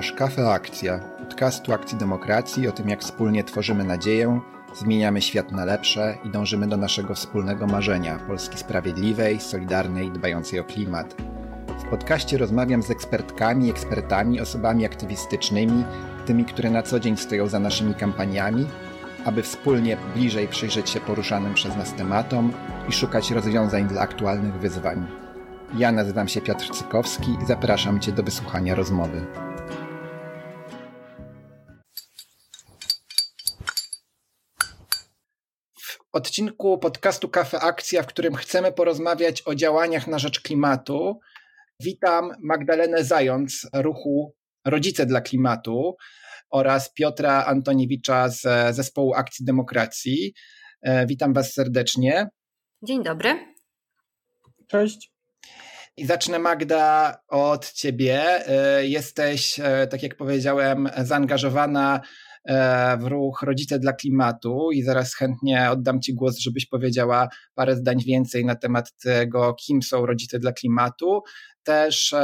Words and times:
Słuchasz 0.00 0.18
Kafe 0.18 0.50
Akcja, 0.50 0.98
podcastu 0.98 1.72
Akcji 1.72 1.98
Demokracji 1.98 2.68
o 2.68 2.72
tym, 2.72 2.88
jak 2.88 3.00
wspólnie 3.00 3.44
tworzymy 3.44 3.84
nadzieję, 3.84 4.40
zmieniamy 4.74 5.22
świat 5.22 5.52
na 5.52 5.64
lepsze 5.64 6.18
i 6.24 6.30
dążymy 6.30 6.66
do 6.66 6.76
naszego 6.76 7.14
wspólnego 7.14 7.66
marzenia 7.66 8.18
Polski 8.18 8.58
sprawiedliwej, 8.58 9.40
solidarnej, 9.40 10.10
dbającej 10.10 10.60
o 10.60 10.64
klimat. 10.64 11.14
W 11.86 11.90
podcaście 11.90 12.38
rozmawiam 12.38 12.82
z 12.82 12.90
ekspertkami, 12.90 13.70
ekspertami, 13.70 14.40
osobami 14.40 14.86
aktywistycznymi, 14.86 15.84
tymi, 16.26 16.44
które 16.44 16.70
na 16.70 16.82
co 16.82 17.00
dzień 17.00 17.16
stoją 17.16 17.46
za 17.46 17.58
naszymi 17.58 17.94
kampaniami, 17.94 18.66
aby 19.24 19.42
wspólnie 19.42 19.96
bliżej 20.14 20.48
przyjrzeć 20.48 20.90
się 20.90 21.00
poruszanym 21.00 21.54
przez 21.54 21.76
nas 21.76 21.94
tematom 21.94 22.52
i 22.88 22.92
szukać 22.92 23.30
rozwiązań 23.30 23.88
dla 23.88 24.00
aktualnych 24.00 24.54
wyzwań. 24.54 25.06
Ja 25.74 25.92
nazywam 25.92 26.28
się 26.28 26.40
Piotr 26.40 26.70
Cykowski 26.70 27.36
i 27.42 27.46
zapraszam 27.46 28.00
Cię 28.00 28.12
do 28.12 28.22
wysłuchania 28.22 28.74
rozmowy. 28.74 29.49
Odcinku 36.12 36.78
podcastu 36.78 37.28
Kafe 37.28 37.60
Akcja, 37.60 38.02
w 38.02 38.06
którym 38.06 38.34
chcemy 38.34 38.72
porozmawiać 38.72 39.42
o 39.46 39.54
działaniach 39.54 40.06
na 40.06 40.18
rzecz 40.18 40.40
klimatu, 40.40 41.20
witam 41.80 42.32
Magdalenę 42.42 43.04
Zając 43.04 43.68
ruchu 43.74 44.34
Rodzice 44.64 45.06
dla 45.06 45.20
Klimatu 45.20 45.96
oraz 46.50 46.92
Piotra 46.92 47.44
Antoniewicza 47.44 48.28
z 48.28 48.42
zespołu 48.76 49.14
Akcji 49.14 49.44
Demokracji. 49.44 50.34
E, 50.82 51.06
witam 51.06 51.32
Was 51.32 51.52
serdecznie. 51.52 52.28
Dzień 52.82 53.02
dobry. 53.02 53.54
Cześć. 54.66 55.12
I 55.96 56.06
zacznę 56.06 56.38
Magda 56.38 57.16
od 57.28 57.72
ciebie. 57.72 58.46
E, 58.48 58.86
jesteś, 58.86 59.60
e, 59.60 59.86
tak 59.86 60.02
jak 60.02 60.16
powiedziałem, 60.16 60.88
zaangażowana 60.98 62.00
w 63.00 63.04
ruch 63.04 63.42
Rodzice 63.42 63.78
dla 63.78 63.92
Klimatu 63.92 64.72
i 64.72 64.82
zaraz 64.82 65.14
chętnie 65.14 65.70
oddam 65.70 66.00
Ci 66.00 66.14
głos, 66.14 66.38
żebyś 66.38 66.66
powiedziała 66.66 67.28
parę 67.54 67.76
zdań 67.76 67.98
więcej 68.06 68.44
na 68.44 68.54
temat 68.54 68.92
tego, 69.02 69.54
kim 69.54 69.82
są 69.82 70.06
Rodzice 70.06 70.38
dla 70.38 70.52
Klimatu. 70.52 71.22
Też 71.62 72.14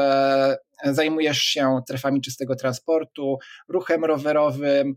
zajmujesz 0.85 1.39
się 1.39 1.81
trefami 1.89 2.21
czystego 2.21 2.57
transportu, 2.57 3.39
ruchem 3.69 4.05
rowerowym, 4.05 4.95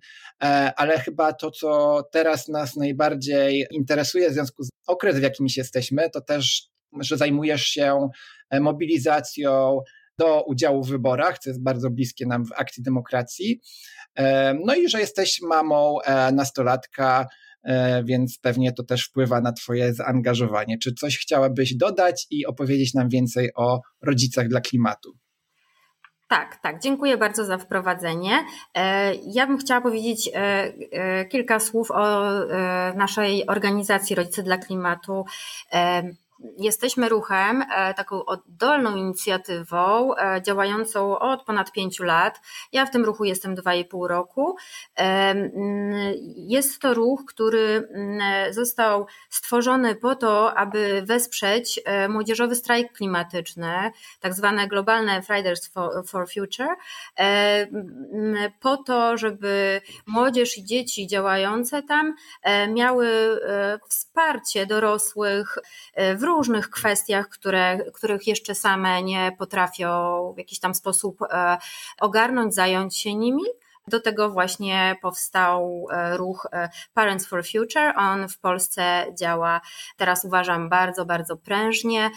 ale 0.75 0.99
chyba 0.99 1.33
to, 1.33 1.51
co 1.51 2.01
teraz 2.11 2.47
nas 2.47 2.75
najbardziej 2.75 3.67
interesuje 3.71 4.29
w 4.29 4.33
związku 4.33 4.63
z 4.63 4.69
okresem, 4.87 5.19
w 5.19 5.23
jakim 5.23 5.47
jesteśmy, 5.57 6.09
to 6.09 6.21
też, 6.21 6.69
że 7.01 7.17
zajmujesz 7.17 7.63
się 7.63 8.09
E, 8.49 8.59
mobilizacją 8.59 9.81
do 10.19 10.43
udziału 10.43 10.83
w 10.83 10.89
wyborach, 10.89 11.39
co 11.39 11.49
jest 11.49 11.63
bardzo 11.63 11.89
bliskie 11.89 12.25
nam 12.25 12.45
w 12.45 12.51
akcji 12.57 12.83
demokracji. 12.83 13.61
E, 14.15 14.53
no 14.65 14.75
i 14.75 14.89
że 14.89 14.99
jesteś 14.99 15.41
mamą 15.41 16.01
e, 16.01 16.31
nastolatka, 16.31 17.27
więc 18.03 18.39
pewnie 18.41 18.71
to 18.71 18.83
też 18.83 19.05
wpływa 19.05 19.41
na 19.41 19.53
Twoje 19.53 19.93
zaangażowanie. 19.93 20.77
Czy 20.77 20.93
coś 20.93 21.17
chciałabyś 21.17 21.75
dodać 21.75 22.27
i 22.31 22.45
opowiedzieć 22.45 22.93
nam 22.93 23.09
więcej 23.09 23.49
o 23.55 23.79
rodzicach 24.01 24.47
dla 24.47 24.61
klimatu? 24.61 25.11
Tak, 26.29 26.59
tak. 26.63 26.81
Dziękuję 26.81 27.17
bardzo 27.17 27.45
za 27.45 27.57
wprowadzenie. 27.57 28.45
Ja 29.33 29.47
bym 29.47 29.57
chciała 29.57 29.81
powiedzieć 29.81 30.29
kilka 31.29 31.59
słów 31.59 31.91
o 31.91 32.31
naszej 32.95 33.47
organizacji 33.47 34.15
Rodzice 34.15 34.43
dla 34.43 34.57
Klimatu 34.57 35.25
jesteśmy 36.57 37.09
ruchem, 37.09 37.61
e, 37.61 37.93
taką 37.93 38.25
oddolną 38.25 38.95
inicjatywą, 38.95 40.15
e, 40.15 40.41
działającą 40.41 41.19
od 41.19 41.43
ponad 41.43 41.71
pięciu 41.71 42.03
lat. 42.03 42.41
Ja 42.71 42.85
w 42.85 42.91
tym 42.91 43.05
ruchu 43.05 43.23
jestem 43.23 43.55
dwa 43.55 43.73
i 43.73 43.85
pół 43.85 44.07
roku. 44.07 44.55
Jest 46.35 46.81
to 46.81 46.93
ruch, 46.93 47.25
który 47.27 47.89
został 48.51 49.07
stworzony 49.29 49.95
po 49.95 50.15
to, 50.15 50.57
aby 50.57 51.03
wesprzeć 51.05 51.79
e, 51.85 52.09
młodzieżowy 52.09 52.55
strajk 52.55 52.93
klimatyczny, 52.93 53.91
tak 54.19 54.33
zwane 54.33 54.67
globalne 54.67 55.21
Fridays 55.21 55.71
for 56.07 56.29
Future, 56.33 56.75
po 58.59 58.77
to, 58.77 59.17
żeby 59.17 59.81
młodzież 60.05 60.57
i 60.57 60.65
dzieci 60.65 61.07
działające 61.07 61.83
tam 61.83 62.13
miały 62.73 63.09
wsparcie 63.89 64.65
dorosłych 64.65 65.57
w 65.97 66.23
różnych 66.29 66.69
kwestiach, 66.69 67.29
które, 67.29 67.91
których 67.93 68.27
jeszcze 68.27 68.55
same 68.55 69.03
nie 69.03 69.31
potrafią 69.37 70.33
w 70.35 70.37
jakiś 70.37 70.59
tam 70.59 70.75
sposób 70.75 71.21
e, 71.21 71.57
ogarnąć, 71.99 72.55
zająć 72.55 72.97
się 72.97 73.15
nimi. 73.15 73.43
Do 73.87 73.99
tego 73.99 74.29
właśnie 74.29 74.95
powstał 75.01 75.87
e, 75.91 76.17
ruch 76.17 76.47
e, 76.51 76.69
Parents 76.93 77.27
for 77.27 77.43
Future. 77.45 77.93
On 77.95 78.29
w 78.29 78.39
Polsce 78.39 79.05
działa 79.19 79.61
teraz 79.97 80.25
uważam 80.25 80.69
bardzo, 80.69 81.05
bardzo 81.05 81.37
prężnie. 81.37 82.11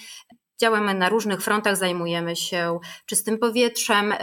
Działamy 0.63 0.95
na 0.95 1.09
różnych 1.09 1.43
frontach, 1.43 1.77
zajmujemy 1.77 2.37
się 2.37 2.79
czystym 3.07 3.39
powietrzem, 3.39 4.15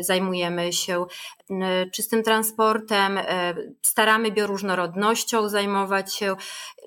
zajmujemy 0.00 0.72
się 0.72 1.06
czystym 1.92 2.22
transportem, 2.22 3.18
e, 3.18 3.54
staramy 3.82 4.30
bioróżnorodnością 4.32 5.48
zajmować 5.48 6.14
się. 6.14 6.36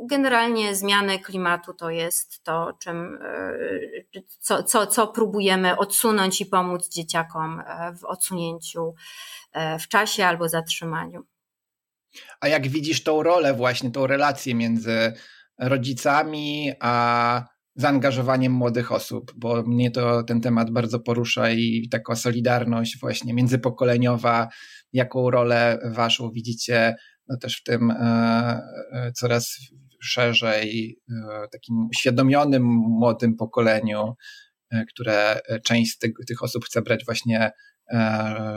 Generalnie 0.09 0.75
zmiany 0.75 1.20
klimatu 1.20 1.74
to 1.74 1.90
jest 1.90 2.44
to, 2.44 2.74
czym, 2.80 3.20
e, 4.16 4.22
co, 4.40 4.64
co, 4.64 4.88
co 4.88 5.08
próbujemy 5.08 5.78
odsunąć 5.78 6.41
i 6.41 6.46
pomóc 6.46 6.90
dzieciakom 6.90 7.59
e, 7.59 7.94
w 7.96 8.06
odsunięciu 8.06 8.94
w 9.80 9.88
czasie 9.88 10.25
albo 10.25 10.50
zatrzymaniu. 10.50 11.24
A 12.40 12.47
jak 12.47 12.68
widzisz 12.68 13.03
tą 13.03 13.24
rolę, 13.24 13.53
właśnie 13.53 13.91
tą 13.91 14.08
relację 14.08 14.56
między 14.56 15.14
rodzicami 15.58 16.72
a 16.80 17.51
zaangażowaniem 17.76 18.54
młodych 18.54 18.92
osób, 18.92 19.32
bo 19.36 19.64
mnie 19.64 19.92
to 19.92 20.24
ten 20.24 20.42
temat 20.42 20.72
bardzo 20.72 21.00
porusza 21.00 21.52
i 21.52 21.88
taka 21.92 22.16
solidarność 22.16 23.00
właśnie 23.00 23.34
międzypokoleniowa, 23.34 24.48
jaką 24.94 25.30
rolę 25.30 25.80
waszą 25.94 26.32
widzicie 26.32 26.96
no 27.32 27.38
też 27.38 27.58
w 27.58 27.64
tym 27.64 27.92
e, 27.92 27.98
e, 28.92 29.12
coraz 29.12 29.58
szerzej 30.02 31.00
e, 31.09 31.48
takim 31.52 31.88
uświadomionym 31.92 32.64
młodym 32.74 33.36
pokoleniu, 33.36 34.14
które 34.90 35.40
część 35.64 35.92
z 35.92 35.98
tych, 35.98 36.12
tych 36.28 36.44
osób 36.44 36.66
chce 36.66 36.82
brać 36.82 37.06
właśnie 37.06 37.52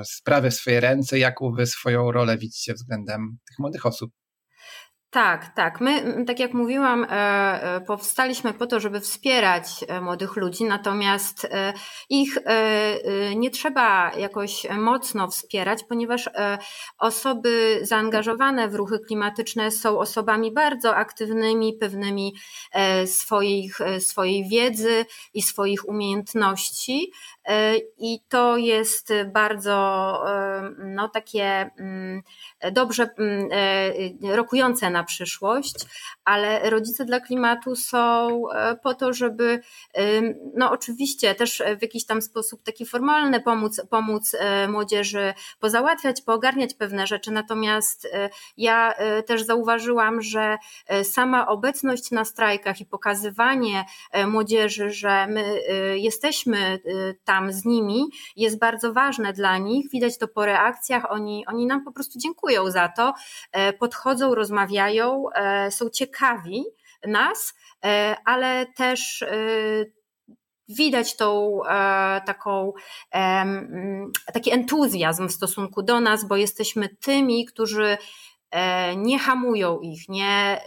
sprawy 0.05 0.51
w 0.51 0.55
swoje 0.55 0.81
ręce, 0.81 1.19
jaką 1.19 1.53
wy 1.53 1.67
swoją 1.67 2.13
rolę 2.13 2.39
widzicie 2.39 2.75
względem 2.75 3.39
tych 3.49 3.59
młodych 3.59 3.87
osób? 3.87 4.13
Tak, 5.15 5.55
tak. 5.55 5.81
My, 5.81 6.25
tak 6.25 6.39
jak 6.39 6.55
mówiłam, 6.55 7.05
e, 7.05 7.09
e, 7.11 7.81
powstaliśmy 7.81 8.53
po 8.55 8.67
to, 8.67 8.81
żeby 8.81 9.01
wspierać 9.01 9.85
e, 9.89 10.01
młodych 10.01 10.37
ludzi, 10.37 10.65
natomiast 10.65 11.49
ich 12.09 12.39
nie 13.37 13.51
trzeba 13.51 14.13
jakoś 14.19 14.67
mocno 14.71 15.29
wspierać, 15.29 15.85
ponieważ 15.89 16.31
osoby 16.99 17.81
zaangażowane 17.83 18.69
w 18.69 18.75
ruchy 18.75 18.99
klimatyczne 18.99 19.71
są 19.71 19.99
osobami 19.99 20.53
bardzo 20.53 20.97
aktywnymi, 20.97 21.73
pewnymi 21.73 22.35
swoich, 23.07 23.79
swojej 23.99 24.49
wiedzy 24.49 25.05
i 25.35 25.43
swoich 25.43 25.89
umiejętności. 25.89 27.13
I 27.99 28.21
to 28.29 28.57
jest 28.57 29.13
bardzo 29.33 29.75
no, 30.79 31.09
takie 31.09 31.71
mm, 31.79 32.23
dobrze 32.73 33.11
mm, 33.19 33.49
rokujące 34.23 34.91
na 34.91 35.05
przyszłość, 35.05 35.75
ale 36.25 36.71
rodzice 36.71 37.05
dla 37.05 37.21
klimatu 37.21 37.77
są 37.77 38.43
e, 38.51 38.77
po 38.77 38.95
to, 38.95 39.13
żeby 39.13 39.61
no 40.55 40.71
oczywiście 40.71 41.35
też 41.35 41.63
w 41.79 41.83
jakiś 41.83 42.07
tam 42.07 42.23
sposób 42.23 42.63
taki 42.63 42.87
formalny 42.87 43.41
pomóc, 43.41 43.81
pomóc 43.91 44.37
e, 44.39 44.69
młodzieży 44.69 45.35
pozałatwiać, 45.61 46.23
poogarniać 46.23 46.75
pewne 46.75 47.07
rzeczy, 47.07 47.31
natomiast 47.31 48.05
e, 48.13 48.31
ja 48.57 48.95
też 49.27 49.43
zauważyłam, 49.43 50.23
że 50.23 50.59
sama 51.03 51.47
obecność 51.47 52.11
na 52.11 52.25
strajkach 52.25 52.81
i 52.81 52.87
pokazywanie 52.87 53.85
młodzieży, 54.27 54.91
że 54.91 55.27
my 55.27 55.61
jesteśmy 55.95 56.79
tam 57.25 57.53
z 57.53 57.65
nimi 57.65 58.05
jest 58.37 58.59
bardzo 58.59 58.93
ważne 58.93 59.33
dla 59.33 59.59
nich. 59.59 59.91
Widać 59.91 60.19
to 60.19 60.29
po 60.29 60.47
reakcjach, 60.47 61.11
oni, 61.11 61.47
oni 61.47 61.67
nam 61.67 61.85
po 61.85 61.93
prostu 61.93 62.19
dziękują 62.19 62.54
za 62.71 62.89
to, 62.89 63.15
podchodzą, 63.79 64.35
rozmawiają, 64.35 65.25
E, 65.65 65.71
są 65.71 65.91
ciekawi 65.91 66.65
nas, 67.07 67.55
e, 67.85 68.17
ale 68.25 68.67
też 68.67 69.23
e, 69.23 69.37
widać 70.69 71.17
tą 71.17 71.61
taką, 72.27 72.73
taki 74.33 74.53
entuzjazm 74.53 75.29
w 75.29 75.33
stosunku 75.33 75.83
do 75.83 76.01
nas, 76.01 76.25
bo 76.29 76.37
jesteśmy 76.37 76.89
tymi, 76.89 77.47
którzy 77.47 77.99
nie 78.97 79.19
hamują 79.19 79.81
ich, 79.81 80.09
nie, 80.09 80.61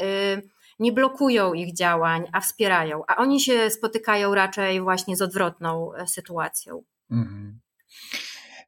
nie 0.80 0.92
blokują 0.92 1.54
ich 1.54 1.76
działań, 1.76 2.24
a 2.34 2.42
wspierają, 2.42 3.02
a 3.08 3.16
oni 3.16 3.42
się 3.42 3.70
spotykają 3.70 4.36
raczej 4.36 4.82
właśnie 4.82 5.18
z 5.18 5.22
odwrotną 5.22 5.92
sytuacją. 6.08 6.84
Mhm. 7.12 7.60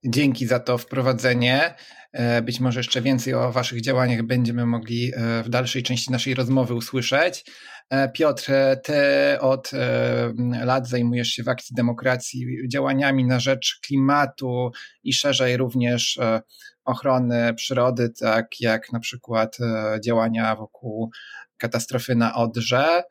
Dzięki 0.04 0.48
za 0.48 0.60
to 0.60 0.78
wprowadzenie. 0.78 1.76
E, 2.12 2.42
być 2.42 2.60
może 2.60 2.80
jeszcze 2.80 3.02
więcej 3.02 3.34
o 3.34 3.52
Waszych 3.52 3.82
działaniach 3.82 4.24
będziemy 4.24 4.66
mogli 4.66 5.12
e, 5.16 5.44
w 5.44 5.50
dalszej 5.50 5.84
części 5.84 6.12
naszej 6.12 6.34
rozmowy 6.34 6.74
usłyszeć. 6.74 7.46
E, 7.90 8.10
Piotr, 8.10 8.52
Ty 8.84 8.94
od 9.40 9.72
lat 10.64 10.88
zajmujesz 10.88 11.28
się 11.28 11.44
w 11.44 11.50
Akcji 11.50 11.76
Demokracji 11.76 12.46
działaniami 12.72 13.26
na 13.26 13.40
rzecz 13.40 13.80
klimatu 13.86 14.72
i 15.04 15.14
szerzej 15.14 15.58
również 15.58 16.20
ochrony 16.86 17.54
przyrody, 17.54 18.10
tak 18.20 18.48
jak 18.60 18.92
na 18.92 19.00
przykład 19.00 19.58
działania 20.06 20.56
wokół 20.56 21.10
katastrofy 21.58 22.16
na 22.16 22.36
Odrze. 22.36 23.04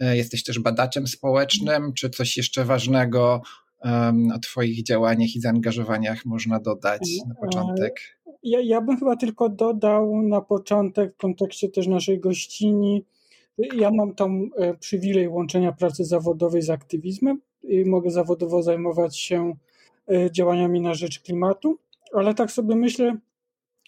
Jesteś 0.00 0.42
też 0.44 0.58
badaczem 0.58 1.06
społecznym, 1.06 1.92
czy 1.94 2.10
coś 2.10 2.36
jeszcze 2.36 2.64
ważnego 2.64 3.42
o 4.34 4.38
Twoich 4.38 4.82
działaniach 4.82 5.36
i 5.36 5.40
zaangażowaniach 5.40 6.24
można 6.24 6.60
dodać 6.60 7.00
na 7.28 7.34
początek? 7.34 8.00
Ja, 8.42 8.60
ja 8.60 8.80
bym 8.80 8.96
chyba 8.96 9.16
tylko 9.16 9.48
dodał 9.48 10.22
na 10.22 10.40
początek 10.40 11.14
w 11.14 11.16
kontekście 11.16 11.68
też 11.68 11.86
naszej 11.86 12.20
gościni. 12.20 13.04
Ja 13.76 13.90
mam 13.90 14.14
tam 14.14 14.50
e, 14.56 14.74
przywilej 14.74 15.28
łączenia 15.28 15.72
pracy 15.72 16.04
zawodowej 16.04 16.62
z 16.62 16.70
aktywizmem 16.70 17.40
i 17.62 17.84
mogę 17.84 18.10
zawodowo 18.10 18.62
zajmować 18.62 19.18
się 19.18 19.54
e, 20.12 20.30
działaniami 20.30 20.80
na 20.80 20.94
rzecz 20.94 21.20
klimatu, 21.20 21.78
ale 22.14 22.34
tak 22.34 22.52
sobie 22.52 22.76
myślę, 22.76 23.16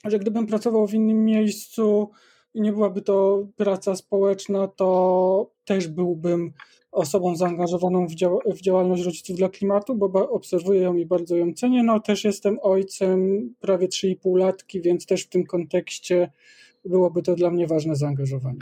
że 0.04 0.18
gdybym 0.18 0.46
pracował 0.46 0.86
w 0.86 0.94
innym 0.94 1.24
miejscu 1.24 2.10
i 2.54 2.60
nie 2.60 2.72
byłaby 2.72 3.02
to 3.02 3.46
praca 3.56 3.96
społeczna, 3.96 4.68
to 4.68 5.50
też 5.64 5.88
byłbym 5.88 6.52
osobą 6.94 7.36
zaangażowaną 7.36 8.06
w, 8.06 8.14
dział 8.14 8.40
w 8.46 8.60
działalność 8.60 9.02
rodziców 9.02 9.36
dla 9.36 9.48
klimatu, 9.48 9.96
bo 9.96 10.30
obserwuję 10.30 10.80
ją 10.80 10.94
i 10.94 11.06
bardzo 11.06 11.36
ją 11.36 11.54
cenię. 11.54 11.82
No 11.82 12.00
też 12.00 12.24
jestem 12.24 12.58
ojcem 12.62 13.50
prawie 13.60 13.88
3,5 13.88 14.38
latki, 14.38 14.80
więc 14.80 15.06
też 15.06 15.22
w 15.22 15.28
tym 15.28 15.44
kontekście 15.44 16.30
byłoby 16.84 17.22
to 17.22 17.34
dla 17.34 17.50
mnie 17.50 17.66
ważne 17.66 17.96
zaangażowanie. 17.96 18.58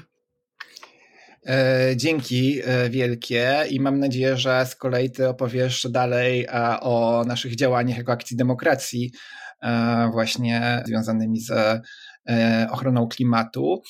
E, 1.46 1.93
dzięki 1.96 2.61
e, 2.64 2.90
wielkie 2.90 3.64
i 3.70 3.81
mam 3.81 3.99
nadzieję, 3.99 4.37
że 4.37 4.67
z 4.67 4.76
kolei 4.76 5.11
ty 5.11 5.29
opowiesz 5.29 5.87
dalej 5.90 6.49
o 6.81 7.25
naszych 7.26 7.56
działaniach 7.56 7.99
jako 7.99 8.12
akcji 8.12 8.37
demokracji, 8.37 9.12
e, 9.62 10.11
właśnie 10.12 10.82
związanymi 10.87 11.40
z 11.40 11.81
ochroną 12.70 13.08
klimatu 13.08 13.82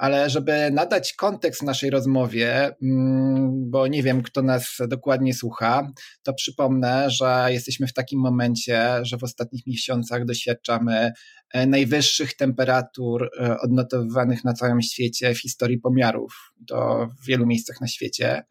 ale 0.00 0.30
żeby 0.30 0.70
nadać 0.72 1.12
kontekst 1.12 1.62
naszej 1.62 1.90
rozmowie, 1.90 2.74
mm, 2.82 3.70
bo 3.70 3.86
nie 3.86 4.02
wiem, 4.02 4.22
kto 4.22 4.42
nas 4.42 4.78
dokładnie 4.88 5.34
słucha, 5.34 5.92
to 6.22 6.34
przypomnę, 6.34 7.10
że 7.10 7.46
jesteśmy 7.48 7.86
w 7.86 7.92
takim 7.92 8.20
momencie, 8.20 8.90
że 9.02 9.18
w 9.18 9.24
ostatnich 9.24 9.66
miesiącach 9.66 10.24
doświadczamy 10.24 11.12
e, 11.52 11.66
najwyższych 11.66 12.36
temperatur 12.36 13.30
e, 13.40 13.58
odnotowywanych 13.60 14.44
na 14.44 14.52
całym 14.52 14.82
świecie 14.82 15.34
w 15.34 15.40
historii 15.40 15.78
pomiarów. 15.78 16.52
To 16.68 17.08
w 17.22 17.26
wielu 17.26 17.46
miejscach 17.46 17.80
na 17.80 17.86
świecie. 17.86 18.44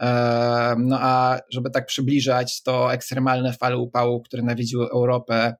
E, 0.00 0.74
no 0.78 0.98
a 1.00 1.40
żeby 1.50 1.70
tak 1.70 1.86
przybliżać, 1.86 2.62
to 2.62 2.92
ekstremalne 2.92 3.52
fale 3.52 3.78
upału, 3.78 4.22
które 4.22 4.42
nawiedziły 4.42 4.90
Europę 4.90 5.54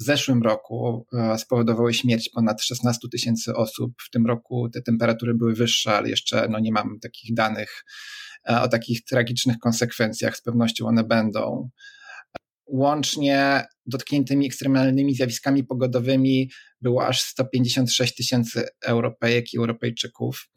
w 0.00 0.04
zeszłym 0.04 0.42
roku 0.42 1.06
e, 1.12 1.38
spowodowały 1.38 1.94
śmierć 1.94 2.28
ponad 2.28 2.62
16 2.62 3.08
tysięcy 3.12 3.54
osób. 3.54 3.92
W 4.06 4.10
tym 4.10 4.26
roku 4.26 4.68
te 4.68 4.82
temperatury 4.82 5.34
były 5.34 5.54
wyższe, 5.54 5.96
ale 5.96 6.08
jeszcze 6.08 6.48
no, 6.50 6.58
nie 6.58 6.72
mam 6.72 7.00
takich 7.00 7.34
danych 7.34 7.84
e, 8.48 8.60
o 8.60 8.68
takich 8.68 9.04
tragicznych 9.04 9.58
konsekwencjach. 9.58 10.36
Z 10.36 10.42
pewnością 10.42 10.86
one 10.86 11.04
będą. 11.04 11.70
Łącznie 12.66 13.64
dotkniętymi 13.86 14.46
ekstremalnymi 14.46 15.14
zjawiskami 15.14 15.64
pogodowymi 15.64 16.50
było 16.80 17.06
aż 17.06 17.20
156 17.20 18.14
tysięcy 18.14 18.68
Europejek 18.84 19.54
i 19.54 19.58
Europejczyków. 19.58 20.48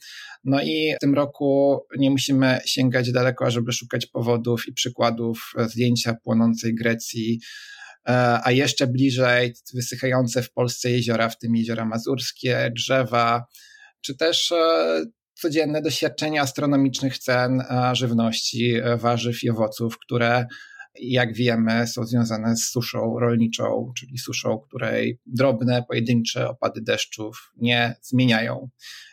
No 0.44 0.62
i 0.62 0.94
w 0.98 1.00
tym 1.00 1.14
roku 1.14 1.80
nie 1.98 2.12
musimy 2.12 2.60
sięgać 2.66 3.12
daleko, 3.12 3.52
żeby 3.52 3.72
szukać 3.72 4.06
powodów 4.06 4.68
i 4.68 4.74
przykładów 4.74 5.54
zdjęcia 5.58 6.16
płonącej 6.24 6.76
Grecji 6.76 7.40
E, 7.40 7.83
a 8.44 8.52
jeszcze 8.52 8.88
bliżej 8.88 9.54
wysychające 9.74 10.42
w 10.42 10.52
Polsce 10.52 10.92
jeziora, 10.92 11.30
w 11.30 11.38
tym 11.38 11.56
jeziora 11.56 11.86
mazurskie, 11.86 12.72
drzewa, 12.76 13.46
czy 14.02 14.18
też 14.18 14.52
e, 14.52 15.06
codzienne 15.34 15.82
doświadczenie 15.82 16.42
astronomicznych 16.42 17.18
cen 17.18 17.62
e, 17.62 17.96
żywności, 17.96 18.76
warzyw 18.98 19.44
i 19.44 19.50
owoców, 19.50 19.98
które 20.00 20.46
jak 20.96 21.34
wiemy, 21.34 21.88
są 21.88 22.04
związane 22.04 22.56
z 22.56 22.70
suszą 22.70 23.20
rolniczą, 23.20 23.92
czyli 23.98 24.18
suszą, 24.18 24.60
której 24.60 25.20
drobne, 25.26 25.84
pojedyncze 25.88 26.50
opady 26.50 26.82
deszczów 26.82 27.52
nie 27.58 27.96
zmieniają, 28.02 28.70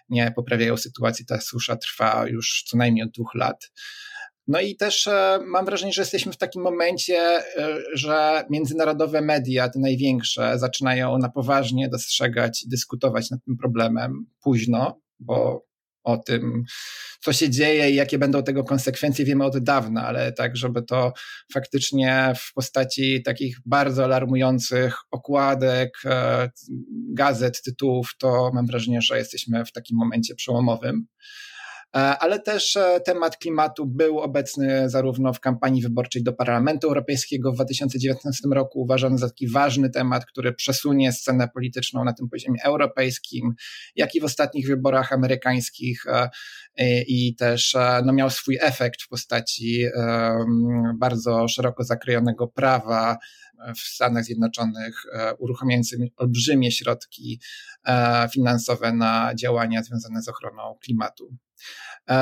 nie 0.09 0.33
poprawiają 0.37 0.77
sytuacji. 0.77 1.27
Ta 1.27 1.41
susza 1.41 1.77
trwa 1.77 2.27
już 2.29 2.65
co 2.67 2.77
najmniej 2.77 3.05
od 3.05 3.11
dwóch 3.11 3.35
lat. 3.35 3.71
No 4.51 4.61
i 4.61 4.77
też 4.77 5.07
e, 5.07 5.39
mam 5.47 5.65
wrażenie, 5.65 5.93
że 5.93 6.03
jesteśmy 6.03 6.33
w 6.33 6.37
takim 6.37 6.63
momencie, 6.63 7.17
e, 7.17 7.79
że 7.95 8.45
międzynarodowe 8.51 9.21
media, 9.21 9.69
te 9.69 9.79
największe, 9.79 10.59
zaczynają 10.59 11.19
na 11.19 11.29
poważnie 11.29 11.89
dostrzegać 11.89 12.63
i 12.63 12.69
dyskutować 12.69 13.31
nad 13.31 13.45
tym 13.45 13.57
problemem 13.57 14.27
późno, 14.43 15.01
bo 15.21 15.67
o 16.05 16.17
tym, 16.17 16.63
co 17.21 17.33
się 17.33 17.51
dzieje 17.51 17.91
i 17.91 17.95
jakie 17.95 18.19
będą 18.19 18.43
tego 18.43 18.65
konsekwencje, 18.65 19.25
wiemy 19.25 19.45
od 19.45 19.59
dawna, 19.59 20.07
ale 20.07 20.33
tak, 20.33 20.57
żeby 20.57 20.83
to 20.83 21.13
faktycznie 21.53 22.33
w 22.37 22.53
postaci 22.55 23.23
takich 23.23 23.57
bardzo 23.67 24.05
alarmujących 24.05 24.97
okładek, 25.11 25.99
e, 26.05 26.51
gazet, 27.15 27.63
tytułów, 27.63 28.11
to 28.19 28.51
mam 28.55 28.67
wrażenie, 28.67 29.03
że 29.03 29.19
jesteśmy 29.19 29.65
w 29.65 29.73
takim 29.73 29.97
momencie 29.97 30.35
przełomowym. 30.35 31.07
E, 31.97 32.19
ale 32.19 32.41
też 32.41 32.77
e, 32.77 33.01
temat 33.01 33.37
klimatu 33.37 33.87
był 33.87 34.19
obecny 34.19 34.91
zarówno 34.91 35.33
w 35.33 35.41
kampanii 35.41 35.83
wyborczej 35.83 36.23
do 36.23 36.33
Parlamentu 36.33 36.87
Europejskiego 36.87 37.53
w 37.53 37.55
2019 37.55 38.49
roku, 38.53 38.81
uważany 38.81 39.19
za 39.19 39.29
taki 39.29 39.49
ważny 39.49 39.91
temat, 39.91 40.27
który 40.27 40.53
przesunie 40.53 41.13
scenę 41.13 41.49
polityczną 41.49 42.05
na 42.05 42.13
tym 42.13 42.29
poziomie 42.29 42.61
europejskim, 42.65 43.55
jak 43.97 44.15
i 44.15 44.21
w 44.21 44.25
ostatnich 44.25 44.67
wyborach 44.67 45.13
amerykańskich 45.13 46.07
e, 46.07 46.31
i 47.03 47.35
też 47.37 47.77
no, 48.05 48.13
miał 48.13 48.31
swój 48.31 48.59
efekt 48.61 49.03
w 49.03 49.09
postaci 49.09 49.85
bardzo 50.99 51.49
szeroko 51.49 51.85
zakrojonego 51.85 52.49
prawa 52.49 53.19
w 53.77 53.81
Stanach 53.81 54.25
Zjednoczonych, 54.25 55.03
uruchamiającym 55.39 56.01
olbrzymie 56.17 56.73
środki 56.73 57.41
finansowe 58.33 58.93
na 58.93 59.33
działania 59.35 59.83
związane 59.83 60.23
z 60.23 60.29
ochroną 60.29 60.79
klimatu. 60.83 61.37
E, 62.11 62.15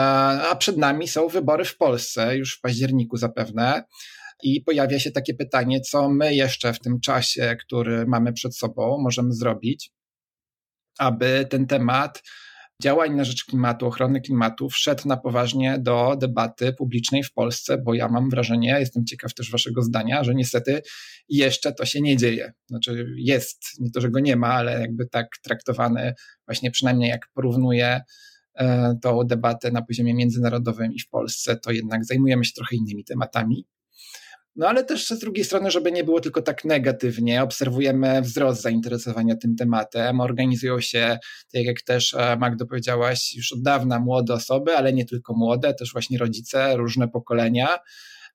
a 0.50 0.57
przed 0.57 0.76
nami 0.76 1.09
są 1.09 1.28
wybory 1.28 1.64
w 1.64 1.76
Polsce, 1.76 2.37
już 2.37 2.57
w 2.57 2.61
październiku 2.61 3.16
zapewne. 3.16 3.85
I 4.42 4.61
pojawia 4.61 5.00
się 5.00 5.11
takie 5.11 5.35
pytanie, 5.35 5.80
co 5.80 6.11
my 6.11 6.35
jeszcze 6.35 6.73
w 6.73 6.80
tym 6.80 7.00
czasie, 7.00 7.57
który 7.61 8.07
mamy 8.07 8.33
przed 8.33 8.57
sobą, 8.57 8.99
możemy 8.99 9.33
zrobić, 9.33 9.92
aby 10.99 11.47
ten 11.50 11.66
temat 11.66 12.23
działań 12.82 13.14
na 13.14 13.25
rzecz 13.25 13.44
klimatu, 13.44 13.87
ochrony 13.87 14.20
klimatu 14.20 14.68
wszedł 14.68 15.08
na 15.08 15.16
poważnie 15.16 15.78
do 15.78 16.16
debaty 16.20 16.73
publicznej 16.73 17.23
w 17.23 17.32
Polsce, 17.32 17.78
bo 17.78 17.94
ja 17.94 18.08
mam 18.08 18.30
wrażenie, 18.30 18.76
jestem 18.80 19.06
ciekaw 19.06 19.35
też 19.35 19.50
Waszego 19.50 19.82
zdania, 19.82 20.25
że 20.25 20.35
niestety 20.35 20.82
jeszcze 21.28 21.73
to 21.73 21.85
się 21.85 22.00
nie 22.00 22.16
dzieje. 22.16 22.52
Znaczy 22.66 23.06
jest, 23.16 23.62
nie 23.80 23.90
to, 23.90 24.00
że 24.00 24.11
go 24.11 24.20
nie 24.20 24.37
ma, 24.37 24.49
ale 24.49 24.80
jakby 24.80 25.06
tak 25.06 25.28
traktowany, 25.42 26.14
właśnie 26.47 26.70
przynajmniej 26.70 27.11
jak 27.11 27.28
porównuję 27.35 28.00
E, 28.58 28.99
tą 29.02 29.25
debatę 29.25 29.70
na 29.70 29.82
poziomie 29.82 30.14
międzynarodowym 30.14 30.92
i 30.92 30.99
w 30.99 31.08
Polsce, 31.08 31.56
to 31.56 31.73
jednak 31.73 32.04
zajmujemy 32.04 32.44
się 32.44 32.52
trochę 32.52 32.76
innymi 32.76 33.04
tematami. 33.04 33.66
No 34.58 34.68
ale 34.68 34.84
też 34.84 35.06
z 35.06 35.18
drugiej 35.18 35.44
strony, 35.44 35.70
żeby 35.70 35.92
nie 35.92 36.04
było 36.04 36.20
tylko 36.20 36.42
tak 36.42 36.64
negatywnie, 36.64 37.42
obserwujemy 37.42 38.22
wzrost 38.22 38.62
zainteresowania 38.62 39.36
tym 39.36 39.56
tematem. 39.56 40.20
Organizują 40.20 40.80
się, 40.80 41.18
tak 41.52 41.64
jak 41.64 41.82
też 41.82 42.14
e, 42.14 42.36
Magdo 42.36 42.66
powiedziałaś, 42.66 43.34
już 43.34 43.52
od 43.52 43.62
dawna 43.62 44.00
młode 44.00 44.34
osoby, 44.34 44.76
ale 44.76 44.92
nie 44.92 45.04
tylko 45.04 45.34
młode, 45.34 45.74
też 45.74 45.92
właśnie 45.92 46.18
rodzice, 46.18 46.76
różne 46.76 47.08
pokolenia. 47.08 47.78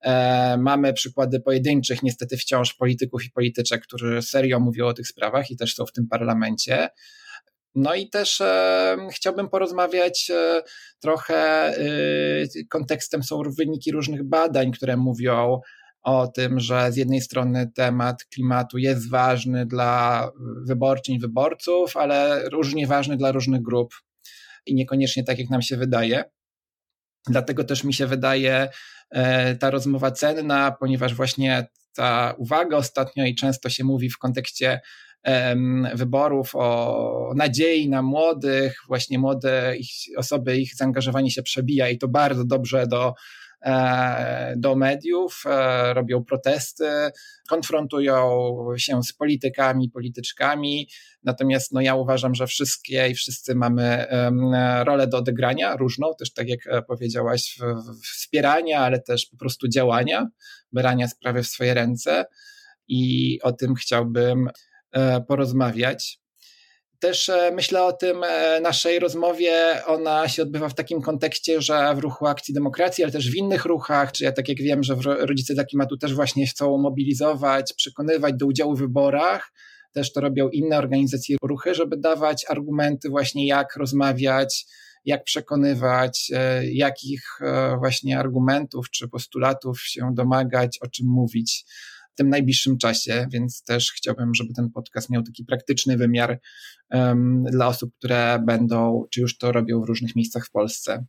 E, 0.01 0.57
mamy 0.57 0.93
przykłady 0.93 1.39
pojedynczych, 1.39 2.03
niestety 2.03 2.37
wciąż 2.37 2.73
polityków 2.73 3.25
i 3.25 3.31
polityczek, 3.31 3.83
którzy 3.83 4.21
serio 4.21 4.59
mówią 4.59 4.87
o 4.87 4.93
tych 4.93 5.07
sprawach 5.07 5.51
i 5.51 5.57
też 5.57 5.75
są 5.75 5.85
w 5.85 5.91
tym 5.91 6.07
parlamencie. 6.07 6.89
No 7.75 7.95
i 7.95 8.09
też 8.09 8.41
e, 8.41 8.97
chciałbym 9.13 9.49
porozmawiać 9.49 10.31
e, 10.31 10.61
trochę, 10.99 11.35
e, 11.35 11.83
kontekstem 12.69 13.23
są 13.23 13.41
wyniki 13.57 13.91
różnych 13.91 14.23
badań, 14.23 14.71
które 14.71 14.97
mówią 14.97 15.61
o 16.03 16.27
tym, 16.27 16.60
że 16.60 16.91
z 16.91 16.98
jednej 16.98 17.22
strony 17.22 17.72
temat 17.75 18.25
klimatu 18.25 18.77
jest 18.77 19.10
ważny 19.10 19.65
dla 19.65 20.29
wyborczyń, 20.65 21.19
wyborców, 21.19 21.98
ale 21.98 22.50
różnie 22.50 22.88
ważny 22.88 23.17
dla 23.17 23.31
różnych 23.31 23.62
grup 23.62 23.93
i 24.65 24.75
niekoniecznie 24.75 25.24
tak, 25.24 25.39
jak 25.39 25.50
nam 25.50 25.62
się 25.62 25.77
wydaje. 25.77 26.24
Dlatego 27.27 27.63
też 27.63 27.83
mi 27.83 27.93
się 27.93 28.07
wydaje 28.07 28.69
e, 29.12 29.55
ta 29.55 29.69
rozmowa 29.69 30.12
cenna, 30.12 30.72
ponieważ 30.72 31.15
właśnie 31.15 31.67
zwraca 31.93 32.33
uwagę 32.38 32.77
ostatnio 32.77 33.25
i 33.25 33.36
często 33.36 33.69
się 33.69 33.83
mówi 33.83 34.10
w 34.10 34.17
kontekście 34.17 34.81
wyborów 35.95 36.51
o 36.55 37.33
nadziei 37.36 37.89
na 37.89 38.01
młodych, 38.01 38.77
właśnie 38.88 39.19
młode 39.19 39.77
ich, 39.77 39.89
osoby, 40.17 40.57
ich 40.57 40.75
zaangażowanie 40.75 41.31
się 41.31 41.43
przebija 41.43 41.89
i 41.89 41.98
to 41.98 42.07
bardzo 42.07 42.45
dobrze 42.45 42.88
do 42.88 43.13
do 44.58 44.75
mediów, 44.75 45.43
e, 45.46 45.93
robią 45.93 46.24
protesty, 46.24 46.86
konfrontują 47.50 48.48
się 48.77 49.03
z 49.03 49.13
politykami, 49.13 49.89
polityczkami. 49.89 50.89
Natomiast 51.24 51.72
no, 51.72 51.82
ja 51.82 51.96
uważam, 51.96 52.36
że 52.36 52.48
wszystkie 52.48 53.10
i 53.10 53.15
wszyscy 53.15 53.55
mamy 53.55 54.05
rolę 54.84 55.08
do 55.08 55.17
odegrania, 55.17 55.75
różną, 55.75 56.08
też 56.20 56.34
tak 56.34 56.50
jak 56.50 56.67
e, 56.67 56.82
powiedziałaś, 56.82 57.58
wspierania, 58.03 58.79
ale 58.79 59.01
też 59.01 59.25
po 59.25 59.38
prostu 59.38 59.67
działania, 59.67 60.27
brania 60.72 61.08
sprawy 61.08 61.43
w 61.43 61.48
swoje 61.48 61.74
ręce. 61.74 62.25
I 62.88 63.39
o 63.41 63.51
tym 63.51 63.75
chciałbym 63.75 64.50
porozmawiać 65.27 66.22
też 67.03 67.29
e, 67.29 67.51
myślę 67.51 67.83
o 67.83 67.93
tym 67.93 68.24
e, 68.24 68.62
naszej 68.62 69.00
rozmowie, 69.00 69.81
ona 69.88 70.27
się 70.27 70.43
odbywa 70.43 70.69
w 70.69 70.75
takim 70.75 71.01
kontekście, 71.01 71.62
że 71.62 71.95
w 71.95 72.00
ruchu 72.00 72.27
Akcji 72.27 72.53
Demokracji, 72.53 73.03
ale 73.03 73.13
też 73.13 73.31
w 73.31 73.36
innych 73.36 73.65
ruchach, 73.65 74.12
czy 74.12 74.24
ja 74.24 74.31
tak 74.31 74.50
jak 74.50 74.57
wiem, 74.57 74.83
że 74.83 74.95
Rodzice 75.03 75.53
dla 75.53 75.63
Klimatu 75.63 75.98
też 75.98 76.13
właśnie 76.13 76.48
chcą 76.48 76.77
mobilizować, 76.77 77.74
przekonywać 77.74 78.33
do 78.33 78.45
udziału 78.45 78.75
w 78.75 78.79
wyborach, 78.79 79.51
też 79.93 80.13
to 80.13 80.22
robią 80.22 80.50
inne 80.50 80.77
organizacje 80.77 81.38
ruchy, 81.43 81.75
żeby 81.75 81.98
dawać 81.98 82.45
argumenty 82.50 83.10
właśnie 83.10 83.48
jak 83.48 83.75
rozmawiać, 83.75 84.65
jak 85.05 85.24
przekonywać, 85.24 86.31
e, 86.33 86.65
jakich 86.72 87.39
właśnie 87.79 88.19
argumentów 88.19 88.89
czy 88.89 89.07
postulatów 89.07 89.81
się 89.81 90.10
domagać, 90.13 90.79
o 90.81 90.88
czym 90.88 91.07
mówić 91.07 91.65
w 92.13 92.15
tym 92.15 92.29
najbliższym 92.29 92.77
czasie, 92.77 93.27
więc 93.32 93.63
też 93.63 93.91
chciałbym, 93.91 94.36
żeby 94.36 94.53
ten 94.53 94.70
podcast 94.70 95.10
miał 95.10 95.24
taki 95.24 95.46
praktyczny 95.46 95.98
wymiar 95.98 96.39
um, 96.89 97.43
dla 97.43 97.67
osób, 97.67 97.91
które 97.98 98.39
będą, 98.46 99.05
czy 99.12 99.22
już 99.22 99.38
to 99.38 99.51
robią 99.51 99.82
w 99.82 99.88
różnych 99.88 100.15
miejscach 100.15 100.46
w 100.46 100.51
Polsce. 100.51 101.05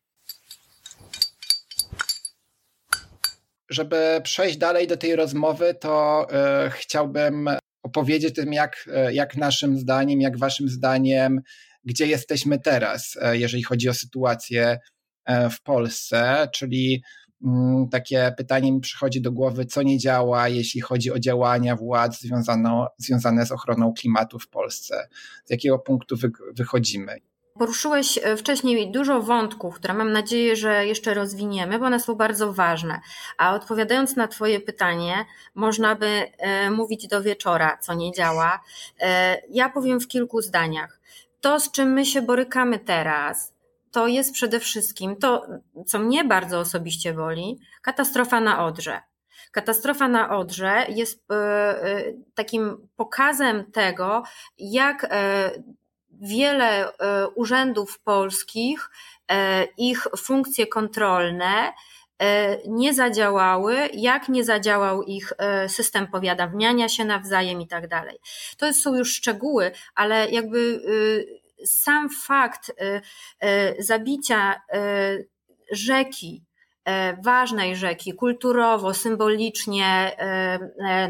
Żeby 3.68 4.20
przejść 4.24 4.56
dalej 4.56 4.86
do 4.86 4.96
tej 4.96 5.16
rozmowy, 5.16 5.74
to 5.80 6.26
y, 6.66 6.70
chciałbym 6.70 7.50
opowiedzieć 7.82 8.34
tym, 8.34 8.52
jak, 8.52 8.88
e, 8.92 9.14
jak 9.14 9.36
naszym 9.36 9.78
zdaniem, 9.78 10.20
jak 10.20 10.38
waszym 10.38 10.68
zdaniem, 10.68 11.40
gdzie 11.84 12.06
jesteśmy 12.06 12.60
teraz, 12.60 13.18
jeżeli 13.32 13.62
chodzi 13.62 13.88
o 13.88 13.94
sytuację 13.94 14.78
w 15.50 15.62
Polsce, 15.62 16.48
czyli 16.52 17.02
takie 17.90 18.34
pytanie 18.36 18.72
mi 18.72 18.80
przychodzi 18.80 19.20
do 19.20 19.32
głowy, 19.32 19.64
co 19.64 19.82
nie 19.82 19.98
działa, 19.98 20.48
jeśli 20.48 20.80
chodzi 20.80 21.12
o 21.12 21.18
działania 21.18 21.76
władz 21.76 22.20
związane, 22.20 22.86
związane 22.98 23.46
z 23.46 23.52
ochroną 23.52 23.92
klimatu 23.92 24.38
w 24.38 24.48
Polsce. 24.48 25.08
Z 25.44 25.50
jakiego 25.50 25.78
punktu 25.78 26.16
wy, 26.16 26.30
wychodzimy? 26.56 27.20
Poruszyłeś 27.58 28.18
e, 28.22 28.36
wcześniej 28.36 28.90
dużo 28.90 29.22
wątków, 29.22 29.74
które 29.74 29.94
mam 29.94 30.12
nadzieję, 30.12 30.56
że 30.56 30.86
jeszcze 30.86 31.14
rozwiniemy, 31.14 31.78
bo 31.78 31.86
one 31.86 32.00
są 32.00 32.14
bardzo 32.14 32.52
ważne. 32.52 33.00
A 33.38 33.54
odpowiadając 33.54 34.16
na 34.16 34.28
Twoje 34.28 34.60
pytanie, 34.60 35.24
można 35.54 35.94
by 35.94 36.06
e, 36.06 36.70
mówić 36.70 37.08
do 37.08 37.22
wieczora, 37.22 37.78
co 37.80 37.94
nie 37.94 38.12
działa. 38.12 38.60
E, 39.00 39.36
ja 39.50 39.68
powiem 39.68 40.00
w 40.00 40.08
kilku 40.08 40.42
zdaniach. 40.42 41.00
To, 41.40 41.60
z 41.60 41.70
czym 41.70 41.92
my 41.92 42.06
się 42.06 42.22
borykamy 42.22 42.78
teraz, 42.78 43.53
to 43.94 44.06
jest 44.06 44.32
przede 44.32 44.60
wszystkim 44.60 45.16
to, 45.16 45.46
co 45.86 45.98
mnie 45.98 46.24
bardzo 46.24 46.58
osobiście 46.58 47.12
boli, 47.12 47.58
katastrofa 47.82 48.40
na 48.40 48.64
Odrze. 48.64 49.00
Katastrofa 49.52 50.08
na 50.08 50.36
Odrze 50.36 50.86
jest 50.88 51.30
e, 51.30 51.34
e, 51.36 52.04
takim 52.34 52.88
pokazem 52.96 53.72
tego, 53.72 54.22
jak 54.58 55.06
e, 55.10 55.50
wiele 56.20 56.88
urzędów 57.34 57.98
polskich, 57.98 58.90
ich 59.78 60.06
funkcje 60.18 60.66
kontrolne 60.66 61.72
nie 62.66 62.94
zadziałały, 62.94 63.76
jak 63.92 64.28
nie 64.28 64.44
zadziałał 64.44 65.02
ich 65.02 65.32
system 65.68 66.06
powiadamiania 66.06 66.88
się 66.88 67.04
nawzajem 67.04 67.60
i 67.60 67.66
tak 67.66 67.88
dalej. 67.88 68.18
To 68.58 68.72
są 68.72 68.94
już 68.94 69.14
szczegóły, 69.14 69.70
ale 69.94 70.30
jakby 70.30 70.80
sam 71.66 72.10
fakt 72.10 72.68
y, 72.68 73.00
y, 73.48 73.82
zabicia 73.82 74.54
y, 74.54 75.28
rzeki, 75.72 76.44
ważnej 77.22 77.76
rzeki, 77.76 78.12
kulturowo, 78.12 78.94
symbolicznie, 78.94 80.16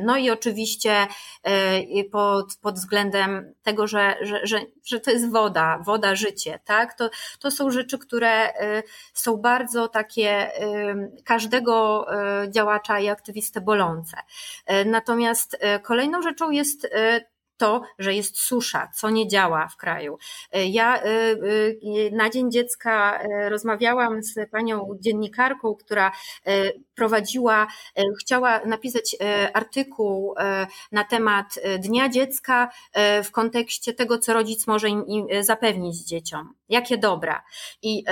no 0.02 0.16
i 0.16 0.30
oczywiście 0.30 1.06
pod, 2.12 2.56
pod 2.62 2.74
względem 2.74 3.54
tego, 3.62 3.86
że, 3.86 4.16
że, 4.20 4.46
że, 4.46 4.60
że 4.84 5.00
to 5.00 5.10
jest 5.10 5.30
woda, 5.30 5.78
woda, 5.86 6.14
życie, 6.14 6.58
tak? 6.64 6.94
To, 6.94 7.10
to 7.38 7.50
są 7.50 7.70
rzeczy, 7.70 7.98
które 7.98 8.52
są 9.14 9.36
bardzo 9.36 9.88
takie 9.88 10.50
każdego 11.24 12.06
działacza 12.48 13.00
i 13.00 13.08
aktywistę 13.08 13.60
bolące. 13.60 14.16
Natomiast 14.86 15.58
kolejną 15.82 16.22
rzeczą 16.22 16.50
jest 16.50 16.88
to, 17.56 17.82
że 17.98 18.14
jest 18.14 18.38
susza, 18.38 18.90
co 18.94 19.10
nie 19.10 19.28
działa 19.28 19.68
w 19.68 19.76
kraju. 19.76 20.18
E, 20.52 20.66
ja 20.66 20.96
e, 20.96 21.02
e, 21.02 21.36
na 22.12 22.30
Dzień 22.30 22.50
Dziecka 22.50 23.22
rozmawiałam 23.48 24.22
z 24.22 24.50
panią 24.50 24.88
dziennikarką, 25.00 25.74
która 25.74 26.12
prowadziła, 26.94 27.66
chciała 28.20 28.60
napisać 28.64 29.16
artykuł 29.54 30.34
na 30.92 31.04
temat 31.04 31.46
Dnia 31.78 32.08
Dziecka 32.08 32.70
w 33.24 33.30
kontekście 33.30 33.94
tego, 33.94 34.18
co 34.18 34.34
rodzic 34.34 34.66
może 34.66 34.88
im 34.88 35.26
zapewnić 35.40 36.04
dzieciom. 36.04 36.54
Jakie 36.68 36.98
dobra. 36.98 37.42
I 37.82 38.04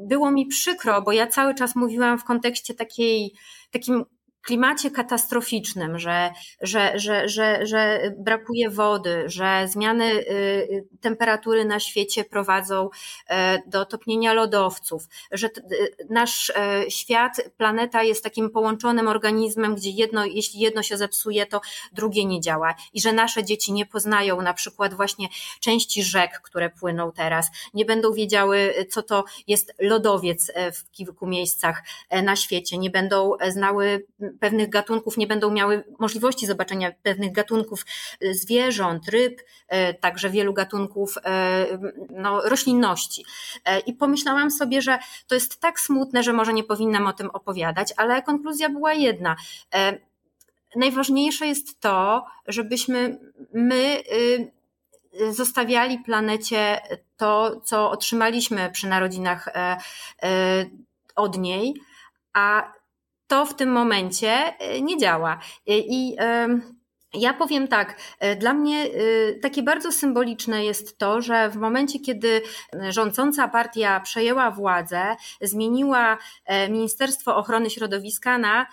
było 0.00 0.30
mi 0.30 0.46
przykro, 0.46 1.02
bo 1.02 1.12
ja 1.12 1.26
cały 1.26 1.54
czas 1.54 1.76
mówiłam 1.76 2.18
w 2.18 2.24
kontekście 2.24 2.74
takiej, 2.74 3.34
takim 3.70 4.04
klimacie 4.42 4.90
katastroficznym, 4.90 5.98
że, 5.98 6.30
że, 6.60 6.98
że, 6.98 7.28
że, 7.28 7.66
że 7.66 8.12
brakuje 8.18 8.70
wody, 8.70 9.22
że 9.26 9.68
zmiany 9.68 10.04
y, 10.04 10.86
temperatury 11.00 11.64
na 11.64 11.80
świecie 11.80 12.24
prowadzą 12.24 12.90
e, 13.28 13.62
do 13.66 13.84
topnienia 13.84 14.32
lodowców, 14.32 15.08
że 15.32 15.46
y, 15.46 15.50
nasz 16.10 16.50
e, 16.50 16.90
świat, 16.90 17.40
planeta 17.56 18.02
jest 18.02 18.24
takim 18.24 18.50
połączonym 18.50 19.08
organizmem, 19.08 19.74
gdzie 19.74 19.90
jedno, 19.90 20.24
jeśli 20.24 20.60
jedno 20.60 20.82
się 20.82 20.96
zepsuje, 20.96 21.46
to 21.46 21.60
drugie 21.92 22.24
nie 22.24 22.40
działa 22.40 22.74
i 22.92 23.00
że 23.00 23.12
nasze 23.12 23.44
dzieci 23.44 23.72
nie 23.72 23.86
poznają 23.86 24.42
na 24.42 24.54
przykład 24.54 24.94
właśnie 24.94 25.28
części 25.60 26.02
rzek, 26.02 26.40
które 26.42 26.70
płyną 26.70 27.12
teraz, 27.12 27.50
nie 27.74 27.84
będą 27.84 28.12
wiedziały, 28.12 28.74
co 28.90 29.02
to 29.02 29.24
jest 29.46 29.74
lodowiec 29.78 30.52
e, 30.54 30.72
w 30.72 30.90
kilku 30.90 31.26
miejscach 31.26 31.82
na 32.22 32.36
świecie, 32.36 32.78
nie 32.78 32.90
będą 32.90 33.32
znały 33.48 34.06
pewnych 34.40 34.68
gatunków 34.68 35.16
nie 35.16 35.26
będą 35.26 35.50
miały 35.50 35.84
możliwości 35.98 36.46
zobaczenia 36.46 36.92
pewnych 37.02 37.32
gatunków 37.32 37.86
y, 38.24 38.34
zwierząt, 38.34 39.08
ryb, 39.08 39.40
y, 39.40 39.94
także 39.94 40.30
wielu 40.30 40.52
gatunków 40.52 41.16
y, 41.16 41.20
no, 42.10 42.40
roślinności. 42.40 43.24
I 43.86 43.94
pomyślałam 43.94 44.50
sobie, 44.50 44.82
że 44.82 44.98
to 45.26 45.34
jest 45.34 45.60
tak 45.60 45.80
smutne, 45.80 46.22
że 46.22 46.32
może 46.32 46.52
nie 46.52 46.64
powinnam 46.64 47.06
o 47.06 47.12
tym 47.12 47.30
opowiadać, 47.30 47.92
ale 47.96 48.22
konkluzja 48.22 48.68
była 48.68 48.92
jedna. 48.92 49.36
Najważniejsze 50.76 51.46
jest 51.46 51.80
to, 51.80 52.26
żebyśmy 52.46 53.18
my 53.54 54.02
zostawiali 55.30 55.98
planecie 55.98 56.80
to, 57.16 57.60
co 57.64 57.90
otrzymaliśmy 57.90 58.70
przy 58.70 58.88
narodzinach 58.88 59.48
od 61.16 61.38
niej, 61.38 61.74
a 62.32 62.72
to 63.30 63.46
w 63.46 63.54
tym 63.54 63.72
momencie 63.72 64.58
e, 64.58 64.80
nie 64.80 64.98
działa. 64.98 65.38
E, 65.66 65.78
I 65.78 66.16
ja 67.14 67.34
powiem 67.34 67.68
tak, 67.68 67.96
e, 68.18 68.36
dla 68.36 68.54
mnie 68.54 68.86
takie 69.42 69.62
bardzo 69.62 69.92
symboliczne 69.92 70.64
jest 70.64 70.98
to, 70.98 71.22
że 71.22 71.50
w 71.50 71.56
momencie, 71.56 72.00
kiedy 72.00 72.42
rządząca 72.88 73.48
partia 73.48 74.00
przejęła 74.00 74.50
władzę, 74.50 75.16
zmieniła 75.40 76.18
Ministerstwo 76.68 77.36
Ochrony 77.36 77.70
Środowiska 77.70 78.38
na 78.38 78.66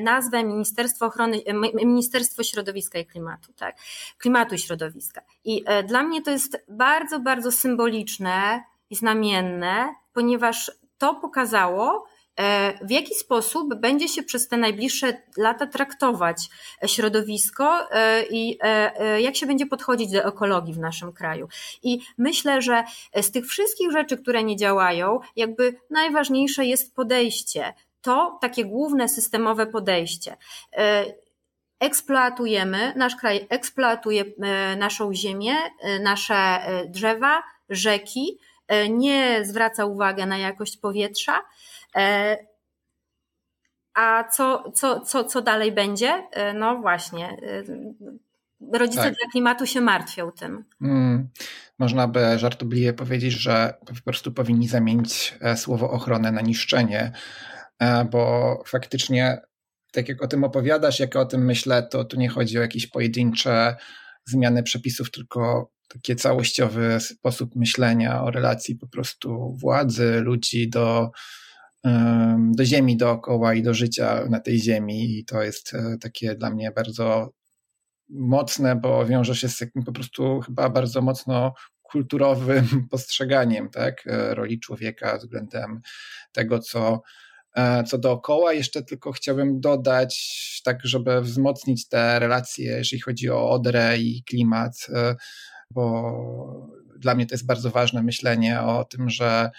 nazwę 0.00 0.44
Ministerstwo 0.44 1.06
Ochrony, 1.06 1.42
Ministerstwo 1.74 2.42
Środowiska 2.42 2.98
i 2.98 3.06
Klimatu, 3.06 3.52
tak? 3.52 3.76
Klimatu 4.18 4.54
i 4.54 4.58
Środowiska. 4.58 5.22
I 5.44 5.64
dla 5.84 6.02
mnie 6.02 6.22
to 6.22 6.30
jest 6.30 6.64
bardzo, 6.68 7.20
bardzo 7.20 7.52
symboliczne 7.52 8.62
i 8.90 8.96
znamienne, 8.96 9.94
ponieważ 10.12 10.72
to 10.98 11.14
pokazało, 11.14 12.06
w 12.82 12.90
jaki 12.90 13.14
sposób 13.14 13.74
będzie 13.74 14.08
się 14.08 14.22
przez 14.22 14.48
te 14.48 14.56
najbliższe 14.56 15.22
lata 15.36 15.66
traktować 15.66 16.48
środowisko 16.86 17.90
e, 17.90 18.22
i 18.30 18.58
e, 18.60 19.20
jak 19.20 19.36
się 19.36 19.46
będzie 19.46 19.66
podchodzić 19.66 20.10
do 20.10 20.24
ekologii 20.24 20.74
w 20.74 20.78
naszym 20.78 21.12
kraju. 21.12 21.48
I 21.82 22.00
myślę, 22.18 22.62
że 22.62 22.84
z 23.22 23.30
tych 23.30 23.46
wszystkich 23.46 23.92
rzeczy, 23.92 24.16
które 24.16 24.44
nie 24.44 24.56
działają, 24.56 25.20
jakby 25.36 25.80
najważniejsze 25.90 26.64
jest 26.64 26.94
podejście. 26.94 27.74
To 28.02 28.38
takie 28.40 28.64
główne 28.64 29.08
systemowe 29.08 29.66
podejście. 29.66 30.36
eksploatujemy, 31.80 32.92
nasz 32.96 33.16
kraj 33.16 33.46
eksploatuje 33.48 34.24
naszą 34.76 35.14
ziemię, 35.14 35.54
nasze 36.00 36.60
drzewa, 36.88 37.42
rzeki, 37.68 38.38
nie 38.90 39.40
zwraca 39.44 39.84
uwagi 39.84 40.26
na 40.26 40.38
jakość 40.38 40.76
powietrza. 40.76 41.40
A 43.94 44.24
co, 44.24 44.72
co, 44.74 45.00
co, 45.00 45.24
co 45.24 45.42
dalej 45.42 45.72
będzie? 45.72 46.28
No 46.54 46.76
właśnie, 46.76 47.36
rodzice 48.72 49.02
tak. 49.02 49.14
dla 49.14 49.30
klimatu 49.32 49.66
się 49.66 49.80
martwią 49.80 50.30
tym. 50.32 50.64
Hmm. 50.78 51.28
Można 51.78 52.08
by 52.08 52.38
żartobliwie 52.38 52.92
powiedzieć, 52.92 53.32
że 53.32 53.74
po 53.86 53.94
prostu 54.04 54.32
powinni 54.32 54.68
zamienić 54.68 55.34
e, 55.40 55.56
słowo 55.56 55.90
ochronę 55.90 56.32
na 56.32 56.40
niszczenie, 56.40 57.12
e, 57.78 58.04
bo 58.04 58.62
faktycznie, 58.66 59.40
tak 59.92 60.08
jak 60.08 60.22
o 60.22 60.28
tym 60.28 60.44
opowiadasz, 60.44 61.00
jak 61.00 61.16
o 61.16 61.24
tym 61.24 61.44
myślę, 61.44 61.82
to 61.82 62.04
tu 62.04 62.16
nie 62.16 62.28
chodzi 62.28 62.58
o 62.58 62.62
jakieś 62.62 62.86
pojedyncze 62.86 63.76
zmiany 64.24 64.62
przepisów, 64.62 65.10
tylko 65.10 65.70
taki 65.88 66.16
całościowy 66.16 67.00
sposób 67.00 67.56
myślenia 67.56 68.22
o 68.22 68.30
relacji 68.30 68.76
po 68.76 68.86
prostu 68.88 69.56
władzy, 69.60 70.20
ludzi 70.20 70.70
do, 70.70 71.10
do 72.38 72.64
ziemi 72.64 72.96
dookoła 72.96 73.54
i 73.54 73.62
do 73.62 73.74
życia 73.74 74.24
na 74.30 74.40
tej 74.40 74.60
ziemi. 74.60 75.18
I 75.18 75.24
to 75.24 75.42
jest 75.42 75.74
e, 75.74 75.96
takie 76.00 76.34
dla 76.34 76.50
mnie 76.50 76.70
bardzo 76.70 77.32
mocne, 78.08 78.76
bo 78.76 79.06
wiąże 79.06 79.36
się 79.36 79.48
z 79.48 79.58
takim 79.58 79.84
po 79.84 79.92
prostu 79.92 80.40
chyba 80.40 80.70
bardzo 80.70 81.02
mocno 81.02 81.54
kulturowym 81.82 82.66
postrzeganiem 82.90 83.70
tak, 83.70 84.06
e, 84.06 84.34
roli 84.34 84.60
człowieka 84.60 85.18
względem 85.18 85.80
tego, 86.32 86.58
co, 86.58 87.02
e, 87.56 87.84
co 87.84 87.98
dookoła. 87.98 88.52
Jeszcze 88.52 88.82
tylko 88.82 89.12
chciałbym 89.12 89.60
dodać, 89.60 90.60
tak 90.64 90.78
żeby 90.84 91.20
wzmocnić 91.20 91.88
te 91.88 92.18
relacje, 92.18 92.70
jeżeli 92.70 93.00
chodzi 93.00 93.30
o 93.30 93.50
Odrę 93.50 93.98
i 93.98 94.22
klimat, 94.24 94.86
bo 95.70 96.14
dla 96.98 97.14
mnie 97.14 97.26
to 97.26 97.34
jest 97.34 97.46
bardzo 97.46 97.70
ważne 97.70 98.02
myślenie 98.02 98.60
o 98.60 98.84
tym, 98.84 99.10
że 99.10 99.50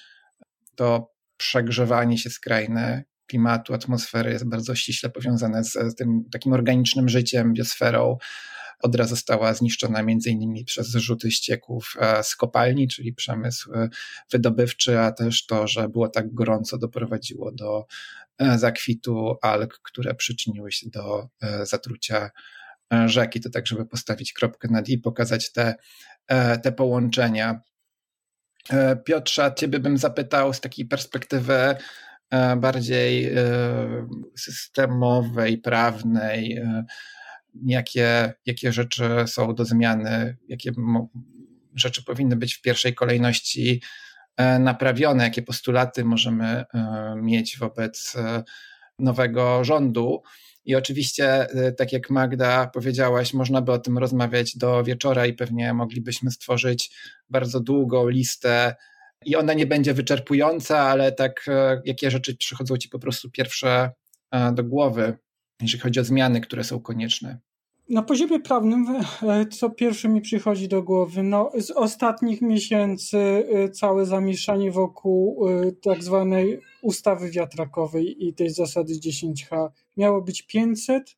to 0.75 1.18
przegrzewanie 1.39 2.17
się 2.17 2.29
skrajne 2.29 3.03
klimatu, 3.27 3.73
atmosfery 3.73 4.31
jest 4.31 4.49
bardzo 4.49 4.75
ściśle 4.75 5.09
powiązane 5.09 5.63
z, 5.63 5.95
tym 5.97 6.23
takim 6.31 6.53
organicznym 6.53 7.09
życiem, 7.09 7.53
biosferą. 7.53 8.17
Odra 8.81 9.05
została 9.05 9.53
zniszczona 9.53 10.03
między 10.03 10.29
innymi 10.29 10.65
przez 10.65 10.87
zrzuty 10.87 11.31
ścieków 11.31 11.93
e, 11.99 12.23
z 12.23 12.35
kopalni, 12.35 12.87
czyli 12.87 13.13
przemysł 13.13 13.73
e, 13.73 13.89
wydobywczy, 14.31 14.99
a 14.99 15.11
też 15.11 15.45
to, 15.45 15.67
że 15.67 15.89
było 15.89 16.09
tak 16.09 16.33
gorąco 16.33 16.77
doprowadziło 16.77 17.51
do 17.51 17.85
e, 18.37 18.59
zakwitu 18.59 19.35
alg, 19.41 19.79
które 19.83 20.15
przyczyniły 20.15 20.71
się 20.71 20.89
do 20.89 21.27
zatrucia 21.63 22.29
rzeki. 23.05 23.41
To 23.41 23.49
tak, 23.49 23.67
żeby 23.67 23.85
postawić 23.85 24.33
kropkę 24.33 24.67
nad 24.71 24.89
i 24.89 24.97
pokazać 24.97 25.51
te, 25.51 25.75
te 26.63 26.71
połączenia. 26.71 27.61
Piotrze, 29.05 29.53
ciebie 29.55 29.79
bym 29.79 29.97
zapytał 29.97 30.53
z 30.53 30.61
takiej 30.61 30.85
perspektywy 30.85 31.75
bardziej 32.57 33.25
e, 33.25 33.33
systemowej, 34.37 35.57
prawnej, 35.57 36.57
e, 36.57 36.85
jakie, 37.65 38.33
jakie 38.45 38.73
rzeczy 38.73 39.09
są 39.27 39.55
do 39.55 39.65
zmiany, 39.65 40.37
jakie 40.47 40.71
rzeczy 41.75 42.03
powinny 42.03 42.35
być 42.35 42.53
w 42.53 42.61
pierwszej 42.61 42.95
kolejności 42.95 43.81
e, 44.37 44.59
naprawione, 44.59 45.23
jakie 45.23 45.41
postulaty 45.41 46.05
możemy 46.05 46.65
mieć 47.15 47.57
wobec 47.57 48.17
nowego 48.99 49.63
rządu. 49.63 50.23
I 50.69 50.75
oczywiście, 50.75 51.47
tak 51.77 51.93
jak 51.93 52.09
Magda 52.09 52.67
powiedziałaś, 52.67 53.33
można 53.33 53.61
by 53.61 53.71
o 53.71 53.79
tym 53.79 53.97
rozmawiać 53.97 54.57
do 54.57 54.83
wieczora 54.83 55.25
i 55.25 55.33
pewnie 55.33 55.73
moglibyśmy 55.73 56.31
stworzyć 56.31 56.91
bardzo 57.29 57.59
długą 57.59 58.07
listę 58.07 58.75
i 59.25 59.35
ona 59.35 59.53
nie 59.53 59.65
będzie 59.65 59.93
wyczerpująca, 59.93 60.79
ale 60.79 61.11
tak 61.11 61.45
e, 61.47 61.81
jakie 61.85 62.11
rzeczy 62.11 62.37
przychodzą 62.37 62.77
ci 62.77 62.89
po 62.89 62.99
prostu 62.99 63.31
pierwsze 63.31 63.91
e, 64.31 64.51
do 64.53 64.63
głowy, 64.63 65.17
jeżeli 65.61 65.81
chodzi 65.81 65.99
o 65.99 66.03
zmiany, 66.03 66.41
które 66.41 66.63
są 66.63 66.79
konieczne? 66.79 67.39
Na 67.89 68.03
poziomie 68.03 68.39
prawnym, 68.39 68.85
e, 69.23 69.45
co 69.45 69.69
pierwsze 69.69 70.09
mi 70.09 70.21
przychodzi 70.21 70.67
do 70.67 70.83
głowy, 70.83 71.23
no, 71.23 71.51
z 71.59 71.71
ostatnich 71.71 72.41
miesięcy 72.41 73.45
całe 73.73 74.05
zamieszanie 74.05 74.71
wokół 74.71 75.45
tak 75.81 76.03
zwanej 76.03 76.59
ustawy 76.81 77.31
wiatrakowej 77.31 78.27
i 78.27 78.33
tej 78.33 78.49
zasady 78.49 78.93
10H. 78.93 79.69
Miało 79.99 80.21
być 80.21 80.41
500 80.41 81.17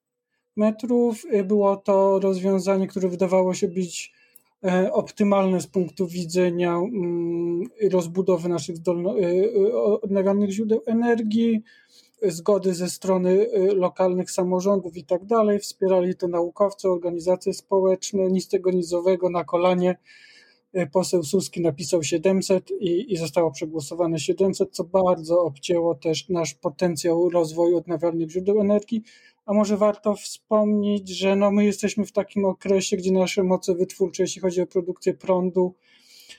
metrów. 0.56 1.26
Było 1.44 1.78
to 1.78 2.20
rozwiązanie, 2.20 2.88
które 2.88 3.10
wydawało 3.10 3.54
się 3.54 3.68
być 3.68 4.14
E, 4.66 4.94
optymalne 4.94 5.62
z 5.62 5.68
punktu 5.68 6.08
widzenia 6.08 6.76
mm, 6.76 7.64
rozbudowy 7.92 8.50
naszych 8.50 8.78
zdolno- 8.78 9.16
e, 9.20 9.74
odnawialnych 10.02 10.52
źródeł 10.52 10.82
energii, 10.86 11.64
zgody 12.24 12.74
ze 12.74 12.90
strony 12.90 13.48
lokalnych 13.76 14.32
samorządów 14.32 14.98
i 14.98 15.04
tak 15.04 15.26
dalej. 15.26 15.60
Wspierali 15.60 16.16
to 16.16 16.28
naukowcy, 16.28 16.90
organizacje 16.90 17.54
społeczne, 17.54 18.32
nic 18.32 18.48
tego 18.48 18.72
nizowego 18.72 19.30
na 19.30 19.44
kolanie. 19.44 19.96
Poseł 20.92 21.24
Suski 21.24 21.62
napisał 21.62 22.04
700 22.04 22.72
i, 22.80 23.14
i 23.14 23.18
zostało 23.18 23.52
przegłosowane 23.52 24.20
700, 24.20 24.72
co 24.72 24.84
bardzo 24.84 25.42
obcięło 25.42 25.96
też 25.96 26.30
nasz 26.30 26.54
potencjał 26.54 27.30
rozwoju 27.30 27.78
odnawialnych 27.78 28.30
źródeł 28.30 28.62
energii 28.62 29.04
a 29.46 29.54
może 29.54 29.78
warto 29.78 30.16
wspomnieć, 30.16 31.10
że 31.10 31.36
no 31.36 31.52
my 31.52 31.66
jesteśmy 31.66 32.06
w 32.06 32.12
takim 32.12 32.46
okresie, 32.46 32.98
gdzie 32.98 33.12
nasze 33.12 33.44
moce 33.44 33.76
wytwórcze, 33.76 34.24
jeśli 34.24 34.42
chodzi 34.42 34.62
o 34.62 34.68
produkcję 34.68 35.14
prądu, 35.14 35.76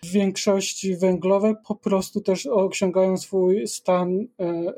w 0.04 0.10
większości 0.10 0.96
węglowe, 0.96 1.54
po 1.66 1.74
prostu 1.74 2.20
też 2.20 2.46
osiągają 2.46 3.16
swój 3.16 3.68
stan 3.68 4.28
e, 4.40 4.44
e, 4.44 4.74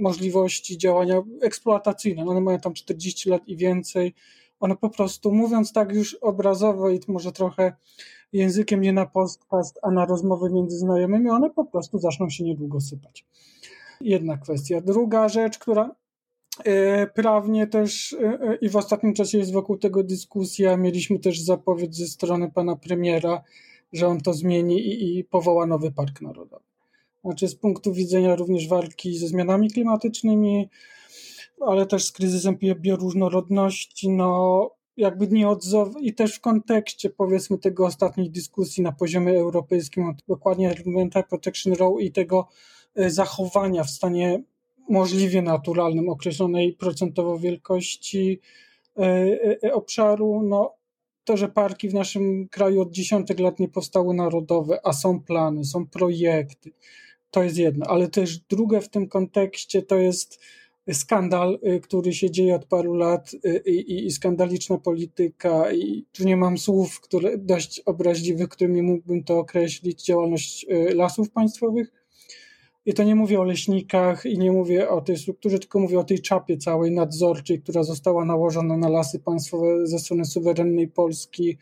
możliwości 0.00 0.78
działania 0.78 1.22
eksploatacyjne. 1.42 2.24
One 2.26 2.40
mają 2.40 2.60
tam 2.60 2.74
40 2.74 3.30
lat 3.30 3.48
i 3.48 3.56
więcej. 3.56 4.14
One 4.60 4.76
po 4.76 4.90
prostu, 4.90 5.32
mówiąc 5.32 5.72
tak 5.72 5.92
już 5.92 6.14
obrazowo 6.14 6.90
i 6.90 7.00
może 7.08 7.32
trochę 7.32 7.72
językiem 8.32 8.80
nie 8.80 8.92
na 8.92 9.06
podcast, 9.06 9.78
a 9.82 9.90
na 9.90 10.06
rozmowy 10.06 10.50
między 10.50 10.78
znajomymi, 10.78 11.30
one 11.30 11.50
po 11.50 11.64
prostu 11.64 11.98
zaczną 11.98 12.30
się 12.30 12.44
niedługo 12.44 12.80
sypać. 12.80 13.26
Jedna 14.00 14.36
kwestia. 14.36 14.80
Druga 14.80 15.28
rzecz, 15.28 15.58
która 15.58 15.94
E, 16.64 17.06
prawnie 17.06 17.66
też 17.66 18.12
e, 18.12 18.40
e, 18.40 18.56
i 18.56 18.68
w 18.68 18.76
ostatnim 18.76 19.14
czasie 19.14 19.38
jest 19.38 19.52
wokół 19.52 19.78
tego 19.78 20.02
dyskusja. 20.02 20.76
Mieliśmy 20.76 21.18
też 21.18 21.40
zapowiedź 21.40 21.96
ze 21.96 22.06
strony 22.06 22.50
pana 22.50 22.76
premiera, 22.76 23.42
że 23.92 24.06
on 24.06 24.20
to 24.20 24.34
zmieni 24.34 24.78
i, 24.78 25.18
i 25.18 25.24
powoła 25.24 25.66
nowy 25.66 25.92
park 25.92 26.20
narodowy. 26.20 26.64
Znaczy 27.24 27.48
z 27.48 27.54
punktu 27.54 27.92
widzenia 27.92 28.36
również 28.36 28.68
walki 28.68 29.18
ze 29.18 29.28
zmianami 29.28 29.70
klimatycznymi, 29.70 30.68
ale 31.66 31.86
też 31.86 32.04
z 32.04 32.12
kryzysem 32.12 32.58
bioróżnorodności, 32.80 34.08
no 34.08 34.70
jakby 34.96 35.28
nie 35.28 35.48
odzow 35.48 35.88
i 36.00 36.14
też 36.14 36.34
w 36.34 36.40
kontekście 36.40 37.10
powiedzmy 37.10 37.58
tego 37.58 37.86
ostatniej 37.86 38.30
dyskusji 38.30 38.82
na 38.82 38.92
poziomie 38.92 39.38
europejskim, 39.38 40.14
dokładnie 40.28 40.70
Environmental 40.70 41.24
Protection 41.24 41.72
Row 41.72 42.00
i 42.00 42.12
tego 42.12 42.48
zachowania 42.96 43.84
w 43.84 43.90
stanie 43.90 44.42
możliwie 44.88 45.42
naturalnym, 45.42 46.08
określonej 46.08 46.72
procentowo 46.72 47.38
wielkości 47.38 48.40
e, 48.96 49.02
e, 49.64 49.74
obszaru. 49.74 50.42
No, 50.42 50.74
to, 51.24 51.36
że 51.36 51.48
parki 51.48 51.88
w 51.88 51.94
naszym 51.94 52.48
kraju 52.48 52.80
od 52.80 52.90
dziesiątek 52.90 53.40
lat 53.40 53.58
nie 53.58 53.68
powstały 53.68 54.14
narodowe, 54.14 54.80
a 54.84 54.92
są 54.92 55.20
plany, 55.20 55.64
są 55.64 55.86
projekty, 55.86 56.72
to 57.30 57.42
jest 57.42 57.56
jedno. 57.56 57.86
Ale 57.86 58.08
też 58.08 58.38
drugie 58.38 58.80
w 58.80 58.88
tym 58.88 59.08
kontekście 59.08 59.82
to 59.82 59.96
jest 59.96 60.40
skandal, 60.94 61.58
e, 61.62 61.80
który 61.80 62.12
się 62.12 62.30
dzieje 62.30 62.54
od 62.54 62.64
paru 62.64 62.94
lat 62.94 63.32
i, 63.66 63.70
i, 63.70 64.06
i 64.06 64.10
skandaliczna 64.10 64.78
polityka 64.78 65.72
i 65.72 66.04
tu 66.12 66.24
nie 66.24 66.36
mam 66.36 66.58
słów, 66.58 67.00
które 67.00 67.38
dość 67.38 67.80
obraźliwych, 67.80 68.48
którymi 68.48 68.82
mógłbym 68.82 69.24
to 69.24 69.38
określić, 69.38 70.04
działalność 70.04 70.66
lasów 70.94 71.30
państwowych, 71.30 71.92
i 72.88 72.94
to 72.94 73.02
nie 73.04 73.14
mówię 73.14 73.40
o 73.40 73.44
leśnikach 73.44 74.26
i 74.26 74.38
nie 74.38 74.52
mówię 74.52 74.88
o 74.88 75.00
tej 75.00 75.18
strukturze, 75.18 75.58
tylko 75.58 75.78
mówię 75.78 75.98
o 75.98 76.04
tej 76.04 76.22
czapie 76.22 76.56
całej 76.56 76.90
nadzorczej, 76.90 77.60
która 77.62 77.82
została 77.82 78.24
nałożona 78.24 78.76
na 78.76 78.88
lasy 78.88 79.18
państwowe 79.18 79.86
ze 79.86 79.98
strony 79.98 80.24
suwerennej 80.24 80.88
Polski, 80.88 81.58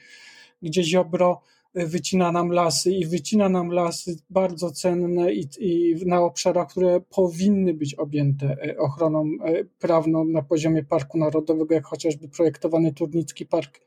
gdzie 0.62 0.84
Ziobro 0.84 1.42
y, 1.42 1.55
wycina 1.76 2.32
nam 2.32 2.50
lasy 2.50 2.92
i 2.92 3.06
wycina 3.06 3.48
nam 3.48 3.70
lasy 3.70 4.16
bardzo 4.30 4.70
cenne 4.70 5.32
i, 5.32 5.48
i 5.58 5.94
na 6.06 6.20
obszarach, 6.20 6.68
które 6.68 7.00
powinny 7.00 7.74
być 7.74 7.94
objęte 7.94 8.56
y, 8.66 8.78
ochroną 8.78 9.24
y, 9.24 9.68
prawną 9.78 10.24
na 10.24 10.42
poziomie 10.42 10.84
Parku 10.84 11.18
Narodowego, 11.18 11.74
jak 11.74 11.84
chociażby 11.84 12.28
projektowany 12.28 12.92
Turnicki 12.92 13.46
Park 13.46 13.80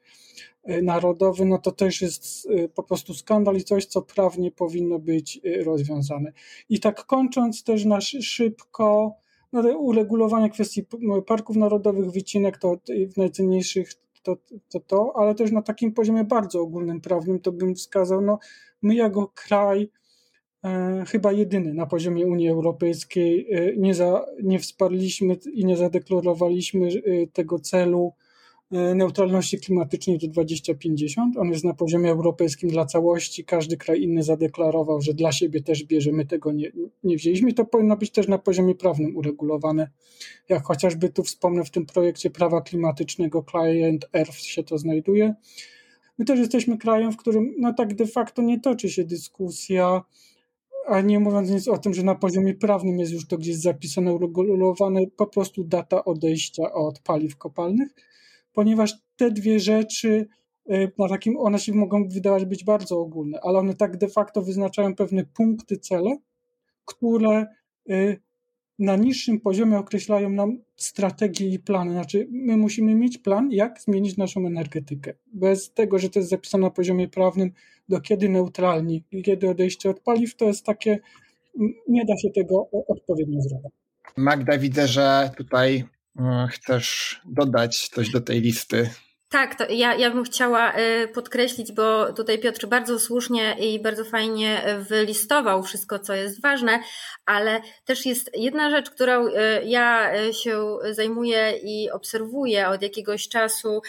Y, 0.70 0.82
narodowy, 0.82 1.46
no 1.46 1.58
to 1.58 1.72
też 1.72 2.02
jest 2.02 2.48
po 2.76 2.84
prostu 2.84 3.14
skandal 3.14 3.56
i 3.56 3.64
coś, 3.64 3.86
co 3.86 4.02
prawnie 4.02 4.52
powinno 4.52 5.00
być 5.00 5.42
rozwiązane. 5.66 6.34
I 6.70 6.80
tak 6.80 7.06
kończąc 7.06 7.64
też 7.64 7.86
na 7.86 8.02
szybko, 8.02 9.16
no, 9.54 9.62
uregulowanie 9.78 10.50
kwestii 10.50 10.84
parków 11.28 11.56
narodowych, 11.56 12.12
wycinek 12.12 12.58
to 12.58 12.78
w 13.14 13.18
najcenniejszych 13.18 13.94
to, 14.24 14.38
to, 14.70 14.80
to, 14.80 15.14
ale 15.16 15.36
też 15.36 15.52
na 15.52 15.62
takim 15.62 15.94
poziomie 15.94 16.24
bardzo 16.24 16.62
ogólnym 16.62 17.02
prawnym 17.02 17.40
to 17.40 17.52
bym 17.52 17.76
wskazał, 17.76 18.22
no 18.22 18.40
my 18.82 18.96
jako 18.96 19.32
kraj 19.36 19.90
e, 20.64 21.04
chyba 21.08 21.32
jedyny 21.32 21.74
na 21.74 21.86
poziomie 21.86 22.28
Unii 22.28 22.50
Europejskiej 22.50 23.48
e, 23.52 23.76
nie, 23.78 23.94
za, 23.94 24.26
nie 24.44 24.60
wsparliśmy 24.60 25.38
i 25.54 25.66
nie 25.66 25.78
zadeklarowaliśmy 25.78 26.88
e, 26.88 27.28
tego 27.28 27.60
celu 27.60 28.14
neutralności 28.72 29.60
klimatycznej 29.60 30.18
do 30.18 30.28
2050. 30.28 31.38
On 31.38 31.50
jest 31.50 31.64
na 31.64 31.74
poziomie 31.74 32.12
europejskim 32.12 32.70
dla 32.70 32.86
całości. 32.86 33.46
Każdy 33.46 33.78
kraj 33.78 34.02
inny 34.02 34.24
zadeklarował, 34.24 35.02
że 35.02 35.14
dla 35.14 35.32
siebie 35.32 35.62
też 35.62 35.84
bierze. 35.84 36.12
My 36.12 36.26
tego 36.26 36.52
nie, 36.52 36.72
nie 37.04 37.18
wzięliśmy. 37.18 37.50
I 37.50 37.54
to 37.54 37.66
powinno 37.66 37.98
być 37.98 38.12
też 38.12 38.28
na 38.28 38.38
poziomie 38.38 38.76
prawnym 38.76 39.18
uregulowane. 39.18 39.90
Jak 40.50 40.64
chociażby 40.64 41.10
tu 41.10 41.24
wspomnę, 41.24 41.64
w 41.64 41.72
tym 41.72 41.86
projekcie 41.86 42.30
prawa 42.30 42.62
klimatycznego 42.62 43.46
Client 43.52 44.10
Earth 44.14 44.38
się 44.38 44.64
to 44.64 44.78
znajduje. 44.78 45.34
My 46.18 46.26
też 46.26 46.40
jesteśmy 46.40 46.78
krajem, 46.78 47.12
w 47.12 47.18
którym 47.18 47.56
no 47.58 47.74
tak 47.74 47.96
de 47.96 48.08
facto 48.08 48.42
nie 48.42 48.60
toczy 48.60 48.90
się 48.90 49.04
dyskusja, 49.04 50.02
a 50.88 51.02
nie 51.02 51.20
mówiąc 51.20 51.50
nic 51.50 51.68
o 51.68 51.78
tym, 51.78 51.94
że 51.94 52.04
na 52.04 52.16
poziomie 52.16 52.54
prawnym 52.54 53.00
jest 53.00 53.12
już 53.12 53.28
to 53.28 53.38
gdzieś 53.38 53.56
zapisane, 53.56 54.14
uregulowane, 54.14 55.02
po 55.18 55.28
prostu 55.28 55.64
data 55.64 56.06
odejścia 56.06 56.74
od 56.74 57.00
paliw 57.00 57.38
kopalnych 57.38 57.90
ponieważ 58.54 58.94
te 59.16 59.32
dwie 59.32 59.60
rzeczy 59.60 60.28
y, 60.72 60.92
na 60.98 61.10
takim, 61.10 61.38
one 61.38 61.60
się 61.60 61.74
mogą 61.74 62.08
wydawać 62.08 62.46
być 62.46 62.64
bardzo 62.64 63.00
ogólne, 63.00 63.40
ale 63.44 63.60
one 63.60 63.74
tak 63.74 63.98
de 63.98 64.08
facto 64.08 64.42
wyznaczają 64.42 64.96
pewne 64.96 65.26
punkty, 65.26 65.78
cele, 65.78 66.18
które 66.86 67.48
y, 67.90 68.22
na 68.80 68.96
niższym 68.96 69.40
poziomie 69.40 69.78
określają 69.78 70.30
nam 70.30 70.62
strategie 70.76 71.50
i 71.50 71.60
plany. 71.60 71.92
Znaczy, 71.92 72.28
my 72.32 72.58
musimy 72.58 72.96
mieć 72.96 73.18
plan, 73.18 73.52
jak 73.52 73.82
zmienić 73.82 74.18
naszą 74.18 74.48
energetykę. 74.48 75.14
Bez 75.34 75.74
tego, 75.74 76.00
że 76.00 76.10
to 76.10 76.20
jest 76.20 76.30
zapisane 76.30 76.64
na 76.64 76.72
poziomie 76.72 77.08
prawnym, 77.08 77.52
do 77.90 78.02
kiedy 78.02 78.30
neutralni 78.30 79.04
kiedy 79.24 79.50
odejście 79.50 79.90
od 79.90 80.00
paliw, 80.00 80.36
to 80.36 80.46
jest 80.46 80.66
takie, 80.66 81.00
nie 81.88 82.06
da 82.06 82.18
się 82.18 82.30
tego 82.30 82.70
odpowiednio 82.88 83.42
zrobić. 83.42 83.72
Magda, 84.18 84.58
widzę, 84.58 84.88
że 84.88 85.32
tutaj 85.38 85.84
chcesz 86.50 87.22
dodać 87.26 87.90
coś 87.90 88.10
do 88.10 88.22
tej 88.22 88.42
listy? 88.42 88.90
Tak, 89.32 89.56
to 89.56 89.66
ja, 89.70 89.96
ja 89.96 90.12
bym 90.12 90.24
chciała 90.24 90.74
y, 90.78 91.08
podkreślić, 91.08 91.72
bo 91.72 92.14
tutaj 92.14 92.40
Piotr 92.40 92.68
bardzo 92.68 93.00
słusznie 93.00 93.56
i 93.60 93.80
bardzo 93.82 94.06
fajnie 94.06 94.62
wylistował 94.80 95.64
wszystko, 95.64 96.00
co 96.00 96.14
jest 96.14 96.42
ważne, 96.42 96.80
ale 97.26 97.62
też 97.86 98.06
jest 98.06 98.32
jedna 98.38 98.70
rzecz, 98.70 98.90
którą 98.90 99.28
y, 99.28 99.32
ja 99.66 100.16
y, 100.16 100.34
się 100.34 100.78
zajmuję 100.92 101.54
i 101.64 101.92
obserwuję 101.92 102.68
od 102.68 102.82
jakiegoś 102.82 103.28
czasu, 103.28 103.82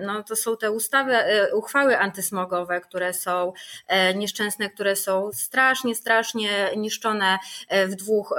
no 0.00 0.22
to 0.22 0.36
są 0.36 0.56
te 0.56 0.70
ustawy, 0.70 1.16
uchwały 1.54 1.98
antysmogowe, 1.98 2.80
które 2.80 3.14
są 3.14 3.52
nieszczęsne, 4.14 4.70
które 4.70 4.96
są 4.96 5.30
strasznie, 5.32 5.94
strasznie 5.94 6.50
niszczone 6.76 7.38
w 7.86 7.94
dwóch 7.94 8.34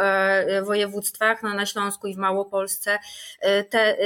województwach, 0.63 1.43
no 1.43 1.54
na 1.54 1.65
Śląsku 1.65 2.08
i 2.08 2.15
w 2.15 2.17
Małopolsce. 2.17 3.00
Te, 3.69 3.97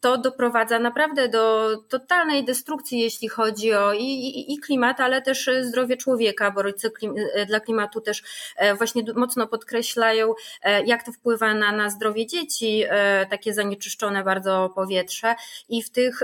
to 0.00 0.18
doprowadza 0.18 0.78
naprawdę 0.78 1.28
do 1.28 1.57
totalnej 1.88 2.44
destrukcji, 2.44 3.00
jeśli 3.00 3.28
chodzi 3.28 3.74
o 3.74 3.92
i, 3.92 4.04
i, 4.04 4.52
i 4.52 4.58
klimat, 4.58 5.00
ale 5.00 5.22
też 5.22 5.50
zdrowie 5.62 5.96
człowieka, 5.96 6.50
bo 6.50 6.62
rodzice 6.62 6.90
klim, 6.90 7.14
e, 7.34 7.46
dla 7.46 7.60
klimatu 7.60 8.00
też 8.00 8.22
e, 8.56 8.74
właśnie 8.74 9.02
mocno 9.16 9.46
podkreślają, 9.46 10.34
e, 10.62 10.84
jak 10.84 11.02
to 11.02 11.12
wpływa 11.12 11.54
na, 11.54 11.72
na 11.72 11.90
zdrowie 11.90 12.26
dzieci, 12.26 12.84
takie 13.30 13.54
zanieczyszczone 13.54 14.24
bardzo 14.24 14.72
powietrze. 14.74 15.34
I 15.68 15.82
w 15.82 15.90
tych 15.90 16.22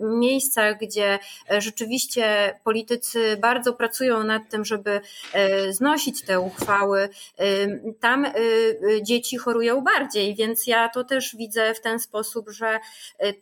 miejscach, 0.00 0.78
gdzie 0.78 1.18
rzeczywiście 1.58 2.54
politycy 2.64 3.36
bardzo 3.36 3.72
pracują 3.72 4.24
nad 4.24 4.42
tym, 4.50 4.64
żeby 4.64 5.00
znosić 5.70 6.22
te 6.22 6.40
uchwały, 6.40 7.08
tam 8.00 8.26
dzieci 9.02 9.36
chorują 9.36 9.80
bardziej, 9.80 10.34
więc 10.34 10.66
ja 10.66 10.88
to 10.88 11.04
też 11.04 11.36
widzę 11.36 11.74
w 11.74 11.80
ten 11.80 12.00
sposób, 12.00 12.50
że 12.50 12.78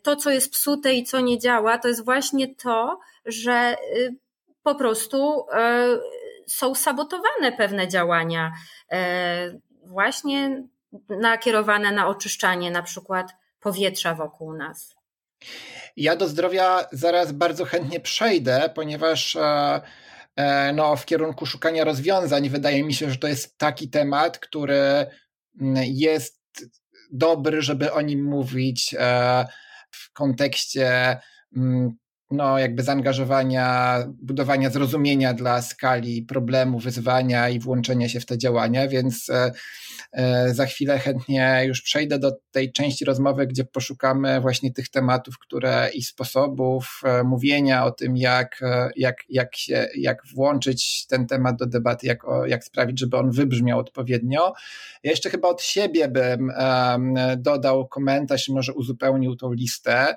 to, 0.01 0.15
co 0.15 0.31
jest 0.31 0.51
psute 0.51 0.93
i 0.93 1.03
co 1.03 1.19
nie 1.19 1.34
nie 1.35 1.41
działa, 1.41 1.77
to 1.77 1.87
jest 1.87 2.05
właśnie 2.05 2.55
to, 2.55 2.99
że 3.25 3.75
y, 3.97 4.15
po 4.63 4.75
prostu 4.75 5.39
y, 5.39 6.45
są 6.47 6.75
sabotowane 6.75 7.51
pewne 7.57 7.87
działania, 7.87 8.51
y, 8.93 8.97
właśnie 9.83 10.63
nakierowane 11.09 11.91
na 11.91 12.07
oczyszczanie 12.07 12.71
na 12.71 12.83
przykład 12.83 13.31
powietrza 13.59 14.13
wokół 14.13 14.53
nas. 14.53 14.95
Ja 15.97 16.15
do 16.15 16.27
zdrowia 16.27 16.87
zaraz 16.91 17.31
bardzo 17.31 17.65
chętnie 17.65 17.99
przejdę, 17.99 18.69
ponieważ 18.75 19.35
e, 19.35 19.81
e, 20.35 20.73
no, 20.73 20.95
w 20.95 21.05
kierunku 21.05 21.45
szukania 21.45 21.83
rozwiązań 21.83 22.49
wydaje 22.49 22.83
mi 22.83 22.93
się, 22.93 23.09
że 23.09 23.17
to 23.17 23.27
jest 23.27 23.57
taki 23.57 23.89
temat, 23.89 24.39
który 24.39 25.05
mm, 25.61 25.83
jest 25.87 26.41
dobry, 27.11 27.61
żeby 27.61 27.93
o 27.93 28.01
nim 28.01 28.23
mówić 28.23 28.95
e, 28.99 29.45
w 29.95 30.11
kontekście 30.13 31.17
mm, 31.55 31.97
no, 32.31 32.59
jakby 32.59 32.83
zaangażowania, 32.83 33.97
budowania 34.07 34.69
zrozumienia 34.69 35.33
dla 35.33 35.61
skali 35.61 36.21
problemu, 36.21 36.79
wyzwania 36.79 37.49
i 37.49 37.59
włączenia 37.59 38.09
się 38.09 38.19
w 38.19 38.25
te 38.25 38.37
działania, 38.37 38.87
więc 38.87 39.29
e, 39.29 39.51
e, 40.11 40.53
za 40.53 40.65
chwilę 40.65 40.99
chętnie 40.99 41.63
już 41.65 41.81
przejdę 41.81 42.19
do 42.19 42.31
tej 42.51 42.71
części 42.71 43.05
rozmowy, 43.05 43.47
gdzie 43.47 43.63
poszukamy 43.63 44.41
właśnie 44.41 44.73
tych 44.73 44.89
tematów, 44.89 45.39
które 45.39 45.89
i 45.93 46.03
sposobów 46.03 47.01
e, 47.05 47.23
mówienia 47.23 47.85
o 47.85 47.91
tym, 47.91 48.17
jak, 48.17 48.61
jak, 48.95 49.17
jak, 49.29 49.55
się, 49.55 49.87
jak 49.97 50.21
włączyć 50.35 51.07
ten 51.07 51.27
temat 51.27 51.55
do 51.55 51.65
debaty, 51.65 52.07
jak, 52.07 52.19
jak 52.47 52.63
sprawić, 52.63 52.99
żeby 52.99 53.17
on 53.17 53.31
wybrzmiał 53.31 53.79
odpowiednio. 53.79 54.53
Ja 55.03 55.11
jeszcze 55.11 55.29
chyba 55.29 55.47
od 55.47 55.61
siebie 55.61 56.07
bym 56.07 56.51
dodał 57.37 57.87
komentarz 57.87 58.47
i 58.47 58.53
może 58.53 58.73
uzupełnił 58.73 59.35
tą 59.35 59.53
listę 59.53 60.15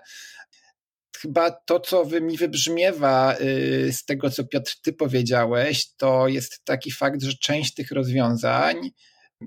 chyba 1.21 1.51
to, 1.51 1.81
co 1.81 2.05
mi 2.21 2.37
wybrzmiewa 2.37 3.37
y, 3.41 3.93
z 3.93 4.05
tego, 4.05 4.31
co 4.31 4.45
Piotr, 4.45 4.73
ty 4.83 4.93
powiedziałeś, 4.93 5.95
to 5.97 6.29
jest 6.29 6.65
taki 6.65 6.91
fakt, 6.91 7.23
że 7.23 7.33
część 7.35 7.75
tych 7.75 7.91
rozwiązań, 7.91 8.91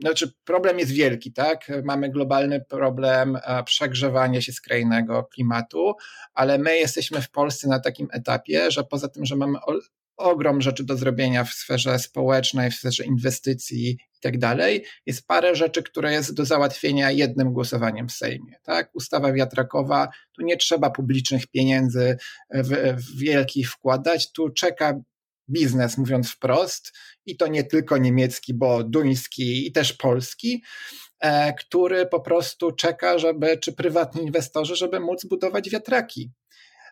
znaczy 0.01 0.31
problem 0.43 0.79
jest 0.79 0.91
wielki, 0.91 1.33
tak? 1.33 1.71
Mamy 1.83 2.09
globalny 2.09 2.65
problem 2.69 3.37
przegrzewania 3.65 4.41
się 4.41 4.53
skrajnego 4.53 5.23
klimatu, 5.23 5.93
ale 6.33 6.57
my 6.57 6.77
jesteśmy 6.77 7.21
w 7.21 7.31
Polsce 7.31 7.67
na 7.67 7.79
takim 7.79 8.07
etapie, 8.11 8.71
że 8.71 8.83
poza 8.83 9.07
tym, 9.09 9.25
że 9.25 9.35
mamy 9.35 9.57
ogrom 10.21 10.61
rzeczy 10.61 10.83
do 10.83 10.97
zrobienia 10.97 11.43
w 11.43 11.49
sferze 11.49 11.99
społecznej, 11.99 12.71
w 12.71 12.75
sferze 12.75 13.05
inwestycji 13.05 13.89
i 13.89 14.19
tak 14.21 14.37
dalej. 14.37 14.85
Jest 15.05 15.27
parę 15.27 15.55
rzeczy, 15.55 15.83
które 15.83 16.13
jest 16.13 16.33
do 16.33 16.45
załatwienia 16.45 17.11
jednym 17.11 17.53
głosowaniem 17.53 18.07
w 18.07 18.11
Sejmie. 18.11 18.55
Tak? 18.63 18.89
Ustawa 18.93 19.33
wiatrakowa, 19.33 20.07
tu 20.35 20.41
nie 20.41 20.57
trzeba 20.57 20.89
publicznych 20.89 21.47
pieniędzy 21.47 22.17
w, 22.53 22.95
w 22.97 23.19
wielkich 23.19 23.71
wkładać, 23.71 24.31
tu 24.31 24.49
czeka 24.49 24.93
biznes, 25.49 25.97
mówiąc 25.97 26.31
wprost, 26.31 26.93
i 27.25 27.37
to 27.37 27.47
nie 27.47 27.63
tylko 27.63 27.97
niemiecki, 27.97 28.53
bo 28.53 28.83
duński 28.83 29.67
i 29.67 29.71
też 29.71 29.93
polski, 29.93 30.63
e, 31.19 31.53
który 31.53 32.05
po 32.05 32.19
prostu 32.19 32.71
czeka, 32.71 33.17
żeby, 33.17 33.57
czy 33.57 33.73
prywatni 33.73 34.21
inwestorzy, 34.21 34.75
żeby 34.75 34.99
móc 34.99 35.25
budować 35.25 35.69
wiatraki. 35.69 36.31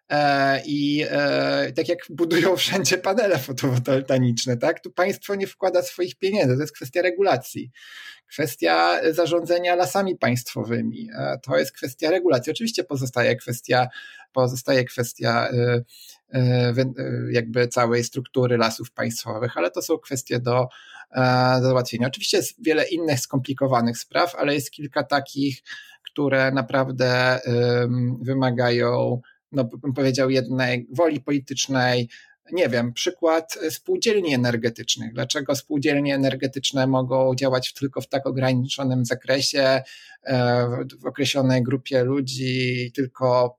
E, 0.10 0.62
I 0.66 1.06
e, 1.10 1.72
tak 1.72 1.90
jak 1.90 2.00
budują 2.10 2.56
wszędzie 2.58 2.98
panele 2.98 3.38
fotowoltaiczne, 3.38 4.58
tak? 4.58 4.80
Tu 4.80 4.92
państwo 4.92 5.36
nie 5.36 5.48
wkłada 5.48 5.82
swoich 5.82 6.16
pieniędzy, 6.16 6.56
to 6.56 6.62
jest 6.62 6.74
kwestia 6.74 7.02
regulacji. 7.02 7.72
Kwestia 8.28 9.00
zarządzania 9.12 9.76
lasami 9.76 10.16
państwowymi, 10.16 11.10
e, 11.18 11.40
to 11.44 11.58
jest 11.58 11.72
kwestia 11.72 12.12
regulacji. 12.12 12.52
Oczywiście 12.52 12.84
pozostaje 12.84 13.36
kwestia, 13.36 13.88
pozostaje 14.34 14.86
kwestia 14.86 15.50
jakby 17.32 17.68
całej 17.68 18.04
struktury 18.04 18.58
lasów 18.58 18.92
państwowych, 18.92 19.58
ale 19.58 19.72
to 19.72 19.82
są 19.82 19.98
kwestie 19.98 20.40
do, 20.40 20.68
do 21.62 21.68
załatwienia. 21.68 22.08
Oczywiście 22.08 22.38
jest 22.38 22.64
wiele 22.64 22.88
innych 22.88 23.20
skomplikowanych 23.20 23.98
spraw, 23.98 24.36
ale 24.36 24.54
jest 24.54 24.72
kilka 24.72 25.04
takich, 25.04 25.62
które 26.04 26.52
naprawdę 26.52 27.40
wymagają 28.22 29.22
no 29.52 29.64
bym 29.64 29.94
powiedział, 29.94 30.30
jednej 30.30 30.88
woli 30.92 31.22
politycznej. 31.22 32.10
Nie 32.52 32.70
wiem, 32.70 32.94
przykład 32.94 33.58
spółdzielni 33.70 34.34
energetycznych. 34.34 35.14
Dlaczego 35.14 35.56
spółdzielnie 35.56 36.16
energetyczne 36.16 36.88
mogą 36.88 37.36
działać 37.36 37.74
tylko 37.74 38.02
w 38.02 38.08
tak 38.08 38.28
ograniczonym 38.28 39.06
zakresie, 39.06 39.82
e, 40.24 40.68
w 41.02 41.06
określonej 41.06 41.64
grupie 41.64 42.04
ludzi, 42.04 42.92
tylko 42.96 43.58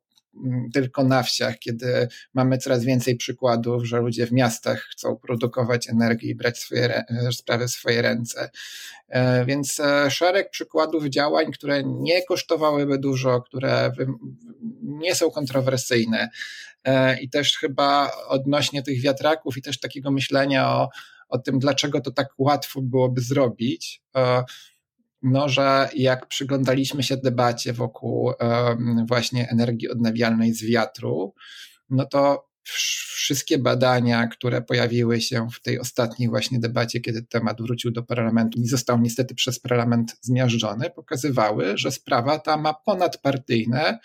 tylko 0.72 1.04
na 1.04 1.22
wsiach, 1.22 1.58
kiedy 1.58 2.08
mamy 2.34 2.58
coraz 2.58 2.84
więcej 2.84 3.16
przykładów, 3.16 3.84
że 3.84 4.00
ludzie 4.00 4.26
w 4.26 4.32
miastach 4.32 4.80
chcą 4.80 5.16
produkować 5.16 5.88
energię 5.88 6.30
i 6.30 6.34
brać 6.34 6.58
swoje 6.58 7.04
sprawy 7.32 7.68
w 7.68 7.70
swoje 7.70 8.02
ręce. 8.02 8.50
Więc 9.46 9.80
szereg 10.08 10.50
przykładów 10.50 11.04
działań, 11.04 11.52
które 11.52 11.82
nie 11.84 12.22
kosztowałyby 12.22 12.98
dużo, 12.98 13.42
które 13.42 13.92
nie 14.82 15.14
są 15.14 15.30
kontrowersyjne. 15.30 16.28
I 17.20 17.30
też 17.30 17.58
chyba 17.58 18.10
odnośnie 18.28 18.82
tych 18.82 19.00
wiatraków 19.00 19.56
i 19.56 19.62
też 19.62 19.80
takiego 19.80 20.10
myślenia 20.10 20.68
o, 20.68 20.88
o 21.28 21.38
tym, 21.38 21.58
dlaczego 21.58 22.00
to 22.00 22.10
tak 22.10 22.28
łatwo 22.38 22.82
byłoby 22.82 23.20
zrobić 23.20 24.02
no, 25.22 25.48
że 25.48 25.88
jak 25.96 26.26
przyglądaliśmy 26.26 27.02
się 27.02 27.16
debacie 27.16 27.72
wokół 27.72 28.32
właśnie 29.08 29.48
energii 29.48 29.88
odnawialnej 29.88 30.54
z 30.54 30.64
wiatru, 30.64 31.34
no 31.90 32.04
to 32.04 32.50
wszystkie 32.62 33.58
badania, 33.58 34.26
które 34.26 34.62
pojawiły 34.62 35.20
się 35.20 35.48
w 35.54 35.62
tej 35.62 35.80
ostatniej 35.80 36.28
właśnie 36.28 36.58
debacie, 36.58 37.00
kiedy 37.00 37.22
temat 37.22 37.62
wrócił 37.62 37.90
do 37.90 38.02
parlamentu 38.02 38.60
i 38.60 38.66
został 38.66 39.00
niestety 39.00 39.34
przez 39.34 39.60
parlament 39.60 40.16
zmiażdżony, 40.20 40.90
pokazywały, 40.90 41.78
że 41.78 41.92
sprawa 41.92 42.38
ta 42.38 42.56
ma 42.56 42.74
ponadpartyjne 42.74 43.98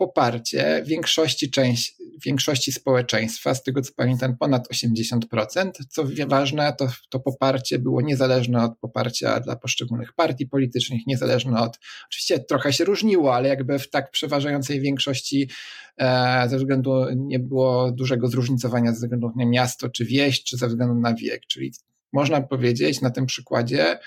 poparcie 0.00 0.82
większości, 0.86 1.50
część, 1.50 1.96
większości 2.26 2.72
społeczeństwa, 2.72 3.54
z 3.54 3.62
tego 3.62 3.82
co 3.82 3.92
pamiętam 3.96 4.36
ponad 4.36 4.68
80%. 4.68 5.70
Co 5.88 6.04
ważne, 6.26 6.72
to, 6.78 6.88
to 7.10 7.20
poparcie 7.20 7.78
było 7.78 8.00
niezależne 8.00 8.64
od 8.64 8.78
poparcia 8.78 9.40
dla 9.40 9.56
poszczególnych 9.56 10.12
partii 10.12 10.46
politycznych, 10.46 11.00
niezależne 11.06 11.60
od, 11.60 11.78
oczywiście 12.08 12.38
trochę 12.38 12.72
się 12.72 12.84
różniło, 12.84 13.34
ale 13.34 13.48
jakby 13.48 13.78
w 13.78 13.90
tak 13.90 14.10
przeważającej 14.10 14.80
większości 14.80 15.50
e, 15.98 16.48
ze 16.48 16.56
względu, 16.56 16.92
nie 17.16 17.38
było 17.38 17.92
dużego 17.92 18.28
zróżnicowania 18.28 18.92
ze 18.92 18.96
względu 18.96 19.32
na 19.36 19.46
miasto 19.46 19.88
czy 19.88 20.04
wieś, 20.04 20.44
czy 20.44 20.56
ze 20.56 20.68
względu 20.68 20.94
na 20.94 21.14
wiek, 21.14 21.46
czyli 21.46 21.72
można 22.12 22.40
powiedzieć 22.40 23.00
na 23.00 23.10
tym 23.10 23.26
przykładzie, 23.26 23.98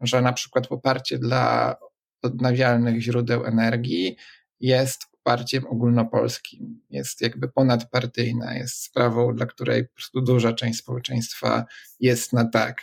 że 0.00 0.22
na 0.22 0.32
przykład 0.32 0.66
poparcie 0.66 1.18
dla 1.18 1.76
odnawialnych 2.22 3.02
źródeł 3.02 3.44
energii 3.44 4.16
jest 4.60 5.09
poparciem 5.22 5.66
ogólnopolskim, 5.66 6.80
jest 6.90 7.20
jakby 7.20 7.48
ponadpartyjna, 7.48 8.54
jest 8.54 8.82
sprawą, 8.82 9.34
dla 9.34 9.46
której 9.46 9.88
po 9.88 9.94
prostu 9.94 10.20
duża 10.20 10.52
część 10.52 10.78
społeczeństwa 10.78 11.64
jest 12.00 12.32
na 12.32 12.44
tak. 12.44 12.82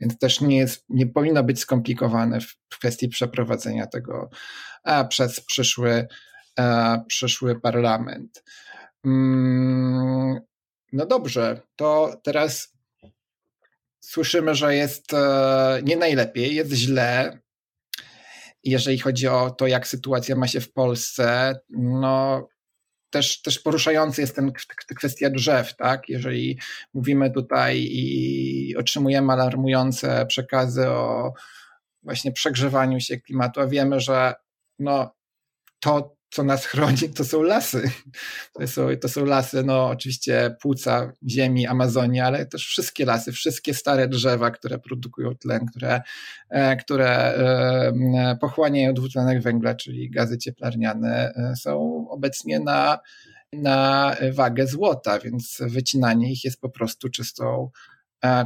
Więc 0.00 0.18
też 0.18 0.40
nie, 0.40 0.56
jest, 0.56 0.84
nie 0.88 1.06
powinno 1.06 1.44
być 1.44 1.60
skomplikowane 1.60 2.40
w 2.40 2.78
kwestii 2.78 3.08
przeprowadzenia 3.08 3.86
tego 3.86 4.30
a, 4.84 5.04
przez 5.04 5.40
przyszły, 5.40 6.06
a, 6.56 6.98
przyszły 7.06 7.60
parlament. 7.60 8.44
Mm, 9.04 10.40
no 10.92 11.06
dobrze, 11.06 11.60
to 11.76 12.20
teraz 12.22 12.78
słyszymy, 14.00 14.54
że 14.54 14.74
jest 14.74 15.14
e, 15.14 15.80
nie 15.84 15.96
najlepiej, 15.96 16.54
jest 16.54 16.72
źle, 16.72 17.38
jeżeli 18.64 18.98
chodzi 18.98 19.28
o 19.28 19.50
to, 19.50 19.66
jak 19.66 19.88
sytuacja 19.88 20.36
ma 20.36 20.48
się 20.48 20.60
w 20.60 20.72
Polsce, 20.72 21.58
no 21.70 22.48
też, 23.10 23.42
też 23.42 23.58
poruszający 23.58 24.20
jest 24.20 24.36
ten 24.36 24.52
kwestia 24.96 25.30
drzew, 25.30 25.76
tak? 25.76 26.08
Jeżeli 26.08 26.58
mówimy 26.94 27.30
tutaj 27.30 27.88
i 27.90 28.76
otrzymujemy 28.76 29.32
alarmujące 29.32 30.26
przekazy 30.26 30.88
o 30.88 31.32
właśnie 32.02 32.32
przegrzewaniu 32.32 33.00
się 33.00 33.20
klimatu, 33.20 33.60
a 33.60 33.66
wiemy, 33.66 34.00
że 34.00 34.34
no, 34.78 35.14
to 35.80 36.17
co 36.30 36.44
nas 36.44 36.66
chroni, 36.70 37.08
to 37.16 37.24
są 37.24 37.42
lasy. 37.42 37.82
To 38.58 38.66
są, 38.66 38.88
to 39.00 39.08
są 39.08 39.24
lasy, 39.24 39.62
no 39.62 39.88
oczywiście 39.88 40.56
płuca 40.60 41.12
ziemi, 41.28 41.66
Amazonii, 41.66 42.20
ale 42.20 42.46
też 42.46 42.66
wszystkie 42.66 43.04
lasy, 43.04 43.32
wszystkie 43.32 43.74
stare 43.74 44.08
drzewa, 44.08 44.50
które 44.50 44.78
produkują 44.78 45.34
tlen, 45.34 45.66
które, 45.66 46.02
e, 46.50 46.76
które 46.76 47.34
e, 47.34 48.36
pochłaniają 48.40 48.94
dwutlenek 48.94 49.42
węgla, 49.42 49.74
czyli 49.74 50.10
gazy 50.10 50.38
cieplarniane, 50.38 51.32
e, 51.36 51.56
są 51.56 52.06
obecnie 52.10 52.60
na, 52.60 52.98
na 53.52 54.14
wagę 54.32 54.66
złota, 54.66 55.18
więc 55.18 55.58
wycinanie 55.60 56.32
ich 56.32 56.44
jest 56.44 56.60
po 56.60 56.68
prostu 56.68 57.08
czystą, 57.08 57.70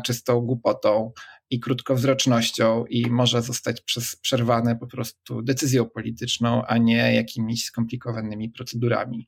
czystą 0.05 0.41
głupotą 0.41 1.13
i 1.53 1.61
krótkowzrocznością 1.61 2.85
i 2.87 3.11
może 3.11 3.43
zostać 3.43 3.81
przez, 3.81 4.17
przerwane 4.17 4.77
po 4.77 4.87
prostu 4.87 5.43
decyzją 5.43 5.89
polityczną, 5.89 6.63
a 6.67 6.79
nie 6.79 7.15
jakimiś 7.15 7.65
skomplikowanymi 7.65 8.51
procedurami. 8.51 9.27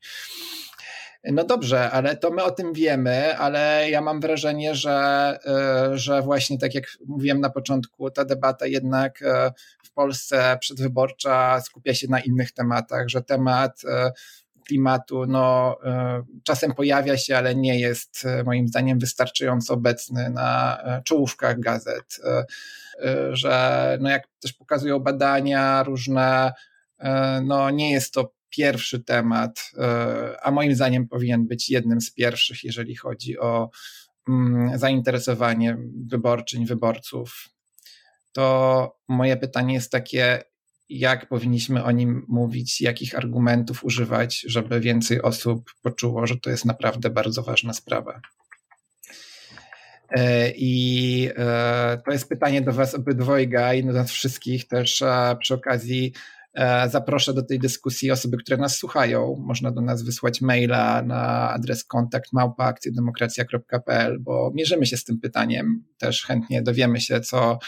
No 1.24 1.44
dobrze, 1.44 1.90
ale 1.90 2.16
to 2.16 2.30
my 2.30 2.42
o 2.42 2.50
tym 2.50 2.72
wiemy, 2.72 3.38
ale 3.38 3.90
ja 3.90 4.00
mam 4.00 4.20
wrażenie, 4.20 4.74
że, 4.74 5.38
e, 5.46 5.98
że 5.98 6.22
właśnie 6.22 6.58
tak 6.58 6.74
jak 6.74 6.84
mówiłem 7.06 7.40
na 7.40 7.50
początku, 7.50 8.10
ta 8.10 8.24
debata 8.24 8.66
jednak 8.66 9.22
e, 9.22 9.52
w 9.84 9.92
Polsce 9.92 10.56
przedwyborcza 10.60 11.60
skupia 11.60 11.94
się 11.94 12.08
na 12.08 12.20
innych 12.20 12.52
tematach, 12.52 13.08
że 13.08 13.22
temat 13.22 13.82
e, 13.84 14.12
klimatu 14.64 15.26
no, 15.26 15.76
e, 15.84 16.22
czasem 16.44 16.74
pojawia 16.74 17.16
się, 17.16 17.36
ale 17.36 17.54
nie 17.54 17.80
jest 17.80 18.24
e, 18.24 18.44
moim 18.44 18.68
zdaniem 18.68 18.98
wystarczająco 18.98 19.74
obecny 19.74 20.30
na 20.30 20.78
e, 20.82 21.02
czołówkach 21.02 21.60
gazet. 21.60 22.20
Że 23.32 23.98
no, 24.00 24.10
jak 24.10 24.28
też 24.40 24.52
pokazują 24.52 24.98
badania 24.98 25.82
różne, 25.82 26.52
no, 27.44 27.70
nie 27.70 27.92
jest 27.92 28.14
to 28.14 28.34
pierwszy 28.48 29.00
temat, 29.00 29.70
a 30.42 30.50
moim 30.50 30.74
zdaniem 30.74 31.08
powinien 31.08 31.46
być 31.46 31.70
jednym 31.70 32.00
z 32.00 32.12
pierwszych, 32.12 32.64
jeżeli 32.64 32.96
chodzi 32.96 33.38
o 33.38 33.70
mm, 34.28 34.78
zainteresowanie 34.78 35.76
wyborczyń, 36.06 36.66
wyborców. 36.66 37.48
To 38.32 38.96
moje 39.08 39.36
pytanie 39.36 39.74
jest 39.74 39.92
takie, 39.92 40.42
jak 40.88 41.28
powinniśmy 41.28 41.84
o 41.84 41.90
nim 41.90 42.24
mówić, 42.28 42.80
jakich 42.80 43.14
argumentów 43.14 43.84
używać, 43.84 44.44
żeby 44.48 44.80
więcej 44.80 45.22
osób 45.22 45.70
poczuło, 45.82 46.26
że 46.26 46.36
to 46.36 46.50
jest 46.50 46.64
naprawdę 46.64 47.10
bardzo 47.10 47.42
ważna 47.42 47.72
sprawa. 47.72 48.20
E, 50.10 50.50
I 50.50 51.28
e, 51.36 52.02
to 52.04 52.12
jest 52.12 52.28
pytanie 52.28 52.62
do 52.62 52.72
Was 52.72 52.94
obydwojga 52.94 53.74
i 53.74 53.84
do 53.84 53.92
nas 53.92 54.10
wszystkich 54.10 54.68
też 54.68 55.02
przy 55.40 55.54
okazji 55.54 56.12
zaproszę 56.90 57.34
do 57.34 57.42
tej 57.42 57.58
dyskusji 57.58 58.10
osoby, 58.10 58.36
które 58.36 58.56
nas 58.56 58.76
słuchają. 58.76 59.36
Można 59.46 59.70
do 59.70 59.80
nas 59.80 60.02
wysłać 60.02 60.40
maila 60.40 61.02
na 61.02 61.50
adres 61.50 61.84
kontakt 61.84 62.32
małpaakcjedemokracja.pl, 62.32 64.18
bo 64.20 64.52
mierzymy 64.54 64.86
się 64.86 64.96
z 64.96 65.04
tym 65.04 65.20
pytaniem. 65.20 65.84
Też 65.98 66.24
chętnie 66.26 66.62
dowiemy 66.62 67.00
się, 67.00 67.20
co 67.20 67.58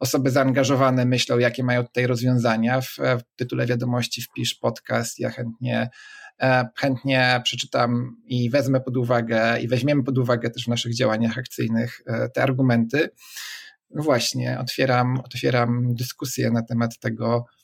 osoby 0.00 0.30
zaangażowane 0.30 1.04
myślą, 1.04 1.38
jakie 1.38 1.64
mają 1.64 1.84
tutaj 1.84 2.06
rozwiązania. 2.06 2.80
W, 2.80 2.96
w 2.96 3.22
tytule 3.36 3.66
wiadomości 3.66 4.22
wpisz 4.22 4.54
podcast. 4.54 5.18
Ja 5.18 5.30
chętnie 5.30 5.90
e, 6.40 6.68
chętnie 6.78 7.40
przeczytam 7.44 8.16
i 8.26 8.50
wezmę 8.50 8.80
pod 8.80 8.96
uwagę 8.96 9.60
i 9.60 9.68
weźmiemy 9.68 10.04
pod 10.04 10.18
uwagę 10.18 10.50
też 10.50 10.64
w 10.64 10.68
naszych 10.68 10.94
działaniach 10.94 11.38
akcyjnych 11.38 12.00
e, 12.06 12.28
te 12.28 12.42
argumenty. 12.42 13.10
No 13.90 14.02
właśnie, 14.02 14.58
otwieram, 14.58 15.20
otwieram 15.24 15.94
dyskusję 15.94 16.50
na 16.50 16.62
temat 16.62 16.98
tego, 16.98 17.46
E, 17.46 17.61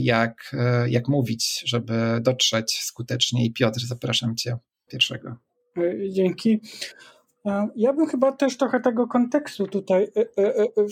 jak, 0.00 0.50
e, 0.58 0.90
jak 0.90 1.08
mówić, 1.08 1.62
żeby 1.66 1.92
dotrzeć 2.20 2.80
skutecznie. 2.82 3.44
I 3.44 3.52
Piotr, 3.52 3.80
zapraszam 3.80 4.36
Cię 4.36 4.56
pierwszego. 4.88 5.36
E, 5.76 6.10
dzięki. 6.10 6.60
Ja 7.76 7.92
bym 7.92 8.06
chyba 8.06 8.32
też 8.32 8.56
trochę 8.56 8.80
tego 8.80 9.06
kontekstu 9.06 9.66
tutaj 9.66 10.08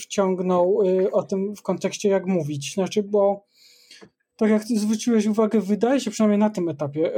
wciągnął 0.00 0.78
o 1.12 1.22
tym 1.22 1.56
w 1.56 1.62
kontekście 1.62 2.08
jak 2.08 2.26
mówić. 2.26 2.74
Znaczy, 2.74 3.02
bo 3.02 3.46
tak 4.36 4.50
jak 4.50 4.62
zwróciłeś 4.62 5.26
uwagę, 5.26 5.60
wydaje 5.60 6.00
się 6.00 6.10
przynajmniej 6.10 6.38
na 6.38 6.50
tym 6.50 6.68
etapie, 6.68 7.12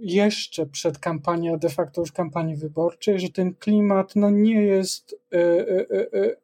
jeszcze 0.00 0.66
przed 0.66 0.98
kampanią, 0.98 1.58
de 1.58 1.68
facto 1.68 2.00
już 2.00 2.12
kampanii 2.12 2.56
wyborczej, 2.56 3.20
że 3.20 3.28
ten 3.28 3.54
klimat 3.54 4.16
no, 4.16 4.30
nie 4.30 4.62
jest 4.62 5.16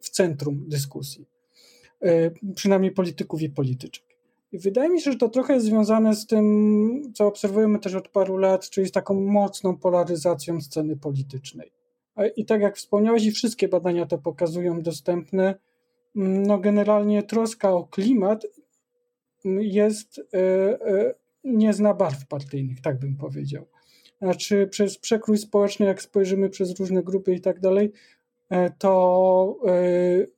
w 0.00 0.10
centrum 0.10 0.64
dyskusji. 0.68 1.26
Przynajmniej 2.54 2.92
polityków 2.92 3.42
i 3.42 3.50
polityczek. 3.50 4.11
Wydaje 4.52 4.90
mi 4.90 5.00
się, 5.00 5.12
że 5.12 5.18
to 5.18 5.28
trochę 5.28 5.54
jest 5.54 5.66
związane 5.66 6.14
z 6.14 6.26
tym, 6.26 7.12
co 7.14 7.26
obserwujemy 7.26 7.78
też 7.78 7.94
od 7.94 8.08
paru 8.08 8.36
lat, 8.36 8.70
czyli 8.70 8.86
z 8.86 8.92
taką 8.92 9.20
mocną 9.20 9.76
polaryzacją 9.76 10.60
sceny 10.60 10.96
politycznej. 10.96 11.72
I 12.36 12.44
tak 12.44 12.60
jak 12.60 12.76
wspomniałeś, 12.76 13.24
i 13.26 13.30
wszystkie 13.30 13.68
badania 13.68 14.06
to 14.06 14.18
pokazują 14.18 14.82
dostępne, 14.82 15.54
mm, 16.16 16.42
no 16.42 16.58
generalnie 16.58 17.22
troska 17.22 17.72
o 17.72 17.84
klimat 17.84 18.46
jest, 19.44 20.20
e, 20.34 20.38
e, 20.86 21.14
nie 21.44 21.72
zna 21.72 21.94
barw 21.94 22.26
partyjnych, 22.26 22.80
tak 22.80 22.98
bym 22.98 23.16
powiedział. 23.16 23.66
Znaczy 24.22 24.68
przez 24.70 24.98
przekrój 24.98 25.38
społeczny, 25.38 25.86
jak 25.86 26.02
spojrzymy 26.02 26.50
przez 26.50 26.80
różne 26.80 27.02
grupy 27.02 27.34
i 27.34 27.40
tak 27.40 27.60
dalej, 27.60 27.92
e, 28.50 28.70
to 28.70 29.58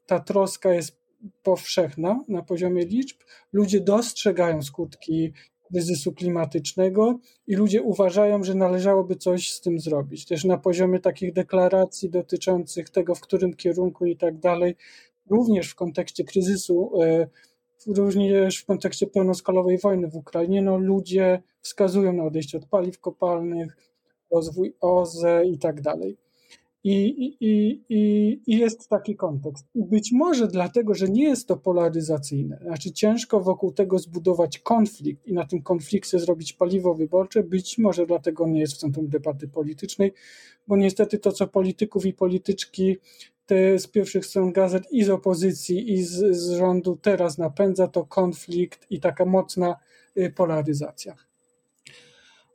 ta 0.06 0.20
troska 0.20 0.74
jest 0.74 1.03
powszechna 1.42 2.24
na 2.28 2.42
poziomie 2.42 2.84
liczb. 2.84 3.16
Ludzie 3.52 3.80
dostrzegają 3.80 4.62
skutki 4.62 5.32
kryzysu 5.64 6.12
klimatycznego 6.12 7.18
i 7.46 7.56
ludzie 7.56 7.82
uważają, 7.82 8.44
że 8.44 8.54
należałoby 8.54 9.16
coś 9.16 9.52
z 9.52 9.60
tym 9.60 9.80
zrobić. 9.80 10.26
Też 10.26 10.44
na 10.44 10.58
poziomie 10.58 11.00
takich 11.00 11.32
deklaracji 11.32 12.10
dotyczących 12.10 12.90
tego, 12.90 13.14
w 13.14 13.20
którym 13.20 13.54
kierunku 13.54 14.06
i 14.06 14.16
tak 14.16 14.38
dalej, 14.38 14.76
również 15.30 15.70
w 15.70 15.74
kontekście 15.74 16.24
kryzysu, 16.24 17.02
e, 17.02 17.26
również 17.86 18.58
w 18.58 18.66
kontekście 18.66 19.06
pełnoskalowej 19.06 19.78
wojny 19.78 20.08
w 20.08 20.16
Ukrainie, 20.16 20.62
no 20.62 20.78
ludzie 20.78 21.42
wskazują 21.60 22.12
na 22.12 22.24
odejście 22.24 22.58
od 22.58 22.66
paliw 22.66 23.00
kopalnych, 23.00 23.76
rozwój 24.30 24.76
OZE 24.80 25.44
i 25.46 25.58
tak 25.58 25.80
dalej. 25.80 26.23
I, 26.84 26.92
i, 27.40 27.84
i, 27.88 28.40
I 28.46 28.58
jest 28.58 28.88
taki 28.88 29.16
kontekst. 29.16 29.66
I 29.74 29.84
być 29.84 30.12
może 30.12 30.48
dlatego, 30.48 30.94
że 30.94 31.08
nie 31.08 31.24
jest 31.24 31.48
to 31.48 31.56
polaryzacyjne, 31.56 32.58
znaczy 32.62 32.92
ciężko 32.92 33.40
wokół 33.40 33.72
tego 33.72 33.98
zbudować 33.98 34.58
konflikt 34.58 35.26
i 35.26 35.32
na 35.32 35.46
tym 35.46 35.62
konflikcie 35.62 36.18
zrobić 36.18 36.52
paliwo 36.52 36.94
wyborcze, 36.94 37.42
być 37.42 37.78
może 37.78 38.06
dlatego 38.06 38.46
nie 38.48 38.60
jest 38.60 38.74
w 38.74 38.76
centrum 38.76 39.08
debaty 39.08 39.48
politycznej, 39.48 40.12
bo 40.68 40.76
niestety 40.76 41.18
to, 41.18 41.32
co 41.32 41.46
polityków 41.46 42.06
i 42.06 42.12
polityczki 42.12 42.96
te 43.46 43.78
z 43.78 43.86
pierwszych 43.86 44.26
stron 44.26 44.52
gazet 44.52 44.92
i 44.92 45.04
z 45.04 45.10
opozycji, 45.10 45.92
i 45.92 46.02
z, 46.02 46.36
z 46.36 46.50
rządu 46.50 46.98
teraz 47.02 47.38
napędza, 47.38 47.88
to 47.88 48.04
konflikt 48.04 48.86
i 48.90 49.00
taka 49.00 49.24
mocna 49.24 49.76
y, 50.16 50.32
polaryzacja. 50.36 51.14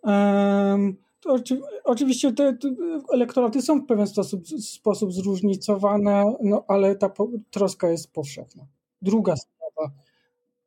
Um, 0.03 0.97
oczy, 1.25 1.61
oczywiście 1.83 2.33
te, 2.33 2.57
te, 2.57 2.75
elektoraty 3.13 3.61
są 3.61 3.81
w 3.81 3.85
pewien 3.85 4.07
sposób, 4.07 4.47
sposób 4.47 5.13
zróżnicowane, 5.13 6.35
no, 6.43 6.65
ale 6.67 6.95
ta 6.95 7.09
po, 7.09 7.29
troska 7.51 7.89
jest 7.89 8.11
powszechna. 8.13 8.67
Druga 9.01 9.35
sprawa, 9.35 9.91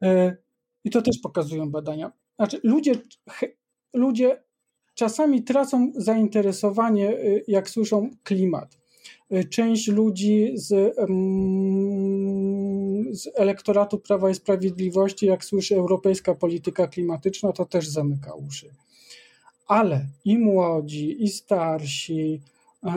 e, 0.02 0.36
i 0.84 0.90
to 0.90 1.02
też 1.02 1.18
pokazują 1.18 1.70
badania, 1.70 2.12
znaczy 2.36 2.60
ludzie, 2.62 2.92
he, 3.30 3.46
ludzie 3.94 4.42
czasami 4.94 5.42
tracą 5.42 5.92
zainteresowanie, 5.96 7.08
e, 7.08 7.40
jak 7.48 7.70
słyszą 7.70 8.10
klimat. 8.22 8.78
E, 9.30 9.44
część 9.44 9.88
ludzi 9.88 10.52
z, 10.54 10.96
z 13.12 13.28
elektoratu 13.34 13.98
Prawa 13.98 14.30
i 14.30 14.34
Sprawiedliwości, 14.34 15.26
jak 15.26 15.44
słyszy 15.44 15.76
europejska 15.76 16.34
polityka 16.34 16.86
klimatyczna, 16.86 17.52
to 17.52 17.64
też 17.64 17.88
zamyka 17.88 18.34
uszy 18.34 18.70
ale 19.72 20.06
i 20.24 20.38
młodzi, 20.38 21.24
i 21.24 21.28
starsi, 21.28 22.40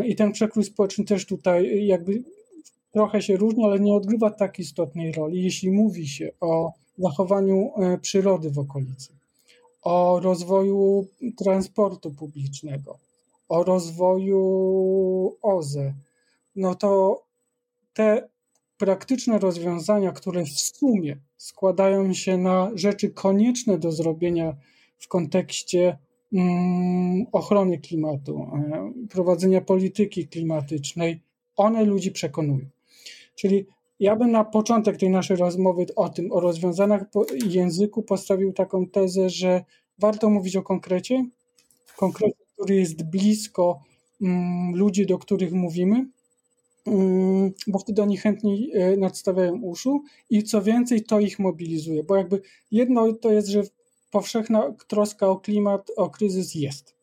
i 0.06 0.16
ten 0.16 0.32
przekrój 0.32 0.64
społeczny 0.64 1.06
też 1.06 1.26
tutaj 1.26 1.86
jakby 1.86 2.24
trochę 2.92 3.22
się 3.22 3.38
różni, 3.38 3.64
ale 3.64 3.80
nie 3.80 3.94
odgrywa 3.94 4.32
tak 4.32 4.60
istotnej 4.60 5.12
roli, 5.12 5.44
jeśli 5.44 5.72
mówi 5.72 6.08
się 6.08 6.32
o 6.42 6.74
zachowaniu 6.98 7.72
e, 7.78 7.98
przyrody 7.98 8.52
w 8.52 8.60
okolicy, 8.60 9.10
o 9.82 10.20
rozwoju 10.20 11.08
transportu 11.38 12.12
publicznego, 12.12 12.98
o 13.50 13.64
rozwoju 13.64 15.38
OZE, 15.42 15.94
no 16.56 16.76
to 16.76 17.22
te 17.94 18.28
praktyczne 18.78 19.40
rozwiązania, 19.40 20.12
które 20.12 20.44
w 20.46 20.60
sumie 20.60 21.18
składają 21.38 22.14
się 22.14 22.38
na 22.38 22.72
rzeczy 22.74 23.10
konieczne 23.10 23.78
do 23.78 23.92
zrobienia 23.92 24.56
w 24.98 25.08
kontekście 25.08 25.98
ochrony 27.32 27.78
klimatu, 27.78 28.42
e, 28.42 28.92
prowadzenia 29.10 29.62
polityki 29.62 30.28
klimatycznej, 30.28 31.22
one 31.56 31.84
ludzi 31.84 32.12
przekonują. 32.12 32.66
Czyli 33.36 33.66
ja 34.00 34.16
bym 34.16 34.32
na 34.32 34.44
początek 34.44 34.98
tej 34.98 35.10
naszej 35.10 35.38
rozmowy 35.38 35.86
o 35.96 36.10
tym, 36.10 36.32
o 36.32 36.40
rozwiązaniach 36.40 37.06
języku 37.48 38.04
postawił 38.04 38.54
taką 38.54 38.88
tezę, 38.88 39.30
że 39.30 39.64
warto 40.00 40.30
mówić 40.30 40.56
o 40.56 40.64
konkrecie, 40.64 41.26
konkrecie, 41.98 42.38
który 42.54 42.76
jest 42.76 43.04
blisko 43.04 43.80
um, 44.22 44.76
ludzi, 44.76 45.06
do 45.06 45.18
których 45.18 45.54
mówimy, 45.54 46.08
um, 46.86 47.54
bo 47.68 47.80
wtedy 47.80 48.02
oni 48.02 48.18
chętniej 48.18 48.72
e, 48.74 48.98
nadstawiają 48.98 49.62
uszu 49.62 50.04
i 50.30 50.44
co 50.44 50.62
więcej, 50.62 51.04
to 51.04 51.20
ich 51.20 51.40
mobilizuje, 51.40 52.04
bo 52.04 52.16
jakby 52.16 52.42
jedno 52.72 53.14
to 53.14 53.32
jest, 53.32 53.48
że 53.48 53.64
powszechna 54.16 54.74
troska 54.88 55.28
o 55.28 55.40
klimat, 55.40 55.92
o 55.98 56.10
kryzys 56.10 56.56
jest. 56.56 56.96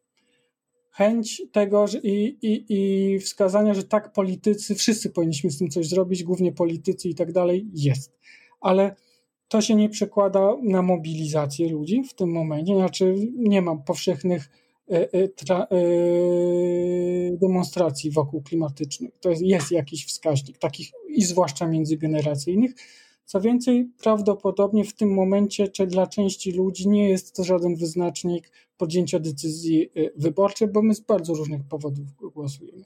Chęć 0.90 1.42
tego 1.52 1.86
że 1.86 1.98
i, 1.98 2.38
i, 2.42 2.64
i 2.68 3.18
wskazania, 3.18 3.74
że 3.74 3.84
tak 3.84 4.12
politycy, 4.12 4.74
wszyscy 4.74 5.10
powinniśmy 5.10 5.50
z 5.50 5.58
tym 5.58 5.70
coś 5.70 5.88
zrobić, 5.88 6.24
głównie 6.24 6.52
politycy 6.52 7.08
i 7.08 7.14
tak 7.14 7.32
dalej, 7.32 7.68
jest. 7.74 8.12
Ale 8.60 8.96
to 9.48 9.60
się 9.60 9.74
nie 9.74 9.88
przekłada 9.88 10.56
na 10.62 10.82
mobilizację 10.82 11.68
ludzi 11.68 12.02
w 12.04 12.14
tym 12.14 12.30
momencie, 12.32 12.74
znaczy 12.74 13.14
nie 13.36 13.62
mam 13.62 13.84
powszechnych 13.84 14.50
e, 14.90 15.12
e, 15.12 15.28
tra, 15.28 15.66
e, 15.70 15.76
demonstracji 17.36 18.10
wokół 18.10 18.42
klimatycznych. 18.42 19.10
To 19.20 19.30
jest, 19.30 19.42
jest 19.42 19.70
jakiś 19.70 20.06
wskaźnik, 20.06 20.58
takich 20.58 20.90
i 21.08 21.24
zwłaszcza 21.24 21.66
międzygeneracyjnych, 21.66 22.74
co 23.24 23.40
więcej, 23.40 23.90
prawdopodobnie 24.02 24.84
w 24.84 24.94
tym 24.94 25.14
momencie, 25.14 25.68
czy 25.68 25.86
dla 25.86 26.06
części 26.06 26.52
ludzi 26.52 26.88
nie 26.88 27.08
jest 27.08 27.36
to 27.36 27.44
żaden 27.44 27.76
wyznacznik 27.76 28.50
podjęcia 28.76 29.18
decyzji 29.18 29.90
y, 29.96 30.12
wyborczej, 30.16 30.68
bo 30.68 30.82
my 30.82 30.94
z 30.94 31.00
bardzo 31.00 31.34
różnych 31.34 31.64
powodów 31.64 32.06
głosujemy. 32.34 32.84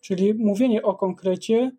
Czyli 0.00 0.34
mówienie 0.34 0.82
o 0.82 0.94
konkrecie 0.94 1.72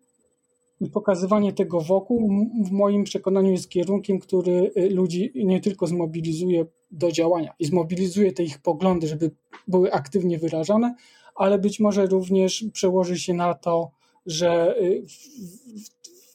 i 0.80 0.90
pokazywanie 0.90 1.52
tego 1.52 1.80
wokół, 1.80 2.46
w 2.64 2.70
moim 2.70 3.04
przekonaniu, 3.04 3.52
jest 3.52 3.68
kierunkiem, 3.68 4.18
który 4.18 4.70
y, 4.76 4.90
ludzi 4.90 5.32
nie 5.34 5.60
tylko 5.60 5.86
zmobilizuje 5.86 6.66
do 6.90 7.12
działania 7.12 7.54
i 7.58 7.64
zmobilizuje 7.64 8.32
te 8.32 8.42
ich 8.42 8.58
poglądy, 8.58 9.06
żeby 9.06 9.30
były 9.68 9.92
aktywnie 9.92 10.38
wyrażane, 10.38 10.94
ale 11.34 11.58
być 11.58 11.80
może 11.80 12.06
również 12.06 12.64
przełoży 12.72 13.18
się 13.18 13.34
na 13.34 13.54
to, 13.54 13.90
że 14.26 14.76
y, 14.82 15.04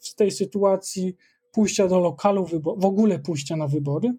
w, 0.02 0.16
tej 0.16 0.32
sytuacji 0.32 1.16
pójścia 1.58 1.88
do 1.88 2.00
lokalu, 2.00 2.46
w 2.78 2.86
ogóle 2.86 3.20
pójścia 3.20 3.56
na 3.56 3.68
wybory 3.68 4.14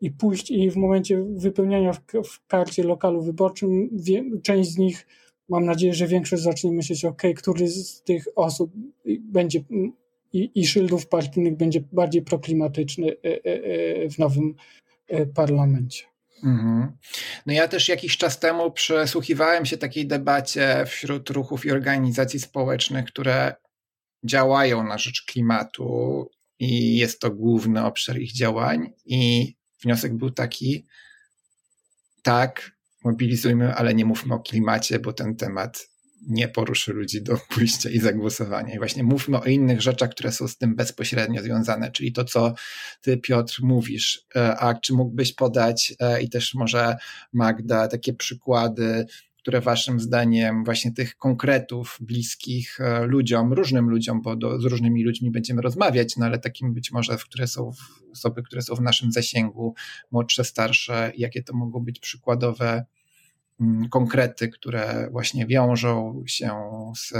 i 0.00 0.10
pójść 0.10 0.50
i 0.50 0.70
w 0.70 0.76
momencie 0.76 1.24
wypełniania 1.36 1.92
w, 1.92 2.00
w 2.24 2.46
karcie 2.46 2.82
lokalu 2.82 3.22
wyborczym 3.22 3.88
wie, 3.92 4.24
część 4.42 4.70
z 4.70 4.78
nich, 4.78 5.06
mam 5.48 5.64
nadzieję, 5.64 5.94
że 5.94 6.06
większość 6.06 6.42
zacznie 6.42 6.72
myśleć, 6.72 7.04
ok, 7.04 7.22
który 7.36 7.68
z 7.68 8.02
tych 8.02 8.24
osób 8.36 8.72
będzie 9.20 9.64
i, 10.32 10.50
i 10.54 10.66
szyldów 10.66 11.06
partyjnych 11.06 11.56
będzie 11.56 11.80
bardziej 11.92 12.22
proklimatyczny 12.22 13.08
e, 13.08 13.26
e, 13.26 13.40
e, 13.44 14.08
w 14.08 14.18
nowym 14.18 14.54
parlamencie. 15.34 16.04
Mhm. 16.44 16.92
No 17.46 17.52
ja 17.52 17.68
też 17.68 17.88
jakiś 17.88 18.16
czas 18.16 18.38
temu 18.38 18.70
przesłuchiwałem 18.70 19.66
się 19.66 19.76
takiej 19.76 20.06
debacie 20.06 20.84
wśród 20.86 21.30
ruchów 21.30 21.66
i 21.66 21.70
organizacji 21.70 22.40
społecznych, 22.40 23.04
które 23.04 23.54
działają 24.24 24.84
na 24.84 24.98
rzecz 24.98 25.24
klimatu 25.24 26.30
i 26.58 26.96
jest 26.96 27.20
to 27.20 27.30
główny 27.30 27.84
obszar 27.84 28.18
ich 28.18 28.32
działań. 28.32 28.90
I 29.04 29.54
wniosek 29.82 30.16
był 30.16 30.30
taki: 30.30 30.86
tak, 32.22 32.76
mobilizujmy, 33.04 33.74
ale 33.74 33.94
nie 33.94 34.04
mówmy 34.04 34.34
o 34.34 34.40
klimacie, 34.40 34.98
bo 34.98 35.12
ten 35.12 35.36
temat 35.36 35.88
nie 36.28 36.48
poruszy 36.48 36.92
ludzi 36.92 37.22
do 37.22 37.38
pójścia 37.54 37.90
i 37.90 37.98
zagłosowania. 37.98 38.74
I 38.74 38.78
właśnie 38.78 39.02
mówmy 39.02 39.40
o 39.40 39.44
innych 39.44 39.82
rzeczach, 39.82 40.10
które 40.10 40.32
są 40.32 40.48
z 40.48 40.56
tym 40.56 40.76
bezpośrednio 40.76 41.42
związane, 41.42 41.90
czyli 41.90 42.12
to, 42.12 42.24
co 42.24 42.54
ty, 43.00 43.16
Piotr, 43.16 43.58
mówisz. 43.62 44.26
E, 44.36 44.56
a 44.56 44.74
czy 44.74 44.94
mógłbyś 44.94 45.32
podać 45.32 45.94
e, 46.00 46.22
i 46.22 46.30
też 46.30 46.54
może 46.54 46.96
Magda 47.32 47.88
takie 47.88 48.12
przykłady 48.12 49.06
które 49.44 49.60
waszym 49.60 50.00
zdaniem 50.00 50.64
właśnie 50.64 50.92
tych 50.92 51.16
konkretów 51.16 51.98
bliskich 52.00 52.80
e, 52.80 53.06
ludziom, 53.06 53.52
różnym 53.52 53.90
ludziom, 53.90 54.22
bo 54.22 54.36
do, 54.36 54.60
z 54.60 54.64
różnymi 54.64 55.04
ludźmi 55.04 55.30
będziemy 55.30 55.62
rozmawiać, 55.62 56.16
no 56.16 56.26
ale 56.26 56.38
takim 56.38 56.74
być 56.74 56.92
może, 56.92 57.16
które 57.16 57.46
są 57.46 57.72
w, 57.72 58.10
osoby, 58.12 58.42
które 58.42 58.62
są 58.62 58.74
w 58.74 58.80
naszym 58.80 59.12
zasięgu, 59.12 59.74
młodsze, 60.10 60.44
starsze, 60.44 61.12
jakie 61.16 61.42
to 61.42 61.56
mogą 61.56 61.80
być 61.80 62.00
przykładowe 62.00 62.84
mm, 63.60 63.88
konkrety, 63.88 64.48
które 64.48 65.08
właśnie 65.12 65.46
wiążą 65.46 66.22
się 66.26 66.50
z 66.96 67.12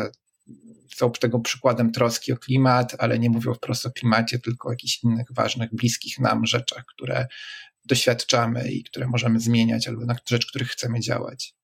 są 0.95 1.13
tego 1.13 1.41
przykładem 1.41 1.93
troski 1.93 2.33
o 2.33 2.37
klimat, 2.37 2.97
ale 2.99 3.19
nie 3.19 3.31
mówią 3.31 3.55
wprost 3.55 3.87
o 3.87 3.91
klimacie, 3.91 4.39
tylko 4.39 4.69
o 4.69 4.73
jakichś 4.73 5.05
innych 5.05 5.27
ważnych, 5.31 5.71
bliskich 5.75 6.19
nam 6.19 6.47
rzeczach, 6.47 6.85
które 6.87 7.27
doświadczamy 7.85 8.73
i 8.73 8.85
które 8.85 9.07
możemy 9.07 9.41
zmieniać, 9.41 9.89
albo 9.89 10.05
na 10.05 10.17
rzecz 10.29 10.47
których 10.47 10.69
chcemy 10.69 11.01
działać. 11.01 11.55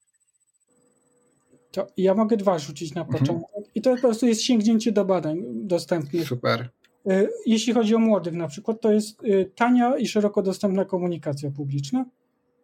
To 1.70 1.86
ja 1.96 2.14
mogę 2.14 2.36
dwa 2.36 2.58
rzucić 2.58 2.94
na 2.94 3.00
mhm. 3.00 3.18
początek. 3.18 3.48
Mhm. 3.48 3.64
I 3.74 3.82
to 3.82 3.94
po 3.94 4.00
prostu 4.00 4.26
jest 4.26 4.42
sięgnięcie 4.42 4.92
do 4.92 5.04
badań 5.04 5.42
dostępnych. 5.46 6.28
Super. 6.28 6.68
E, 7.06 7.28
jeśli 7.46 7.72
chodzi 7.72 7.94
o 7.94 7.98
młodych 7.98 8.34
na 8.34 8.48
przykład, 8.48 8.80
to 8.80 8.92
jest 8.92 9.24
e, 9.24 9.44
tania 9.44 9.96
i 9.96 10.06
szeroko 10.06 10.42
dostępna 10.42 10.84
komunikacja 10.84 11.50
publiczna 11.50 12.04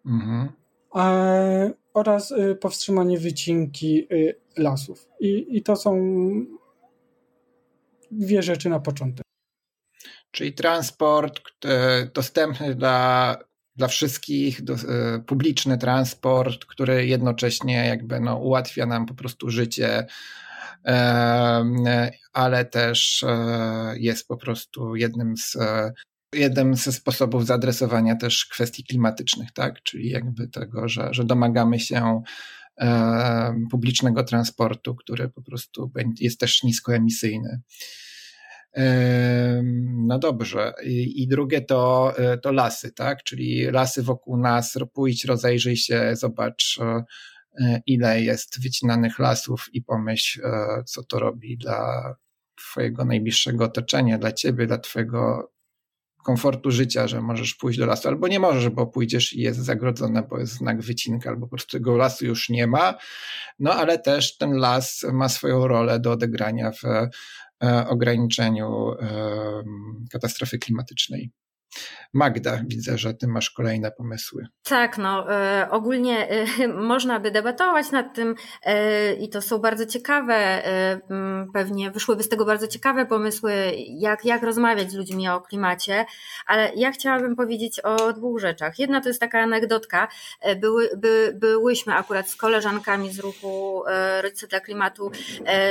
mhm. 0.07 0.48
oraz 1.94 2.32
e, 2.32 2.54
powstrzymanie 2.54 3.18
wycinki 3.18 4.09
lasów. 4.57 5.09
I, 5.20 5.46
I 5.57 5.62
to 5.62 5.76
są 5.76 5.96
dwie 8.11 8.42
rzeczy 8.42 8.68
na 8.68 8.80
początek. 8.80 9.26
Czyli 10.30 10.52
transport 10.52 11.40
dostępny 12.14 12.74
dla 12.74 13.36
dla 13.76 13.88
wszystkich, 13.88 14.64
do, 14.64 14.76
publiczny 15.26 15.78
transport, 15.78 16.64
który 16.64 17.06
jednocześnie 17.06 17.86
jakby 17.86 18.20
no, 18.20 18.36
ułatwia 18.36 18.86
nam 18.86 19.06
po 19.06 19.14
prostu 19.14 19.50
życie, 19.50 20.06
ale 22.32 22.64
też 22.64 23.24
jest 23.94 24.28
po 24.28 24.36
prostu 24.36 24.96
jednym 24.96 25.36
z 25.36 25.56
jednym 26.34 26.74
ze 26.74 26.92
sposobów 26.92 27.46
zaadresowania 27.46 28.16
też 28.16 28.46
kwestii 28.46 28.84
klimatycznych, 28.84 29.52
tak? 29.52 29.82
Czyli 29.82 30.10
jakby 30.10 30.48
tego, 30.48 30.88
że, 30.88 31.08
że 31.10 31.24
domagamy 31.24 31.80
się 31.80 32.22
e, 32.80 33.54
publicznego 33.70 34.24
transportu, 34.24 34.94
który 34.94 35.28
po 35.28 35.42
prostu 35.42 35.90
jest 36.20 36.40
też 36.40 36.62
niskoemisyjny. 36.62 37.60
No 40.06 40.18
dobrze. 40.18 40.72
I, 40.84 41.28
drugie 41.28 41.60
to, 41.60 42.12
e, 42.18 42.38
to 42.38 42.52
lasy, 42.52 42.92
tak? 42.92 43.22
Czyli 43.22 43.64
lasy 43.70 44.02
wokół 44.02 44.36
nas, 44.36 44.78
pójdź, 44.94 45.24
rozejrzyj 45.24 45.76
się, 45.76 46.10
zobacz 46.16 46.78
e, 46.80 47.04
ile 47.86 48.22
jest 48.22 48.62
wycinanych 48.62 49.18
lasów 49.18 49.66
i 49.72 49.82
pomyśl, 49.82 50.46
e, 50.46 50.82
co 50.86 51.04
to 51.04 51.18
robi 51.18 51.58
dla 51.58 52.14
Twojego 52.56 53.04
najbliższego 53.04 53.64
otoczenia, 53.64 54.18
dla 54.18 54.32
Ciebie, 54.32 54.66
dla 54.66 54.78
Twojego 54.78 55.52
komfortu 56.24 56.70
życia, 56.70 57.08
że 57.08 57.20
możesz 57.20 57.54
pójść 57.54 57.78
do 57.78 57.86
lasu, 57.86 58.08
albo 58.08 58.28
nie 58.28 58.40
możesz, 58.40 58.68
bo 58.68 58.86
pójdziesz 58.86 59.32
i 59.32 59.40
jest 59.40 59.58
zagrodzone, 59.58 60.22
bo 60.22 60.38
jest 60.38 60.52
znak 60.52 60.80
wycinka, 60.80 61.30
albo 61.30 61.46
po 61.46 61.50
prostu 61.50 61.78
tego 61.78 61.96
lasu 61.96 62.26
już 62.26 62.48
nie 62.48 62.66
ma. 62.66 62.94
No 63.58 63.74
ale 63.74 63.98
też 63.98 64.36
ten 64.36 64.52
las 64.52 65.06
ma 65.12 65.28
swoją 65.28 65.68
rolę 65.68 66.00
do 66.00 66.12
odegrania 66.12 66.70
w 66.70 66.82
ograniczeniu 67.88 68.94
katastrofy 70.12 70.59
klimatycznej. 70.59 71.30
Magda, 72.12 72.60
widzę, 72.66 72.98
że 72.98 73.14
ty 73.14 73.28
masz 73.28 73.50
kolejne 73.50 73.90
pomysły. 73.90 74.46
Tak, 74.62 74.98
no 74.98 75.32
e, 75.32 75.70
ogólnie 75.70 76.28
e, 76.28 76.68
można 76.92 77.20
by 77.20 77.30
debatować 77.30 77.90
nad 77.90 78.14
tym 78.14 78.34
e, 78.62 79.14
i 79.14 79.28
to 79.28 79.42
są 79.42 79.58
bardzo 79.58 79.86
ciekawe, 79.86 80.62
pewnie 81.54 81.90
wyszłyby 81.90 82.22
z 82.22 82.28
tego 82.28 82.44
bardzo 82.44 82.66
ciekawe 82.66 83.06
pomysły, 83.06 83.52
jak, 83.88 84.24
jak 84.24 84.42
rozmawiać 84.42 84.90
z 84.90 84.94
ludźmi 84.94 85.28
o 85.28 85.40
klimacie, 85.40 86.06
ale 86.46 86.72
ja 86.76 86.92
chciałabym 86.92 87.36
powiedzieć 87.36 87.80
o 87.80 88.12
dwóch 88.12 88.40
rzeczach. 88.40 88.78
Jedna 88.78 89.00
to 89.00 89.08
jest 89.08 89.20
taka 89.20 89.40
anegdotka. 89.40 90.08
Były, 90.60 90.90
by, 90.96 91.32
byłyśmy 91.36 91.94
akurat 91.94 92.28
z 92.28 92.36
koleżankami 92.36 93.12
z 93.12 93.18
ruchu 93.18 93.82
Rodzice 94.22 94.46
dla 94.46 94.60
Klimatu 94.60 95.10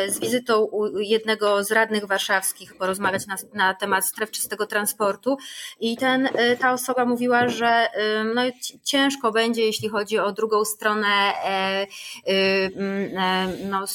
z 0.07 0.19
wizytą 0.19 0.63
u 0.63 0.99
jednego 0.99 1.63
z 1.63 1.71
radnych 1.71 2.05
warszawskich 2.05 2.77
porozmawiać 2.77 3.27
na, 3.27 3.35
na 3.53 3.73
temat 3.73 4.05
stref 4.05 4.31
czystego 4.31 4.67
transportu 4.67 5.37
i 5.86 5.97
ten, 5.97 6.25
y, 6.25 6.57
ta 6.59 6.73
osoba 6.73 7.05
mówiła, 7.05 7.47
że 7.47 7.88
no, 8.36 8.41
ciężko 8.83 9.31
będzie, 9.31 9.65
jeśli 9.65 9.89
chodzi 9.89 10.19
o 10.19 10.31
drugą 10.31 10.65
stronę, 10.65 11.07
e, 11.07 11.83
y, 11.83 12.71
mm, 12.75 13.17
e, 13.17 13.47
no, 13.69 13.86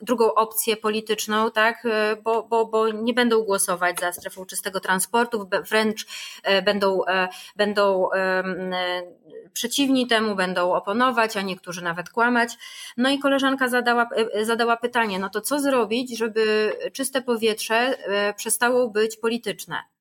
drugą 0.00 0.34
opcję 0.34 0.76
polityczną, 0.76 1.50
tak, 1.50 1.86
e, 1.86 2.16
bo, 2.16 2.42
bo, 2.42 2.66
bo 2.66 2.88
nie 2.88 3.14
będą 3.14 3.42
głosować 3.42 4.00
za 4.00 4.12
strefą 4.12 4.46
czystego 4.46 4.80
transportu, 4.80 5.48
wręcz 5.70 6.06
będą, 6.64 7.00
będą 7.56 8.08
przeciwni 9.52 10.06
temu, 10.06 10.34
będą 10.34 10.72
oponować, 10.72 11.36
a 11.36 11.42
niektórzy 11.42 11.84
nawet 11.84 12.10
kłamać. 12.10 12.52
No 12.96 13.10
i 13.10 13.18
koleżanka 13.18 13.68
zadała, 13.68 14.08
zadała 14.42 14.76
pytanie, 14.76 15.18
no 15.18 15.28
to 15.28 15.40
co 15.40 15.60
zrobić, 15.60 16.18
żeby 16.18 16.72
czyste 16.92 17.22
powietrze 17.22 17.94
przestało 18.36 18.88
być 18.88 19.16
polityczne? 19.16 19.91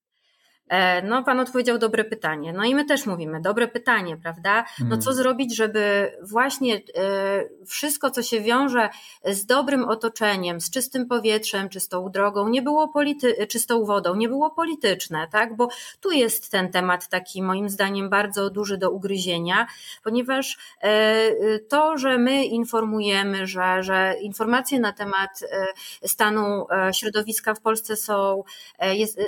E, 0.72 1.02
no, 1.02 1.24
pan 1.24 1.40
odpowiedział 1.40 1.78
dobre 1.78 2.04
pytanie. 2.04 2.54
No 2.54 2.64
i 2.64 2.76
my 2.76 2.86
też 2.86 3.06
mówimy, 3.06 3.42
dobre 3.42 3.68
pytanie, 3.68 4.18
prawda? 4.18 4.66
No 4.80 4.98
co 4.98 5.10
mm. 5.10 5.24
zrobić, 5.24 5.56
żeby 5.56 6.12
właśnie 6.22 6.76
e, 6.76 6.82
wszystko, 7.66 8.12
co 8.12 8.24
się 8.24 8.42
wiąże 8.42 8.90
z 9.26 9.46
dobrym 9.46 9.84
otoczeniem, 9.84 10.62
z 10.62 10.70
czystym 10.70 11.08
powietrzem, 11.08 11.70
czystą 11.70 12.10
drogą, 12.10 12.50
nie 12.50 12.62
było 12.62 12.88
polity- 12.88 13.48
czystą 13.48 13.86
wodą, 13.86 14.16
nie 14.16 14.30
było 14.30 14.50
polityczne, 14.50 15.28
tak? 15.32 15.56
Bo 15.56 15.68
tu 16.02 16.12
jest 16.12 16.52
ten 16.52 16.72
temat 16.72 17.08
taki 17.08 17.44
moim 17.44 17.70
zdaniem 17.70 18.10
bardzo 18.10 18.50
duży 18.50 18.78
do 18.78 18.92
ugryzienia, 18.92 19.68
ponieważ 20.04 20.58
e, 20.82 21.60
to, 21.60 21.98
że 21.98 22.18
my 22.18 22.46
informujemy, 22.46 23.48
że, 23.48 23.84
że 23.84 24.16
informacje 24.22 24.80
na 24.80 24.94
temat 24.94 25.40
stanu 26.06 26.68
środowiska 26.92 27.54
w 27.54 27.62
Polsce 27.62 27.96
są, 27.96 28.44
jest, 28.82 29.20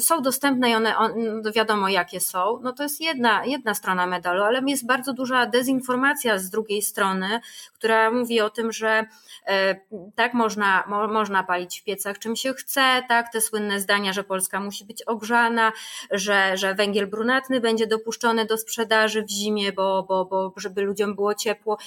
są 0.00 0.22
dostępne 0.22 0.70
i 0.70 0.74
one 0.74 0.85
one 0.98 1.14
no 1.16 1.52
wiadomo 1.52 1.88
jakie 1.88 2.20
są, 2.20 2.60
no 2.62 2.72
to 2.72 2.82
jest 2.82 3.00
jedna, 3.00 3.44
jedna 3.44 3.74
strona 3.74 4.06
medalu, 4.06 4.42
ale 4.42 4.62
jest 4.66 4.86
bardzo 4.86 5.12
duża 5.12 5.46
dezinformacja 5.46 6.38
z 6.38 6.50
drugiej 6.50 6.82
strony, 6.82 7.40
która 7.72 8.10
mówi 8.10 8.40
o 8.40 8.50
tym, 8.50 8.72
że 8.72 9.04
e, 9.46 9.76
tak 10.14 10.34
można, 10.34 10.84
mo, 10.88 11.08
można 11.08 11.42
palić 11.42 11.80
w 11.80 11.84
piecach 11.84 12.18
czym 12.18 12.36
się 12.36 12.54
chce, 12.54 13.02
tak, 13.08 13.32
te 13.32 13.40
słynne 13.40 13.80
zdania, 13.80 14.12
że 14.12 14.24
Polska 14.24 14.60
musi 14.60 14.84
być 14.84 15.02
ogrzana, 15.02 15.72
że, 16.10 16.56
że 16.56 16.74
węgiel 16.74 17.06
brunatny 17.06 17.60
będzie 17.60 17.86
dopuszczony 17.86 18.44
do 18.44 18.58
sprzedaży 18.58 19.22
w 19.22 19.30
zimie, 19.30 19.72
bo, 19.72 20.02
bo, 20.08 20.24
bo 20.24 20.52
żeby 20.56 20.82
ludziom 20.82 21.14
było 21.14 21.34
ciepło 21.34 21.78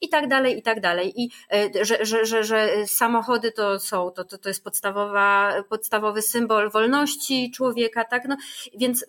i 0.00 0.08
tak 0.08 0.28
dalej, 0.28 0.58
i 0.58 0.62
tak 0.62 0.80
dalej. 0.80 1.12
I 1.22 1.30
e, 1.52 1.84
że, 1.84 2.04
że, 2.04 2.24
że, 2.24 2.44
że 2.44 2.86
samochody 2.86 3.52
to 3.52 3.80
są, 3.80 4.10
to, 4.10 4.24
to, 4.24 4.38
to 4.38 4.48
jest 4.48 4.64
podstawowa, 4.64 5.54
podstawowy 5.68 6.22
symbol 6.22 6.70
wolności 6.70 7.50
człowieka, 7.54 7.79
tak, 8.10 8.28
no 8.28 8.36
więc 8.78 9.06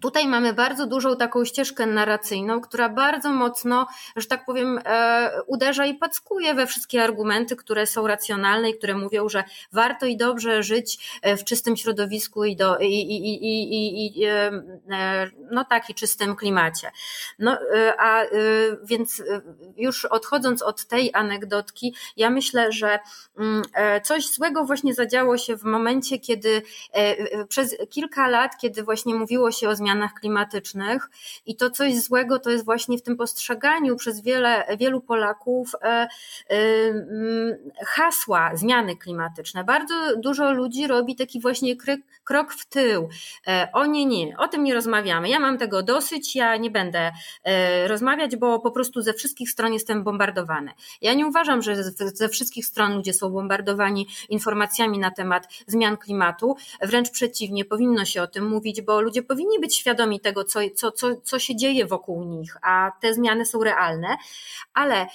Tutaj 0.00 0.28
mamy 0.28 0.52
bardzo 0.52 0.86
dużą 0.86 1.16
taką 1.16 1.44
ścieżkę 1.44 1.86
narracyjną, 1.86 2.60
która 2.60 2.88
bardzo 2.88 3.32
mocno, 3.32 3.86
że 4.16 4.26
tak 4.26 4.44
powiem, 4.44 4.80
e, 4.84 5.30
uderza 5.46 5.86
i 5.86 5.94
packuje 5.94 6.54
we 6.54 6.66
wszystkie 6.66 7.04
argumenty, 7.04 7.56
które 7.56 7.86
są 7.86 8.06
racjonalne 8.06 8.70
i 8.70 8.78
które 8.78 8.94
mówią, 8.94 9.28
że 9.28 9.44
warto 9.72 10.06
i 10.06 10.16
dobrze 10.16 10.62
żyć 10.62 11.18
e, 11.22 11.36
w 11.36 11.44
czystym 11.44 11.76
środowisku 11.76 12.44
i, 12.44 12.56
do, 12.56 12.78
i, 12.78 12.86
i, 12.86 13.44
i, 13.44 14.20
i 14.20 14.24
e, 14.24 14.50
no 15.50 15.64
tak, 15.64 15.90
i 15.90 15.94
czystym 15.94 16.36
klimacie. 16.36 16.90
No, 17.38 17.58
a 17.98 18.22
więc 18.84 19.22
już 19.76 20.04
odchodząc 20.04 20.62
od 20.62 20.86
tej 20.86 21.10
anegdotki, 21.14 21.94
ja 22.16 22.30
myślę, 22.30 22.72
że 22.72 22.98
mm, 23.38 23.62
coś 24.04 24.28
złego 24.28 24.64
właśnie 24.64 24.94
zadziało 24.94 25.38
się 25.38 25.56
w 25.56 25.64
momencie, 25.64 26.18
kiedy 26.18 26.62
przez 27.48 27.76
kilka 27.90 28.28
lat, 28.28 28.52
kiedy 28.60 28.82
właśnie 28.82 29.14
mówiło 29.14 29.52
się 29.52 29.68
o 29.68 29.76
zmianach 29.78 30.14
klimatycznych 30.14 31.10
i 31.46 31.56
to 31.56 31.70
coś 31.70 31.94
złego 32.00 32.38
to 32.38 32.50
jest 32.50 32.64
właśnie 32.64 32.98
w 32.98 33.02
tym 33.02 33.16
postrzeganiu 33.16 33.96
przez 33.96 34.22
wiele, 34.22 34.76
wielu 34.78 35.00
Polaków 35.00 35.74
e, 35.74 35.86
e, 35.86 36.08
mm, 36.50 37.56
hasła 37.86 38.56
zmiany 38.56 38.96
klimatyczne. 38.96 39.64
Bardzo 39.64 39.94
dużo 40.16 40.52
ludzi 40.52 40.86
robi 40.86 41.16
taki 41.16 41.40
właśnie 41.40 41.76
krok 42.24 42.52
w 42.52 42.66
tył. 42.66 43.08
E, 43.46 43.68
o 43.72 43.86
nie, 43.86 44.06
nie, 44.06 44.38
o 44.38 44.48
tym 44.48 44.64
nie 44.64 44.74
rozmawiamy. 44.74 45.28
Ja 45.28 45.40
mam 45.40 45.58
tego 45.58 45.82
dosyć, 45.82 46.36
ja 46.36 46.56
nie 46.56 46.70
będę 46.70 47.12
rozmawiać, 47.86 48.36
bo 48.36 48.58
po 48.60 48.70
prostu 48.70 49.02
ze 49.02 49.12
wszystkich 49.12 49.50
stron 49.50 49.72
jestem 49.72 50.04
bombardowany. 50.04 50.72
Ja 51.00 51.14
nie 51.14 51.26
uważam, 51.26 51.62
że 51.62 51.84
ze 52.14 52.28
wszystkich 52.28 52.66
stron 52.66 52.94
ludzie 52.94 53.12
są 53.12 53.30
bombardowani 53.30 54.06
informacjami 54.28 54.98
na 54.98 55.10
temat 55.10 55.48
zmian 55.66 55.96
klimatu. 55.96 56.56
Wręcz 56.82 57.10
przeciwnie, 57.10 57.64
powinno 57.64 58.04
się 58.04 58.22
o 58.22 58.26
tym 58.26 58.48
mówić, 58.48 58.82
bo 58.82 59.00
ludzie 59.00 59.22
powinni 59.22 59.60
być 59.60 59.67
być 59.68 59.76
świadomi 59.76 60.20
tego, 60.20 60.44
co, 60.44 60.60
co, 60.74 60.92
co, 60.92 61.16
co 61.24 61.38
się 61.38 61.56
dzieje 61.56 61.86
wokół 61.86 62.24
nich, 62.24 62.56
a 62.62 62.92
te 63.00 63.14
zmiany 63.14 63.46
są 63.46 63.64
realne, 63.64 64.16
ale 64.74 65.02
y, 65.04 65.08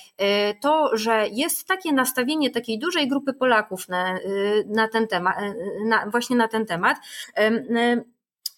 to, 0.62 0.98
że 0.98 1.28
jest 1.32 1.68
takie 1.68 1.94
nastawienie 1.94 2.50
takiej 2.50 2.80
dużej 2.80 3.08
grupy 3.08 3.34
Polaków 3.34 3.90
na, 3.90 4.18
y, 4.18 4.66
na 4.68 4.88
ten 4.88 5.08
temat, 5.08 5.36
y, 5.42 5.86
na, 5.86 6.10
właśnie 6.10 6.36
na 6.36 6.48
ten 6.48 6.66
temat, 6.66 6.98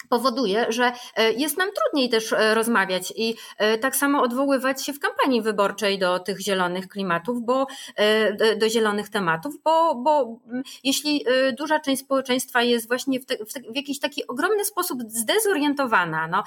powoduje, 0.10 0.66
że 0.70 0.92
e, 1.16 1.34
jest 1.34 1.58
nam 1.58 1.70
trudniej 1.72 2.10
też 2.10 2.34
e, 2.34 2.56
rozmawiać 2.56 3.14
i 3.16 3.36
e, 3.58 3.78
tak 3.78 3.96
samo 3.96 4.22
odwoływać 4.22 4.86
się 4.86 4.94
w 4.94 5.00
kampanii 5.00 5.42
wyborczej 5.42 6.00
do 6.00 6.20
tych 6.20 6.40
zielonych 6.40 6.88
klimatów, 6.88 7.46
bo 7.46 7.68
do 8.58 8.70
zielonych 8.70 9.10
tematów, 9.10 9.56
bo, 9.64 9.96
bo 9.96 10.40
jeśli 10.84 11.26
duża 11.58 11.80
część 11.80 12.02
społeczeństwa 12.02 12.62
jest 12.62 12.88
właśnie 12.88 13.20
w, 13.20 13.26
te, 13.26 13.36
w, 13.38 13.76
jakiś 13.76 14.00
taki 14.00 14.28
ogromny 14.28 14.66
sposób 14.66 15.00
zdezorientowana, 15.08 16.28
no 16.28 16.44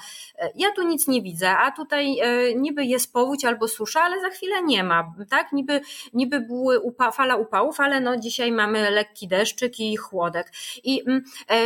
ja 0.55 0.71
tu 0.71 0.83
nic 0.83 1.07
nie 1.07 1.21
widzę, 1.21 1.57
a 1.57 1.71
tutaj 1.71 2.21
niby 2.55 2.85
jest 2.85 3.13
powódź 3.13 3.45
albo 3.45 3.67
susza, 3.67 4.01
ale 4.01 4.21
za 4.21 4.29
chwilę 4.29 4.63
nie 4.63 4.83
ma, 4.83 5.13
tak? 5.29 5.51
Niby, 5.51 5.81
niby 6.13 6.39
były 6.39 6.79
upa, 6.79 7.11
fala 7.11 7.35
upałów, 7.35 7.79
ale 7.79 8.01
no 8.01 8.17
dzisiaj 8.17 8.51
mamy 8.51 8.91
lekki 8.91 9.27
deszczyk 9.27 9.79
i 9.79 9.95
chłodek. 9.95 10.51
I 10.83 11.03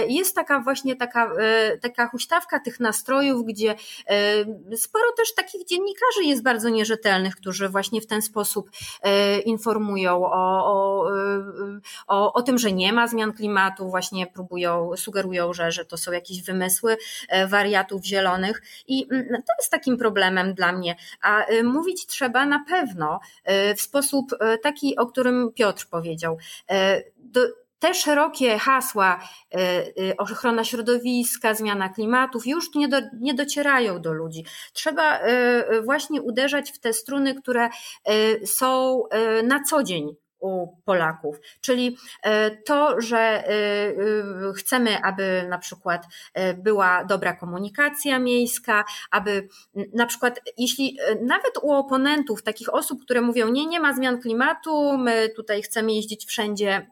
jest 0.07 0.35
taka 0.35 0.59
właśnie 0.59 0.95
taka 0.95 1.31
taka 1.83 2.07
huśtawka 2.07 2.59
tych 2.59 2.79
nastrojów, 2.79 3.45
gdzie 3.45 3.75
sporo 4.75 5.11
też 5.17 5.33
takich 5.33 5.65
dziennikarzy 5.65 6.23
jest 6.23 6.43
bardzo 6.43 6.69
nierzetelnych, 6.69 7.35
którzy 7.35 7.69
właśnie 7.69 8.01
w 8.01 8.07
ten 8.07 8.21
sposób 8.21 8.69
informują 9.45 10.25
o, 10.25 10.65
o, 10.65 11.07
o, 12.07 12.33
o 12.33 12.41
tym, 12.41 12.57
że 12.57 12.71
nie 12.71 12.93
ma 12.93 13.07
zmian 13.07 13.33
klimatu, 13.33 13.89
właśnie 13.89 14.27
próbują, 14.27 14.91
sugerują, 14.95 15.53
że, 15.53 15.71
że 15.71 15.85
to 15.85 15.97
są 15.97 16.11
jakieś 16.11 16.43
wymysły 16.43 16.97
wariatów 17.47 18.05
zielonych 18.05 18.61
i 18.87 19.07
mm, 19.11 19.27
to 19.29 19.53
jest 19.59 19.71
takim 19.71 19.97
problemem 19.97 20.53
dla 20.53 20.71
mnie. 20.71 20.95
A 21.21 21.45
mówić 21.63 22.05
trzeba 22.05 22.45
na 22.45 22.65
pewno 22.69 23.19
w 23.77 23.81
sposób 23.81 24.31
taki, 24.63 24.97
o 24.97 25.05
którym 25.05 25.51
Piotr 25.55 25.87
powiedział. 25.89 26.37
Te 27.83 27.93
szerokie 27.93 28.59
hasła 28.59 29.19
y, 29.55 29.59
y, 30.03 30.17
ochrona 30.17 30.63
środowiska, 30.63 31.53
zmiana 31.53 31.89
klimatów 31.89 32.47
już 32.47 32.75
nie, 32.75 32.87
do, 32.87 32.97
nie 33.19 33.33
docierają 33.33 34.01
do 34.01 34.13
ludzi. 34.13 34.45
Trzeba 34.73 35.19
y, 35.19 35.81
właśnie 35.81 36.21
uderzać 36.21 36.71
w 36.71 36.79
te 36.79 36.93
struny, 36.93 37.35
które 37.35 37.69
są 38.45 39.03
na 39.43 39.63
co 39.63 39.83
dzień 39.83 40.15
u 40.39 40.67
Polaków. 40.85 41.35
Czyli 41.61 41.97
to, 42.65 43.01
że 43.01 43.43
chcemy, 44.55 44.97
aby 45.03 45.45
na 45.49 45.57
przykład 45.57 46.05
była 46.57 47.03
dobra 47.03 47.33
komunikacja 47.33 48.19
miejska, 48.19 48.83
aby 49.11 49.47
na 49.93 50.05
przykład, 50.05 50.39
jeśli 50.57 50.97
nawet 51.21 51.53
u 51.61 51.71
oponentów, 51.71 52.43
takich 52.43 52.73
osób, 52.73 53.03
które 53.03 53.21
mówią, 53.21 53.49
nie, 53.49 53.65
nie 53.65 53.79
ma 53.79 53.93
zmian 53.93 54.21
klimatu, 54.21 54.97
my 54.97 55.29
tutaj 55.35 55.61
chcemy 55.61 55.93
jeździć 55.93 56.25
wszędzie 56.25 56.87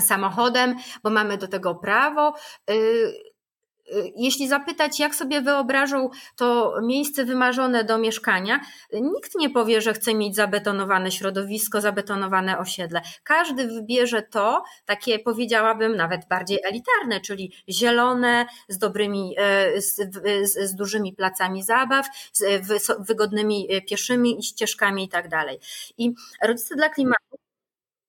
samochodem, 0.00 0.74
bo 1.02 1.10
mamy 1.10 1.38
do 1.38 1.48
tego 1.48 1.74
prawo. 1.74 2.34
Y, 2.70 2.74
y, 2.74 4.12
jeśli 4.16 4.48
zapytać, 4.48 5.00
jak 5.00 5.14
sobie 5.14 5.40
wyobrażą 5.40 6.10
to 6.36 6.74
miejsce 6.82 7.24
wymarzone 7.24 7.84
do 7.84 7.98
mieszkania, 7.98 8.60
nikt 8.92 9.34
nie 9.34 9.50
powie, 9.50 9.80
że 9.80 9.94
chce 9.94 10.14
mieć 10.14 10.36
zabetonowane 10.36 11.10
środowisko, 11.10 11.80
zabetonowane 11.80 12.58
osiedle. 12.58 13.02
Każdy 13.24 13.66
wybierze 13.66 14.22
to, 14.22 14.62
takie 14.84 15.18
powiedziałabym 15.18 15.96
nawet 15.96 16.28
bardziej 16.28 16.58
elitarne, 16.64 17.20
czyli 17.20 17.52
zielone, 17.68 18.46
z 18.68 18.78
dobrymi, 18.78 19.34
e, 19.38 19.80
z, 19.80 19.96
z, 20.42 20.70
z 20.70 20.74
dużymi 20.74 21.12
placami 21.12 21.62
zabaw, 21.62 22.06
z 22.32 22.92
wygodnymi 23.08 23.66
e, 23.70 23.82
pieszymi 23.82 24.42
ścieżkami 24.42 25.04
i 25.04 25.08
tak 25.08 25.28
dalej. 25.28 25.58
I 25.98 26.12
rodzice 26.42 26.74
dla 26.74 26.88
klimatu 26.88 27.42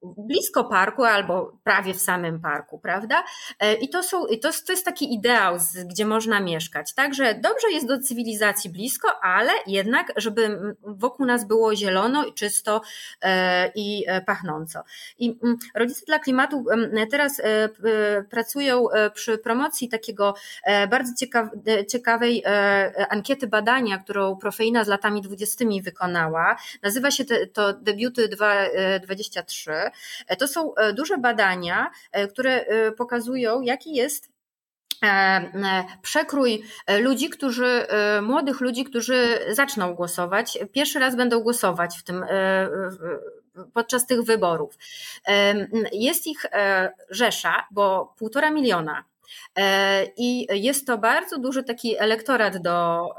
blisko 0.03 0.63
parku 0.63 1.03
albo 1.03 1.57
prawie 1.63 1.93
w 1.93 2.01
samym 2.01 2.41
parku, 2.41 2.79
prawda? 2.79 3.23
E, 3.59 3.73
I 3.73 3.89
to, 3.89 4.03
są, 4.03 4.25
to, 4.41 4.49
to 4.65 4.73
jest 4.73 4.85
taki 4.85 5.13
ideał, 5.13 5.57
gdzie 5.85 6.05
można 6.05 6.39
mieszkać. 6.39 6.93
Także 6.93 7.35
dobrze 7.35 7.71
jest 7.71 7.87
do 7.87 7.99
cywilizacji 7.99 8.69
blisko, 8.69 9.23
ale 9.23 9.51
jednak, 9.67 10.13
żeby 10.15 10.59
wokół 10.81 11.25
nas 11.25 11.47
było 11.47 11.75
zielono 11.75 12.25
i 12.25 12.33
czysto 12.33 12.81
e, 13.21 13.71
i 13.75 14.03
e, 14.07 14.21
pachnąco. 14.21 14.83
I 15.19 15.39
rodzice 15.75 16.05
dla 16.05 16.19
klimatu 16.19 16.65
teraz 17.11 17.41
pracują 18.29 18.85
przy 19.13 19.37
promocji 19.37 19.89
takiego 19.89 20.35
bardzo 20.89 21.13
ciekawej 21.87 22.43
ankiety 23.09 23.47
badania, 23.47 23.97
którą 23.97 24.35
Profeina 24.35 24.83
z 24.83 24.87
latami 24.87 25.21
dwudziestymi 25.21 25.81
wykonała. 25.81 26.55
Nazywa 26.81 27.11
się 27.11 27.23
to 27.53 27.73
Debiuty 27.73 28.27
223 28.27 29.71
E, 29.71 29.91
to 30.39 30.47
są 30.47 30.75
e, 30.75 30.93
duże 30.93 31.17
badania, 31.17 31.91
e, 32.11 32.27
które 32.27 32.65
pokazują, 32.97 33.61
jaki 33.61 33.93
jest 33.95 34.33
przekrój 36.01 36.63
ludzi, 36.99 37.29
którzy, 37.29 37.87
młodych 38.21 38.61
ludzi, 38.61 38.83
którzy 38.83 39.39
zaczną 39.51 39.93
głosować, 39.95 40.57
pierwszy 40.73 40.99
raz 40.99 41.15
będą 41.15 41.39
głosować 41.39 41.97
w 41.97 42.03
tym, 42.03 42.25
podczas 43.73 44.07
tych 44.07 44.21
wyborów. 44.21 44.77
Jest 45.91 46.27
ich 46.27 46.45
rzesza, 47.09 47.67
bo 47.71 48.13
półtora 48.17 48.51
miliona. 48.51 49.03
I 50.17 50.47
jest 50.49 50.87
to 50.87 50.97
bardzo 50.97 51.39
duży 51.39 51.63
taki 51.63 51.97
elektorat 51.97 52.57
do 52.57 53.09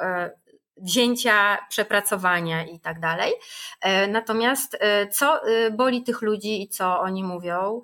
wzięcia, 0.76 1.58
przepracowania 1.68 2.64
i 2.64 2.80
tak 2.80 3.00
dalej. 3.00 3.32
E, 3.80 4.08
natomiast 4.08 4.76
e, 4.80 5.08
co 5.08 5.48
e, 5.48 5.70
boli 5.70 6.02
tych 6.02 6.22
ludzi 6.22 6.62
i 6.62 6.68
co 6.68 7.00
oni 7.00 7.24
mówią? 7.24 7.82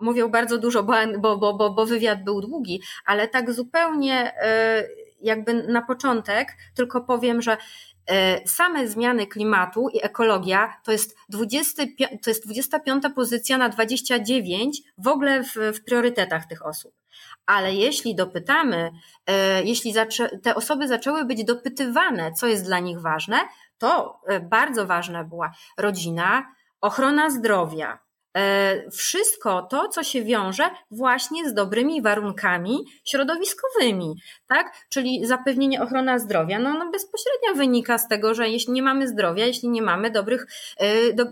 Mówią 0.00 0.28
bardzo 0.28 0.58
dużo, 0.58 0.82
bo, 0.82 1.36
bo, 1.38 1.54
bo, 1.54 1.70
bo 1.70 1.86
wywiad 1.86 2.24
był 2.24 2.40
długi, 2.40 2.82
ale 3.06 3.28
tak 3.28 3.52
zupełnie 3.52 4.32
jakby 5.20 5.54
na 5.54 5.82
początek 5.82 6.56
tylko 6.74 7.00
powiem, 7.00 7.42
że 7.42 7.56
same 8.46 8.88
zmiany 8.88 9.26
klimatu 9.26 9.88
i 9.88 10.04
ekologia 10.04 10.80
to 10.84 10.92
jest, 10.92 11.16
20, 11.28 11.82
to 12.22 12.30
jest 12.30 12.46
25 12.46 13.04
pozycja 13.14 13.58
na 13.58 13.68
29 13.68 14.82
w 14.98 15.08
ogóle 15.08 15.44
w, 15.44 15.54
w 15.54 15.84
priorytetach 15.84 16.46
tych 16.46 16.66
osób 16.66 17.01
ale 17.46 17.74
jeśli 17.74 18.14
dopytamy, 18.14 18.90
e, 19.26 19.62
jeśli 19.64 19.94
te 20.42 20.54
osoby 20.54 20.88
zaczęły 20.88 21.24
być 21.24 21.44
dopytywane, 21.44 22.32
co 22.32 22.46
jest 22.46 22.64
dla 22.64 22.78
nich 22.78 23.00
ważne, 23.00 23.38
to 23.78 24.20
e, 24.26 24.40
bardzo 24.40 24.86
ważna 24.86 25.24
była 25.24 25.52
rodzina, 25.78 26.54
ochrona 26.80 27.30
zdrowia, 27.30 27.98
wszystko 28.92 29.62
to, 29.62 29.88
co 29.88 30.02
się 30.02 30.22
wiąże 30.24 30.70
właśnie 30.90 31.48
z 31.48 31.54
dobrymi 31.54 32.02
warunkami 32.02 32.78
środowiskowymi, 33.04 34.14
tak? 34.46 34.86
Czyli 34.88 35.26
zapewnienie 35.26 35.82
ochrona 35.82 36.18
zdrowia, 36.18 36.58
no, 36.58 36.72
no 36.72 36.90
bezpośrednio 36.90 37.54
wynika 37.54 37.98
z 37.98 38.08
tego, 38.08 38.34
że 38.34 38.48
jeśli 38.48 38.72
nie 38.72 38.82
mamy 38.82 39.08
zdrowia, 39.08 39.46
jeśli 39.46 39.68
nie 39.68 39.82
mamy 39.82 40.10
dobrych, 40.10 40.46
e, 40.76 41.12
do, 41.12 41.22
e, 41.22 41.28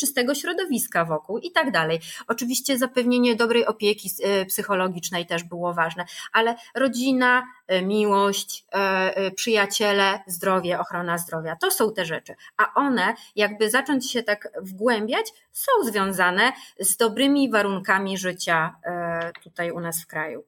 czystego 0.00 0.34
środowiska 0.34 1.04
wokół 1.04 1.38
i 1.38 1.52
tak 1.52 1.70
dalej. 1.70 2.00
Oczywiście 2.28 2.78
zapewnienie 2.78 3.36
dobrej 3.36 3.66
opieki 3.66 4.10
psychologicznej 4.48 5.26
też 5.26 5.44
było 5.44 5.74
ważne, 5.74 6.04
ale 6.32 6.54
rodzina, 6.74 7.42
miłość, 7.82 8.64
przyjaciele, 9.36 10.20
zdrowie, 10.26 10.80
ochrona 10.80 11.18
zdrowia, 11.18 11.56
to 11.56 11.70
są 11.70 11.92
te 11.92 12.04
rzeczy, 12.04 12.34
a 12.56 12.74
one 12.74 13.14
jakby 13.36 13.70
zacząć 13.70 14.10
się 14.10 14.22
tak 14.22 14.48
wgłębiać, 14.62 15.26
są 15.52 15.72
związane 15.84 16.52
z 16.80 16.96
dobrymi 16.96 17.50
warunkami 17.50 18.18
życia 18.18 18.76
e, 18.84 19.32
tutaj 19.42 19.70
u 19.70 19.80
nas 19.80 20.02
w 20.02 20.06
kraju. 20.06 20.44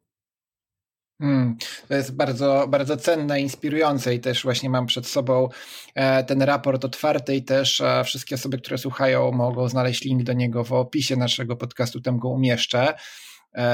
Hmm, 1.21 1.57
to 1.89 1.95
jest 1.95 2.17
bardzo, 2.17 2.67
bardzo 2.69 2.97
cenne, 2.97 3.41
inspirujące 3.41 4.15
i 4.15 4.21
też 4.21 4.43
właśnie 4.43 4.71
mam 4.71 4.87
przed 4.87 5.07
sobą 5.07 5.49
e, 5.95 6.25
ten 6.25 6.43
raport 6.43 6.85
otwarty 6.85 7.37
i 7.37 7.45
też 7.45 7.81
e, 7.81 8.05
wszystkie 8.05 8.35
osoby, 8.35 8.59
które 8.59 8.79
słuchają 8.79 9.33
mogą 9.33 9.69
znaleźć 9.69 10.05
link 10.05 10.23
do 10.23 10.33
niego 10.33 10.65
w 10.65 10.73
opisie 10.73 11.17
naszego 11.17 11.57
podcastu, 11.57 12.01
tam 12.01 12.19
go 12.19 12.29
umieszczę. 12.29 12.95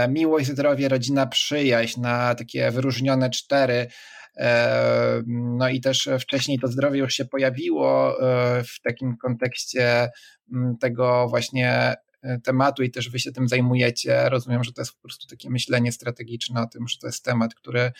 Miłość, 0.08 0.46
zdrowie, 0.46 0.88
rodzina, 0.88 1.26
przyjaźń 1.26 2.00
na 2.00 2.34
takie 2.34 2.70
wyróżnione 2.70 3.30
cztery 3.30 3.86
no 5.26 5.68
i 5.68 5.80
też 5.80 6.08
wcześniej 6.20 6.58
to 6.58 6.68
zdrowie 6.68 6.98
już 6.98 7.14
się 7.14 7.24
pojawiło 7.24 8.16
w 8.64 8.80
takim 8.82 9.16
kontekście 9.16 10.10
tego 10.80 11.26
właśnie 11.28 11.94
e, 12.22 12.40
tematu 12.40 12.82
i 12.82 12.90
też 12.90 13.10
wy 13.10 13.18
się 13.18 13.32
tym 13.32 13.48
zajmujecie. 13.48 14.28
Rozumiem, 14.28 14.64
że 14.64 14.72
to 14.72 14.80
jest 14.80 14.92
po 14.92 15.00
prostu 15.00 15.28
takie 15.28 15.50
myślenie 15.50 15.92
strategiczne 15.92 16.62
o 16.62 16.66
tym, 16.66 16.88
że 16.88 16.98
to 16.98 17.06
jest 17.06 17.24
temat, 17.24 17.54
który 17.54 17.92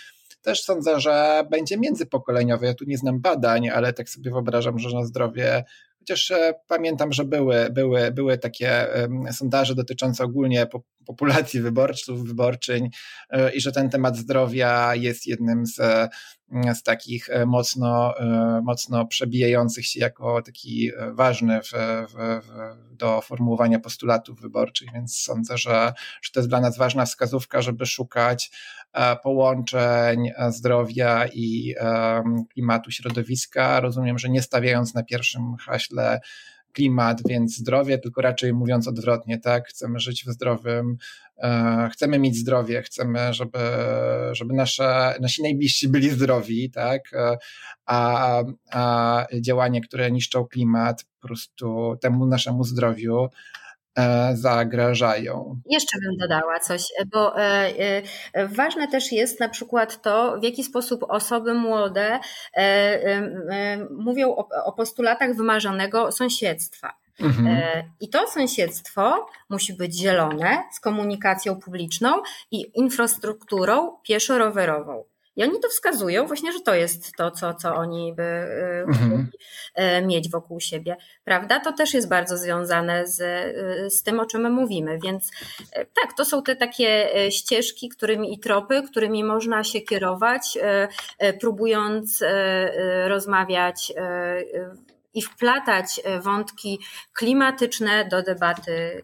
też 0.42 0.62
sądzę, 0.62 1.00
że 1.00 1.44
będzie 1.50 1.78
międzypokoleniowy. 1.78 2.66
Ja 2.66 2.74
tu 2.74 2.84
nie 2.84 2.98
znam 2.98 3.20
badań, 3.20 3.68
ale 3.68 3.92
tak 3.92 4.08
sobie 4.08 4.30
wyobrażam, 4.30 4.78
że 4.78 4.96
na 4.96 5.04
zdrowie 5.04 5.64
chociaż 6.08 6.30
e, 6.30 6.54
pamiętam, 6.68 7.12
że 7.12 7.24
były, 7.24 7.70
były, 7.70 8.10
były 8.12 8.38
takie 8.38 8.86
sondaże 9.32 9.74
dotyczące 9.74 10.24
ogólnie 10.24 10.66
populacji 11.06 11.60
wyborców, 11.60 12.28
wyborczyń 12.28 12.90
e, 13.30 13.52
i 13.52 13.60
że 13.60 13.72
ten 13.72 13.90
temat 13.90 14.16
zdrowia 14.16 14.94
jest 14.94 15.26
jednym 15.26 15.66
z 15.66 15.80
z 16.74 16.82
takich 16.82 17.30
e, 17.30 17.46
mocno, 17.46 18.18
e, 18.20 18.60
mocno 18.64 19.06
przebijających 19.06 19.86
się 19.86 20.00
jako 20.00 20.42
taki 20.42 20.90
e, 20.96 21.12
ważny 21.12 21.60
w, 21.62 21.72
w, 22.12 22.40
do 22.96 23.20
formułowania 23.20 23.80
postulatów 23.80 24.40
wyborczych, 24.40 24.88
więc 24.94 25.18
sądzę, 25.18 25.58
że, 25.58 25.92
że 26.22 26.32
to 26.32 26.40
jest 26.40 26.48
dla 26.48 26.60
nas 26.60 26.78
ważna 26.78 27.04
wskazówka, 27.04 27.62
żeby 27.62 27.86
szukać 27.86 28.50
połączeń 29.22 30.30
zdrowia 30.48 31.26
i 31.32 31.74
klimatu 32.52 32.90
środowiska. 32.90 33.80
Rozumiem, 33.80 34.18
że 34.18 34.28
nie 34.28 34.42
stawiając 34.42 34.94
na 34.94 35.02
pierwszym 35.02 35.56
haśle 35.56 36.20
klimat, 36.72 37.20
więc 37.28 37.56
zdrowie, 37.56 37.98
tylko 37.98 38.22
raczej 38.22 38.52
mówiąc 38.52 38.88
odwrotnie, 38.88 39.38
tak? 39.38 39.68
Chcemy 39.68 40.00
żyć 40.00 40.24
w 40.24 40.32
zdrowym, 40.32 40.96
e, 41.38 41.88
chcemy 41.92 42.18
mieć 42.18 42.36
zdrowie, 42.36 42.82
chcemy, 42.82 43.34
żeby, 43.34 43.58
żeby 44.32 44.54
nasze, 44.54 45.14
nasi 45.20 45.42
najbliżsi 45.42 45.88
byli 45.88 46.10
zdrowi, 46.10 46.70
tak? 46.70 47.02
E, 47.12 47.36
a, 47.86 48.42
a 48.70 49.26
działania, 49.40 49.80
które 49.80 50.10
niszczą 50.10 50.44
klimat, 50.44 51.04
po 51.20 51.28
prostu 51.28 51.96
temu 52.00 52.26
naszemu 52.26 52.64
zdrowiu 52.64 53.24
e, 53.24 53.28
zagrażają. 54.34 55.60
Jeszcze 55.66 55.98
bym 55.98 56.16
dodała 56.16 56.60
coś, 56.60 56.82
bo 57.12 57.40
e, 57.40 58.02
ważne 58.46 58.88
też 58.88 59.12
jest 59.12 59.40
na 59.40 59.48
przykład 59.48 60.02
to, 60.02 60.38
w 60.40 60.42
jaki 60.42 60.64
sposób 60.64 61.04
osoby 61.08 61.54
młode 61.54 62.18
mówią 63.90 64.34
o 64.64 64.72
postulatach 64.72 65.36
wymarzonego 65.36 66.12
sąsiedztwa. 66.12 66.92
Mhm. 67.20 67.62
I 68.00 68.08
to 68.08 68.26
sąsiedztwo 68.26 69.26
musi 69.48 69.74
być 69.74 69.98
zielone, 69.98 70.62
z 70.72 70.80
komunikacją 70.80 71.60
publiczną 71.60 72.12
i 72.50 72.70
infrastrukturą 72.74 73.96
pieszo-rowerową. 74.02 75.02
I 75.38 75.42
oni 75.42 75.60
to 75.60 75.68
wskazują 75.68 76.26
właśnie, 76.26 76.52
że 76.52 76.60
to 76.60 76.74
jest 76.74 77.12
to, 77.16 77.30
co, 77.30 77.54
co 77.54 77.74
oni 77.74 78.14
by 78.14 78.22
e, 78.22 78.82
mhm. 78.82 79.30
chcieli 79.74 80.06
mieć 80.06 80.30
wokół 80.30 80.60
siebie, 80.60 80.96
prawda? 81.24 81.60
To 81.60 81.72
też 81.72 81.94
jest 81.94 82.08
bardzo 82.08 82.38
związane 82.38 83.06
z, 83.06 83.20
e, 83.20 83.90
z 83.90 84.02
tym, 84.02 84.20
o 84.20 84.26
czym 84.26 84.42
my 84.42 84.50
mówimy. 84.50 84.98
Więc 85.04 85.30
tak, 85.72 86.12
to 86.16 86.24
są 86.24 86.42
te 86.42 86.56
takie 86.56 87.08
ścieżki, 87.30 87.88
którymi 87.88 88.34
i 88.34 88.38
tropy, 88.38 88.82
którymi 88.90 89.24
można 89.24 89.64
się 89.64 89.80
kierować, 89.80 90.58
próbując 91.40 92.24
rozmawiać 93.06 93.92
i 95.14 95.22
wplatać 95.22 96.00
wątki 96.20 96.78
klimatyczne 97.12 98.08
do 98.10 98.22
debaty 98.22 99.02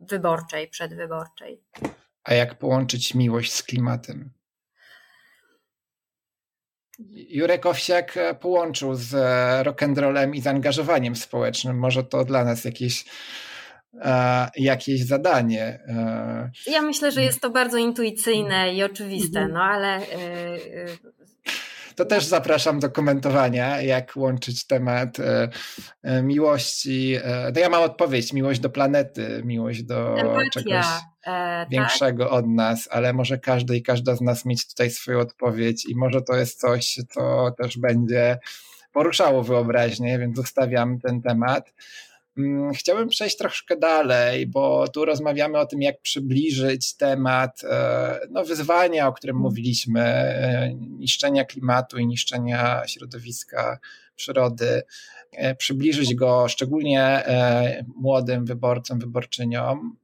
wyborczej, 0.00 0.68
przedwyborczej. 0.68 1.60
A 2.24 2.34
jak 2.34 2.58
połączyć 2.58 3.14
miłość 3.14 3.52
z 3.52 3.62
klimatem? 3.62 4.30
Jurek 7.28 7.66
Owsiak 7.66 8.16
e, 8.16 8.34
połączył 8.34 8.94
z 8.94 9.14
e, 9.14 9.62
rock'n'rollem 9.70 10.34
i 10.34 10.40
zaangażowaniem 10.40 11.16
społecznym. 11.16 11.78
Może 11.78 12.04
to 12.04 12.24
dla 12.24 12.44
nas 12.44 12.64
jakieś, 12.64 13.04
e, 14.00 14.48
jakieś 14.56 15.04
zadanie. 15.04 15.80
Ja 16.66 16.82
myślę, 16.82 17.12
że 17.12 17.22
jest 17.22 17.40
to 17.40 17.50
bardzo 17.50 17.78
intuicyjne 17.78 18.74
i 18.74 18.82
oczywiste, 18.82 19.38
mhm. 19.38 19.52
no 19.52 19.62
ale 19.62 20.00
to 21.96 22.04
też 22.04 22.24
zapraszam 22.24 22.80
do 22.80 22.90
komentowania, 22.90 23.80
jak 23.80 24.12
łączyć 24.16 24.66
temat 24.66 25.16
miłości. 26.22 27.18
No 27.54 27.60
ja 27.60 27.68
mam 27.68 27.82
odpowiedź, 27.82 28.32
miłość 28.32 28.60
do 28.60 28.70
planety, 28.70 29.42
miłość 29.44 29.82
do 29.82 30.18
Empatia. 30.18 30.50
czegoś 30.52 30.86
tak. 31.24 31.70
większego 31.70 32.24
tak? 32.24 32.32
od 32.32 32.46
nas, 32.46 32.88
ale 32.90 33.12
może 33.12 33.38
każdy 33.38 33.76
i 33.76 33.82
każda 33.82 34.16
z 34.16 34.20
nas 34.20 34.44
mieć 34.44 34.68
tutaj 34.68 34.90
swoją 34.90 35.18
odpowiedź 35.18 35.86
i 35.86 35.96
może 35.96 36.22
to 36.22 36.36
jest 36.36 36.60
coś, 36.60 36.98
co 37.10 37.50
też 37.58 37.78
będzie 37.78 38.38
poruszało 38.92 39.42
wyobraźnię, 39.42 40.18
więc 40.18 40.36
zostawiam 40.36 41.00
ten 41.00 41.22
temat. 41.22 41.72
Mm, 42.38 42.72
chciałbym 42.72 43.08
przejść 43.08 43.36
troszkę 43.36 43.76
dalej, 43.76 44.46
bo 44.46 44.88
tu 44.88 45.04
rozmawiamy 45.04 45.58
o 45.58 45.66
tym, 45.66 45.82
jak 45.82 46.00
przybliżyć 46.00 46.96
temat 46.96 47.64
e, 47.64 48.20
no, 48.30 48.44
wyzwania, 48.44 49.08
o 49.08 49.12
którym 49.12 49.36
mhm. 49.36 49.50
mówiliśmy, 49.50 50.00
e, 50.00 50.74
niszczenia 50.74 51.44
klimatu 51.44 51.98
i 51.98 52.06
niszczenia 52.06 52.82
środowiska, 52.86 53.78
przyrody, 54.16 54.82
e, 55.32 55.54
przybliżyć 55.54 56.14
go 56.14 56.48
szczególnie 56.48 57.22
młodym 57.96 58.44
wyborcom, 58.44 58.98
wyborczyniom. 58.98 59.96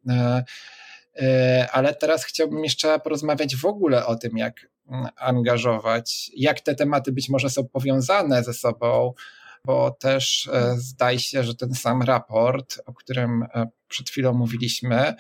Ale 1.73 1.95
teraz 1.95 2.25
chciałbym 2.25 2.65
jeszcze 2.65 2.99
porozmawiać 2.99 3.57
w 3.57 3.65
ogóle 3.65 4.07
o 4.07 4.17
tym, 4.17 4.39
jak 4.39 4.55
mm, 4.91 5.09
angażować, 5.17 6.31
jak 6.37 6.61
te 6.61 6.75
tematy 6.75 7.13
być 7.13 7.29
może 7.29 7.51
są 7.51 7.69
powiązane 7.69 8.45
ze 8.45 8.55
sobą 8.55 9.15
bo 9.65 9.91
też 9.91 10.49
e, 10.53 10.75
zdaje 10.77 11.19
się, 11.19 11.45
że 11.45 11.55
ten 11.55 11.75
sam 11.75 12.03
raport, 12.03 12.81
o 12.87 12.93
którym 12.93 13.43
e, 13.43 13.67
przed 13.89 14.11
chwilą 14.11 14.33
mówiliśmy, 14.33 15.15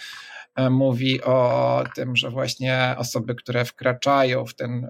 e, 0.57 0.71
mówi 0.71 1.23
o 1.23 1.85
tym, 1.95 2.17
że 2.17 2.31
właśnie 2.31 2.95
osoby, 2.99 3.35
które 3.35 3.65
wkraczają 3.65 4.47
w 4.47 4.55
ten 4.55 4.89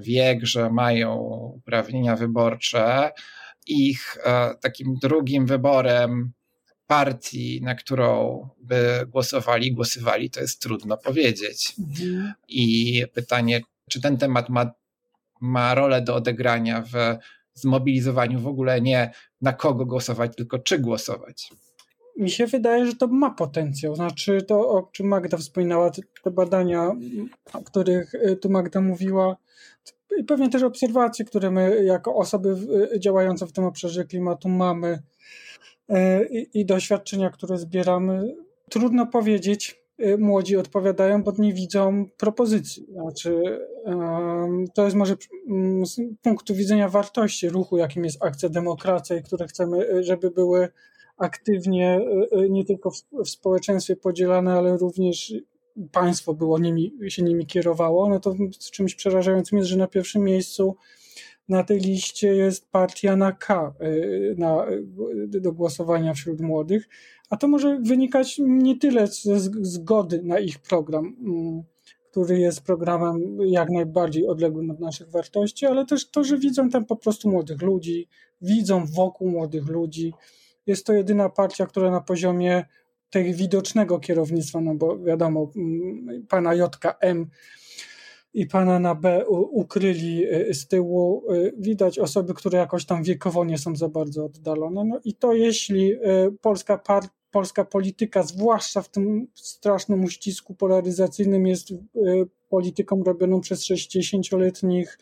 wiek, 0.00 0.44
że 0.46 0.70
mają 0.70 1.14
uprawnienia 1.56 2.16
wyborcze, 2.16 3.12
ich 3.66 4.18
takim 4.60 4.94
drugim 5.02 5.46
wyborem 5.46 6.32
partii, 6.86 7.60
na 7.62 7.74
którą 7.74 8.48
by 8.58 9.06
głosowali, 9.08 9.72
głosowali, 9.72 10.30
to 10.30 10.40
jest 10.40 10.60
trudno 10.60 10.96
powiedzieć. 10.96 11.74
Mhm. 11.78 12.32
I 12.48 13.04
pytanie, 13.14 13.60
czy 13.90 14.00
ten 14.00 14.16
temat 14.16 14.48
ma, 14.48 14.70
ma 15.40 15.74
rolę 15.74 16.02
do 16.02 16.14
odegrania 16.14 16.82
w 16.82 17.16
zmobilizowaniu 17.54 18.40
w 18.40 18.46
ogóle 18.46 18.80
nie 18.80 19.10
na 19.40 19.52
kogo 19.52 19.86
głosować, 19.86 20.36
tylko 20.36 20.58
czy 20.58 20.78
głosować. 20.78 21.50
Mi 22.16 22.30
się 22.30 22.46
wydaje, 22.46 22.86
że 22.86 22.94
to 22.94 23.06
ma 23.06 23.30
potencjał. 23.30 23.96
Znaczy 23.96 24.42
to, 24.42 24.68
o 24.68 24.88
czym 24.92 25.06
Magda 25.06 25.36
wspominała, 25.36 25.90
te, 26.22 26.30
badania, 26.30 26.92
o 27.52 27.62
których 27.62 28.14
y, 28.14 28.36
tu 28.36 28.50
Magda 28.50 28.80
mówiła, 28.80 29.36
i 30.18 30.24
pewnie 30.24 30.50
też 30.50 30.62
obserwacje, 30.62 31.24
które 31.24 31.50
my 31.50 31.84
jako 31.84 32.14
osoby 32.14 32.56
y, 32.94 33.00
działające 33.00 33.46
w 33.46 33.52
tym 33.52 33.64
obszarze 33.64 34.04
klimatu 34.04 34.48
mamy 34.48 35.02
i, 36.30 36.60
i 36.60 36.66
doświadczenia, 36.66 37.30
które 37.30 37.58
zbieramy. 37.58 38.34
Trudno 38.70 39.06
powiedzieć, 39.06 39.86
Y, 40.04 40.18
młodzi 40.18 40.56
odpowiadają, 40.56 41.22
bo 41.22 41.32
nie 41.38 41.52
widzą 41.52 42.06
propozycji. 42.16 42.86
Znaczy, 42.92 43.60
to 44.74 44.84
jest 44.84 44.96
może 44.96 45.16
mm, 45.48 45.86
z 45.86 46.00
punktu 46.22 46.54
widzenia 46.54 46.88
wartości 46.88 47.48
ruchu, 47.48 47.76
jakim 47.76 48.04
jest 48.04 48.24
akcja 48.24 48.48
demokracja 48.48 49.16
i 49.16 49.22
które 49.22 49.46
chcemy, 49.46 49.90
y, 49.90 50.04
żeby 50.04 50.30
były 50.30 50.68
aktywnie 51.16 52.00
nie 52.50 52.64
tylko 52.64 52.90
w, 52.90 53.28
społeczeństwie 53.28 53.96
podzielane, 53.96 54.52
ale 54.52 54.76
również 54.76 55.32
państwo 55.92 56.34
było 56.34 56.58
nimi, 56.58 56.92
się 57.08 57.22
nimi 57.22 57.46
kierowało, 57.46 58.08
no 58.08 58.20
to 58.20 58.34
czymś 58.72 58.94
przerażającym 58.94 59.58
jest, 59.58 59.70
że 59.70 59.76
na 59.76 59.86
pierwszym 59.86 60.24
miejscu 60.24 60.76
na 61.48 61.64
tej 61.64 61.80
liście 61.80 62.28
jest 62.34 62.70
partia 62.70 63.16
na 63.16 63.32
K 63.32 63.74
na, 64.36 64.66
do 65.26 65.52
głosowania 65.52 66.14
wśród 66.14 66.40
młodych 66.40 66.88
a 67.30 67.36
to 67.36 67.48
może 67.48 67.78
wynikać 67.78 68.36
nie 68.38 68.78
tyle 68.78 69.06
ze 69.06 69.40
zgody 69.62 70.22
na 70.22 70.38
ich 70.38 70.58
program, 70.58 71.16
mm, 71.20 71.62
który 72.10 72.38
jest 72.38 72.60
programem 72.60 73.38
jak 73.40 73.70
najbardziej 73.70 74.26
odległym 74.26 74.70
od 74.70 74.80
naszych 74.80 75.10
wartości, 75.10 75.66
ale 75.66 75.86
też 75.86 76.10
to, 76.10 76.24
że 76.24 76.38
widzą 76.38 76.70
tam 76.70 76.84
po 76.84 76.96
prostu 76.96 77.30
młodych 77.30 77.62
ludzi, 77.62 78.08
widzą 78.40 78.86
wokół 78.86 79.30
młodych 79.30 79.66
ludzi. 79.66 80.14
Jest 80.66 80.86
to 80.86 80.92
jedyna 80.92 81.28
partia, 81.28 81.66
która 81.66 81.90
na 81.90 82.00
poziomie 82.00 82.64
tego 83.10 83.36
widocznego 83.36 83.98
kierownictwa, 83.98 84.60
no 84.60 84.74
bo 84.74 84.98
wiadomo, 84.98 85.50
mm, 85.56 86.26
pana 86.28 86.54
JKM 86.54 87.26
i 88.36 88.46
pana 88.46 88.78
na 88.78 88.94
B 88.94 89.26
ukryli 89.28 90.24
y, 90.34 90.54
z 90.54 90.68
tyłu. 90.68 91.32
Y, 91.32 91.52
widać 91.58 91.98
osoby, 91.98 92.34
które 92.34 92.58
jakoś 92.58 92.86
tam 92.86 93.02
wiekowo 93.02 93.44
nie 93.44 93.58
są 93.58 93.76
za 93.76 93.88
bardzo 93.88 94.24
oddalone. 94.24 94.84
No 94.84 95.00
i 95.04 95.14
to 95.14 95.34
jeśli 95.34 95.92
y, 95.92 95.98
polska, 96.40 96.80
polska 97.30 97.64
polityka, 97.64 98.22
zwłaszcza 98.22 98.82
w 98.82 98.88
tym 98.88 99.26
strasznym 99.34 100.04
uścisku 100.04 100.54
polaryzacyjnym, 100.54 101.46
jest 101.46 101.68
polityką 102.48 103.02
robioną 103.04 103.40
przez 103.40 103.70
60-letnich 103.70 104.98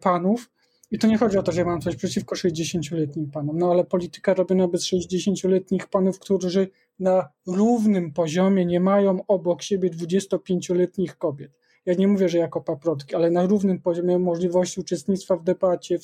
panów, 0.00 0.50
i 0.90 0.98
to 0.98 1.06
nie 1.06 1.18
chodzi 1.18 1.38
o 1.38 1.42
to, 1.42 1.52
że 1.52 1.64
mam 1.64 1.80
coś 1.80 1.96
przeciwko 1.96 2.34
60-letnim 2.34 3.30
panom, 3.30 3.58
no 3.58 3.70
ale 3.70 3.84
polityka 3.84 4.34
robiona 4.34 4.68
bez 4.68 4.84
60-letnich 4.84 5.86
panów, 5.86 6.18
którzy 6.18 6.68
na 6.98 7.28
równym 7.46 8.12
poziomie 8.12 8.66
nie 8.66 8.80
mają 8.80 9.26
obok 9.28 9.62
siebie 9.62 9.90
25-letnich 9.90 11.16
kobiet 11.18 11.59
ja 11.86 11.94
nie 11.94 12.08
mówię, 12.08 12.28
że 12.28 12.38
jako 12.38 12.60
paprotki, 12.60 13.14
ale 13.14 13.30
na 13.30 13.46
równym 13.46 13.80
poziomie 13.80 14.18
możliwości 14.18 14.80
uczestnictwa 14.80 15.36
w 15.36 15.44
debacie, 15.44 15.98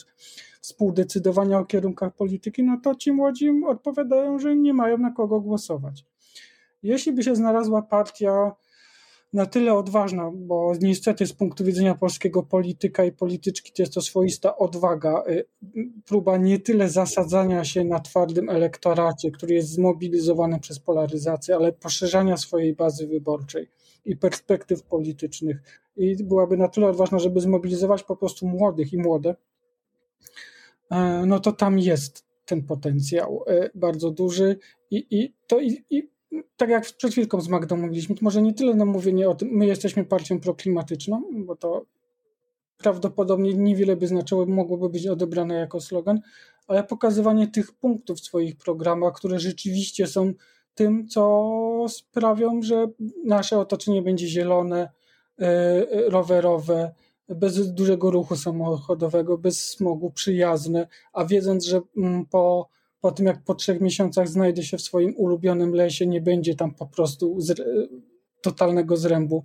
współdecydowania 0.60 1.58
o 1.58 1.64
kierunkach 1.64 2.14
polityki, 2.14 2.62
no 2.64 2.80
to 2.82 2.94
ci 2.94 3.12
młodzi 3.12 3.50
odpowiadają, 3.66 4.38
że 4.38 4.56
nie 4.56 4.74
mają 4.74 4.98
na 4.98 5.10
kogo 5.10 5.40
głosować. 5.40 6.04
Jeśli 6.82 7.12
by 7.12 7.22
się 7.22 7.36
znalazła 7.36 7.82
partia 7.82 8.52
na 9.32 9.46
tyle 9.46 9.74
odważna, 9.74 10.30
bo 10.34 10.72
niestety 10.80 11.26
z 11.26 11.32
punktu 11.32 11.64
widzenia 11.64 11.94
polskiego 11.94 12.42
polityka 12.42 13.04
i 13.04 13.12
polityczki 13.12 13.72
to 13.72 13.82
jest 13.82 13.94
to 13.94 14.00
swoista 14.00 14.56
odwaga, 14.56 15.24
y, 15.28 15.44
próba 16.04 16.36
nie 16.36 16.58
tyle 16.58 16.88
zasadzania 16.88 17.64
się 17.64 17.84
na 17.84 18.00
twardym 18.00 18.48
elektoracie, 18.48 19.30
który 19.30 19.54
jest 19.54 19.68
zmobilizowany 19.68 20.60
przez 20.60 20.78
polaryzację, 20.78 21.56
ale 21.56 21.72
poszerzania 21.72 22.36
swojej 22.36 22.74
bazy 22.74 23.06
wyborczej 23.06 23.68
i 24.06 24.16
perspektyw 24.16 24.82
politycznych. 24.82 25.80
I 25.96 26.24
byłaby 26.24 26.56
na 26.56 26.68
tyle 26.68 26.86
odważna, 26.86 27.18
żeby 27.18 27.40
zmobilizować 27.40 28.02
po 28.02 28.16
prostu 28.16 28.46
młodych 28.46 28.92
i 28.92 28.98
młode, 28.98 29.36
e, 30.90 31.22
no 31.26 31.40
to 31.40 31.52
tam 31.52 31.78
jest 31.78 32.26
ten 32.46 32.62
potencjał 32.62 33.44
e, 33.46 33.70
bardzo 33.74 34.10
duży 34.10 34.58
i, 34.90 35.06
i 35.10 35.34
to 35.46 35.60
i, 35.60 35.84
i 35.90 36.10
tak 36.56 36.70
jak 36.70 36.84
przed 36.96 37.12
chwilką 37.12 37.40
z 37.40 37.48
Magdą 37.48 37.76
mówiliśmy, 37.76 38.14
to 38.14 38.24
może 38.24 38.42
nie 38.42 38.54
tyle 38.54 38.74
na 38.74 38.84
mówienie 38.84 39.28
o 39.28 39.34
tym, 39.34 39.48
my 39.52 39.66
jesteśmy 39.66 40.04
partią 40.04 40.40
proklimatyczną, 40.40 41.22
bo 41.32 41.56
to 41.56 41.86
prawdopodobnie 42.78 43.54
niewiele 43.54 43.96
by 43.96 44.06
znaczyło, 44.06 44.46
mogłoby 44.46 44.88
być 44.88 45.06
odebrane 45.06 45.54
jako 45.54 45.80
slogan, 45.80 46.20
ale 46.66 46.84
pokazywanie 46.84 47.48
tych 47.48 47.72
punktów 47.72 48.18
w 48.18 48.24
swoich 48.24 48.56
programach, 48.56 49.14
które 49.14 49.38
rzeczywiście 49.38 50.06
są 50.06 50.32
tym, 50.76 51.08
co 51.08 51.86
sprawią, 51.88 52.62
że 52.62 52.88
nasze 53.24 53.58
otoczenie 53.58 54.02
będzie 54.02 54.26
zielone, 54.28 54.88
rowerowe, 56.08 56.94
bez 57.28 57.72
dużego 57.74 58.10
ruchu 58.10 58.36
samochodowego, 58.36 59.38
bez 59.38 59.68
smogu, 59.68 60.10
przyjazne, 60.10 60.88
a 61.12 61.24
wiedząc, 61.24 61.64
że 61.64 61.80
mm, 61.96 62.26
po, 62.26 62.68
po 63.00 63.12
tym 63.12 63.26
jak 63.26 63.44
po 63.44 63.54
trzech 63.54 63.80
miesiącach 63.80 64.28
znajdę 64.28 64.62
się 64.62 64.76
w 64.78 64.82
swoim 64.82 65.14
ulubionym 65.16 65.74
lesie, 65.74 66.06
nie 66.06 66.20
będzie 66.20 66.54
tam 66.54 66.74
po 66.74 66.86
prostu 66.86 67.40
z, 67.40 67.62
totalnego 68.40 68.96
zrębu, 68.96 69.44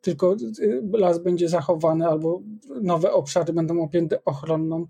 tylko 0.00 0.36
las 0.92 1.18
będzie 1.18 1.48
zachowany 1.48 2.06
albo 2.06 2.42
nowe 2.82 3.12
obszary 3.12 3.52
będą 3.52 3.82
objęte 3.82 4.24
ochronną, 4.24 4.86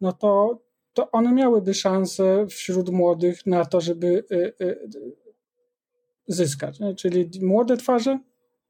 no 0.00 0.12
to, 0.12 0.58
to 0.92 1.10
one 1.10 1.32
miałyby 1.32 1.74
szansę 1.74 2.46
wśród 2.46 2.90
młodych 2.90 3.46
na 3.46 3.64
to, 3.64 3.80
żeby 3.80 4.24
zyskać. 6.28 6.78
Czyli 6.96 7.30
młode 7.42 7.76
twarze, 7.76 8.18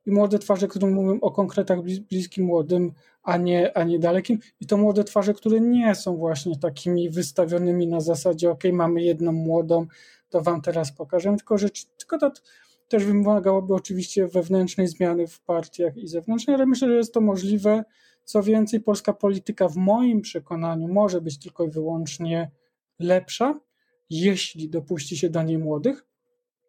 i 0.07 0.11
młode 0.11 0.39
twarze, 0.39 0.69
które 0.69 0.87
mówią 0.87 1.21
o 1.21 1.31
konkretach 1.31 1.79
bliskim 1.83 2.45
młodym, 2.45 2.93
a 3.23 3.37
nie, 3.37 3.77
a 3.77 3.85
nie 3.85 3.99
dalekim. 3.99 4.39
I 4.61 4.67
to 4.67 4.77
młode 4.77 5.05
twarze, 5.05 5.35
które 5.35 5.61
nie 5.61 5.95
są 5.95 6.17
właśnie 6.17 6.59
takimi 6.59 7.11
wystawionymi 7.11 7.87
na 7.87 8.01
zasadzie, 8.01 8.51
ok, 8.51 8.63
mamy 8.73 9.03
jedną 9.03 9.33
młodą, 9.33 9.87
to 10.31 10.41
wam 10.41 10.63
teraz 10.63 10.93
pokażę, 10.93 11.37
tylko 11.37 11.59
że 11.59 11.69
tylko 11.99 12.19
to 12.19 12.33
też 12.89 13.05
wymagałoby 13.05 13.75
oczywiście 13.75 14.29
wewnętrznej 14.29 14.89
zmiany 14.89 15.27
w 15.27 15.41
partiach 15.41 15.97
i 15.97 16.09
zewnętrznej, 16.09 16.55
ale 16.55 16.67
myślę, 16.67 16.89
że 16.89 16.95
jest 16.95 17.15
to 17.15 17.21
możliwe. 17.21 17.85
Co 18.25 18.43
więcej, 18.43 18.81
polska 18.81 19.13
polityka 19.13 19.69
w 19.69 19.77
moim 19.77 20.21
przekonaniu 20.21 20.89
może 20.89 21.21
być 21.21 21.39
tylko 21.39 21.65
i 21.65 21.71
wyłącznie 21.71 22.51
lepsza, 22.99 23.61
jeśli 24.11 24.69
dopuści 24.69 25.17
się 25.17 25.31
do 25.31 25.43
niej 25.43 25.59
młodych, 25.59 26.07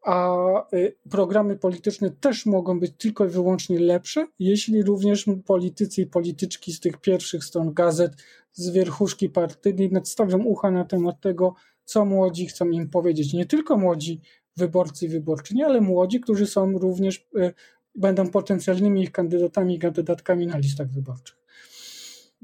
a 0.03 0.37
y, 0.73 0.95
programy 1.09 1.57
polityczne 1.57 2.09
też 2.09 2.45
mogą 2.45 2.79
być 2.79 2.93
tylko 2.97 3.25
i 3.25 3.29
wyłącznie 3.29 3.79
lepsze, 3.79 4.27
jeśli 4.39 4.83
również 4.83 5.25
politycy 5.45 6.01
i 6.01 6.05
polityczki 6.05 6.73
z 6.73 6.79
tych 6.79 6.97
pierwszych 6.97 7.43
stron 7.43 7.73
gazet, 7.73 8.13
z 8.53 8.69
wierchuszki 8.69 9.29
partyjnej 9.29 9.91
nadstawią 9.91 10.43
ucha 10.43 10.71
na 10.71 10.85
temat 10.85 11.21
tego, 11.21 11.55
co 11.85 12.05
młodzi 12.05 12.47
chcą 12.47 12.69
im 12.69 12.89
powiedzieć. 12.89 13.33
Nie 13.33 13.45
tylko 13.45 13.77
młodzi 13.77 14.21
wyborcy 14.57 15.05
i 15.05 15.09
wyborczyni, 15.09 15.63
ale 15.63 15.81
młodzi, 15.81 16.19
którzy 16.19 16.47
są 16.47 16.77
również, 16.77 17.27
y, 17.37 17.53
będą 17.95 18.29
potencjalnymi 18.29 19.03
ich 19.03 19.11
kandydatami 19.11 19.75
i 19.75 19.79
kandydatkami 19.79 20.47
na 20.47 20.57
listach 20.57 20.91
wyborczych. 20.91 21.42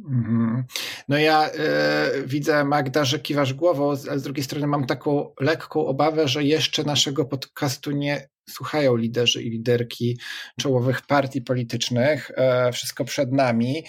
Mhm. 0.07 0.63
No 1.07 1.17
ja 1.17 1.49
y, 1.49 2.27
widzę, 2.27 2.63
Magda, 2.63 3.05
że 3.05 3.19
kiwasz 3.19 3.53
głową, 3.53 3.93
ale 4.09 4.19
z 4.19 4.23
drugiej 4.23 4.43
strony 4.43 4.67
mam 4.67 4.85
taką 4.85 5.33
lekką 5.39 5.85
obawę, 5.85 6.27
że 6.27 6.43
jeszcze 6.43 6.83
naszego 6.83 7.25
podcastu 7.25 7.91
nie 7.91 8.29
słuchają 8.49 8.95
liderzy 8.95 9.43
i 9.43 9.49
liderki 9.49 10.19
czołowych 10.59 11.01
partii 11.01 11.41
politycznych. 11.41 12.31
E, 12.35 12.71
wszystko 12.71 13.05
przed 13.05 13.31
nami. 13.31 13.83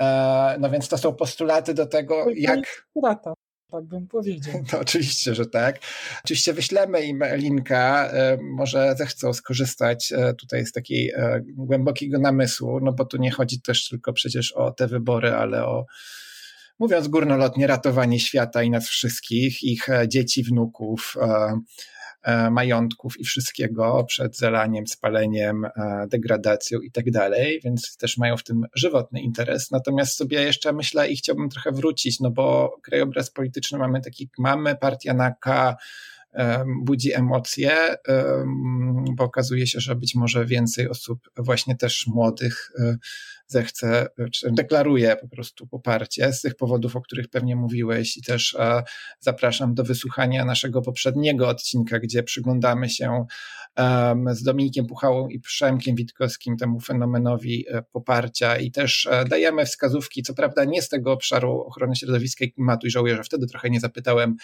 E, 0.00 0.56
no 0.60 0.70
więc 0.70 0.88
to 0.88 0.98
są 0.98 1.14
postulaty 1.14 1.74
do 1.74 1.86
tego, 1.86 2.26
jak 2.36 2.86
tak 3.70 3.84
bym 3.84 4.06
powiedział. 4.16 4.64
To 4.70 4.80
oczywiście, 4.80 5.34
że 5.34 5.46
tak. 5.46 5.78
Oczywiście 6.24 6.52
wyślemy 6.52 7.02
im 7.02 7.22
linka, 7.34 8.08
e, 8.12 8.38
może 8.42 8.94
zechcą 8.98 9.32
skorzystać 9.32 10.12
e, 10.12 10.34
tutaj 10.34 10.66
z 10.66 10.72
takiej 10.72 11.10
e, 11.10 11.40
głębokiego 11.46 12.18
namysłu, 12.18 12.80
no 12.80 12.92
bo 12.92 13.04
tu 13.04 13.16
nie 13.16 13.30
chodzi 13.30 13.60
też 13.60 13.88
tylko 13.88 14.12
przecież 14.12 14.52
o 14.52 14.70
te 14.70 14.86
wybory, 14.86 15.32
ale 15.32 15.66
o 15.66 15.86
mówiąc 16.78 17.08
górnolotnie, 17.08 17.66
ratowanie 17.66 18.20
świata 18.20 18.62
i 18.62 18.70
nas 18.70 18.88
wszystkich, 18.88 19.62
ich 19.62 19.86
dzieci, 20.08 20.42
wnuków, 20.42 21.16
majątków 22.50 23.20
i 23.20 23.24
wszystkiego 23.24 24.04
przed 24.04 24.36
zalaniem, 24.36 24.86
spaleniem, 24.86 25.64
e, 25.64 25.70
degradacją 26.08 26.80
i 26.80 26.90
tak 26.90 27.10
dalej, 27.10 27.60
więc 27.64 27.96
też 27.96 28.18
mają 28.18 28.36
w 28.36 28.42
tym 28.42 28.66
żywotny 28.74 29.20
interes. 29.20 29.70
Natomiast 29.70 30.16
sobie 30.16 30.42
jeszcze 30.42 30.72
myślę 30.72 31.08
i 31.08 31.16
chciałbym 31.16 31.48
trochę 31.48 31.72
wrócić, 31.72 32.20
no 32.20 32.30
bo 32.30 32.76
krajobraz 32.82 33.30
polityczny 33.30 33.78
mamy 33.78 34.00
taki, 34.00 34.30
mamy 34.38 34.76
partia 34.76 35.14
na 35.14 35.30
K, 35.30 35.76
budzi 36.82 37.14
emocje, 37.14 37.96
bo 39.16 39.24
okazuje 39.24 39.66
się, 39.66 39.80
że 39.80 39.96
być 39.96 40.14
może 40.14 40.46
więcej 40.46 40.88
osób, 40.88 41.30
właśnie 41.36 41.76
też 41.76 42.06
młodych, 42.06 42.70
e, 42.78 42.96
zechce, 43.46 44.06
czy 44.32 44.50
deklaruje 44.52 45.16
po 45.16 45.28
prostu 45.28 45.66
poparcie 45.66 46.32
z 46.32 46.40
tych 46.40 46.56
powodów, 46.56 46.96
o 46.96 47.00
których 47.00 47.28
pewnie 47.28 47.56
mówiłeś. 47.56 48.16
I 48.16 48.22
też 48.22 48.54
e, 48.58 48.82
zapraszam 49.20 49.74
do 49.74 49.84
wysłuchania 49.84 50.44
naszego 50.44 50.82
poprzedniego 50.82 51.48
odcinka, 51.48 51.98
gdzie 51.98 52.22
przyglądamy 52.22 52.90
się 52.90 53.24
z 54.32 54.42
Dominikiem 54.42 54.86
Puchałą 54.86 55.28
i 55.28 55.40
Przemkiem 55.40 55.96
Witkowskim 55.96 56.56
temu 56.56 56.80
fenomenowi 56.80 57.64
e, 57.68 57.82
poparcia. 57.82 58.56
I 58.56 58.70
też 58.70 59.08
dajemy 59.28 59.66
wskazówki, 59.66 60.22
co 60.22 60.34
prawda 60.34 60.64
nie 60.64 60.82
z 60.82 60.88
tego 60.88 61.12
obszaru 61.12 61.60
ochrony 61.60 61.96
środowiska 61.96 62.44
i 62.44 62.52
klimatu 62.52 62.86
i 62.86 62.90
żałuję, 62.90 63.16
że 63.16 63.22
wtedy 63.22 63.46
trochę 63.46 63.70
nie 63.70 63.80
zapytałem 63.80 64.36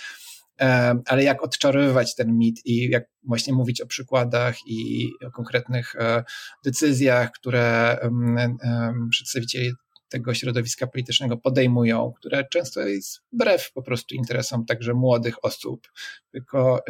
ale 1.07 1.25
jak 1.25 1.43
odczarowywać 1.43 2.15
ten 2.15 2.39
mit 2.39 2.67
i 2.67 2.91
jak 2.91 3.05
właśnie 3.23 3.53
mówić 3.53 3.81
o 3.81 3.87
przykładach 3.87 4.57
i 4.67 5.09
o 5.27 5.31
konkretnych 5.31 5.95
e, 5.97 6.25
decyzjach, 6.65 7.33
które 7.33 7.99
przedstawiciele 9.11 9.71
tego 10.09 10.35
środowiska 10.35 10.87
politycznego 10.87 11.37
podejmują, 11.37 12.13
które 12.17 12.45
często 12.53 12.81
jest 12.81 13.21
wbrew 13.33 13.73
po 13.73 13.83
prostu 13.83 14.15
interesom 14.15 14.67
także 14.67 14.95
młodych 14.95 15.45
osób, 15.45 15.89
tylko 16.33 16.83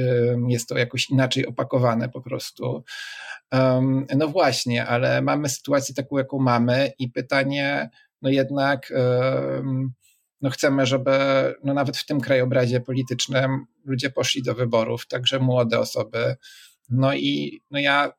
jest 0.49 0.69
to 0.69 0.79
jakoś 0.79 1.11
inaczej 1.11 1.47
opakowane 1.47 2.09
po 2.09 2.21
prostu. 2.21 2.85
No 4.17 4.29
właśnie, 4.29 4.87
ale 4.87 5.23
mamy 5.23 5.49
sytuację 5.49 5.95
taką, 5.95 6.19
jaką 6.19 6.39
mamy 6.39 6.93
i 6.99 7.11
pytanie, 7.11 7.91
no 8.23 8.31
jednak 8.31 8.93
no 10.41 10.51
chcemy, 10.51 10.87
żeby 10.87 11.11
no 11.65 11.75
nawet 11.75 11.97
w 11.97 12.07
tym 12.07 12.21
krajobrazie 12.21 12.81
politycznym 12.81 13.67
ludzie 13.85 14.11
poszli 14.11 14.43
do 14.43 14.55
wyborów, 14.55 15.07
także 15.07 15.39
młode 15.39 15.79
osoby. 15.79 16.37
No 16.91 17.15
i 17.15 17.61
no 17.71 17.79
ja, 17.79 18.13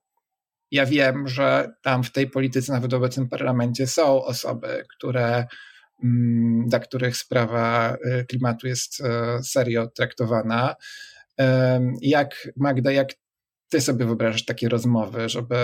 ja 0.71 0.85
wiem, 0.85 1.27
że 1.27 1.69
tam 1.81 2.03
w 2.03 2.11
tej 2.11 2.29
polityce, 2.29 2.73
nawet 2.73 2.91
w 2.91 2.95
obecnym 2.95 3.29
parlamencie 3.29 3.87
są 3.87 4.23
osoby, 4.23 4.85
które, 4.97 5.45
mm, 6.03 6.67
dla 6.67 6.79
których 6.79 7.17
sprawa 7.17 7.95
y, 7.95 8.25
klimatu 8.25 8.67
jest 8.67 8.99
y, 8.99 9.03
serio 9.43 9.87
traktowana. 9.87 10.75
Jak 12.01 12.47
Magda, 12.55 12.91
jak 12.91 13.07
ty 13.69 13.81
sobie 13.81 14.05
wyobrażasz 14.05 14.45
takie 14.45 14.69
rozmowy, 14.69 15.29
żeby 15.29 15.55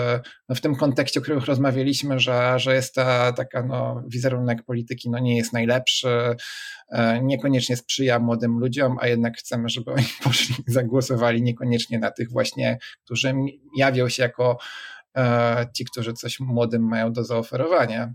no 0.48 0.54
w 0.54 0.60
tym 0.60 0.76
kontekście, 0.76 1.20
o 1.20 1.22
którym 1.22 1.40
rozmawialiśmy, 1.40 2.18
że, 2.18 2.58
że 2.58 2.74
jest 2.74 2.94
ta 2.94 3.32
taka 3.32 3.62
no, 3.62 4.02
wizerunek 4.08 4.62
polityki 4.62 5.10
no, 5.10 5.18
nie 5.18 5.36
jest 5.36 5.52
najlepszy, 5.52 6.36
e, 6.88 7.22
niekoniecznie 7.22 7.76
sprzyja 7.76 8.18
młodym 8.18 8.58
ludziom, 8.58 8.96
a 9.00 9.06
jednak 9.06 9.36
chcemy, 9.36 9.68
żeby 9.68 9.92
oni 9.92 10.06
poszli, 10.24 10.54
zagłosowali 10.66 11.42
niekoniecznie 11.42 11.98
na 11.98 12.10
tych 12.10 12.30
właśnie, 12.30 12.78
którzy 13.04 13.34
jawią 13.76 14.08
się 14.08 14.22
jako 14.22 14.58
e, 15.16 15.66
ci, 15.74 15.84
którzy 15.84 16.12
coś 16.12 16.40
młodym 16.40 16.88
mają 16.88 17.12
do 17.12 17.24
zaoferowania. 17.24 18.14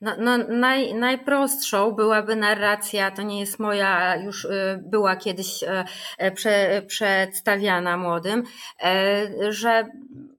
No, 0.00 0.12
no 0.18 0.38
naj, 0.38 0.94
najprostszą 0.94 1.92
byłaby 1.92 2.36
narracja, 2.36 3.10
to 3.10 3.22
nie 3.22 3.40
jest 3.40 3.58
moja, 3.58 4.16
już 4.16 4.44
y, 4.44 4.80
była 4.82 5.16
kiedyś 5.16 5.62
e, 5.62 5.84
e, 6.18 6.30
prze, 6.30 6.82
przedstawiana 6.86 7.96
młodym, 7.96 8.42
e, 8.82 9.52
że 9.52 9.88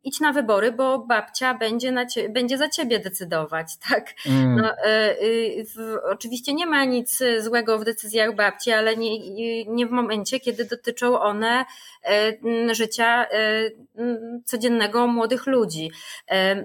idź 0.04 0.20
na 0.20 0.34
wybory, 0.34 0.72
bo 0.72 1.00
babcia 1.00 1.54
będzie, 1.54 1.92
na 1.92 2.06
cie, 2.06 2.30
będzie 2.30 2.58
za 2.58 2.70
ciebie 2.70 3.00
decydować, 3.00 3.68
tak? 3.90 4.14
Mm. 4.26 4.56
No, 4.56 4.74
w, 5.76 5.98
oczywiście 6.12 6.54
nie 6.54 6.66
ma 6.66 6.86
nic 6.86 7.24
złego 7.40 7.80
w 7.80 7.84
decyzjach 7.84 8.36
babci, 8.36 8.72
ale 8.72 8.98
nie, 8.98 9.20
nie 9.66 9.88
w 9.88 9.92
momencie, 9.92 10.40
kiedy 10.40 10.66
dotyczą 10.66 11.20
one 11.20 11.66
życia 12.72 13.26
codziennego 14.46 15.08
młodych 15.08 15.48
ludzi. 15.48 15.92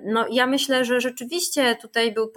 No, 0.05 0.27
ja 0.31 0.47
myślę, 0.47 0.85
że 0.85 1.01
rzeczywiście 1.01 1.77
tutaj 1.77 2.13
był 2.13 2.33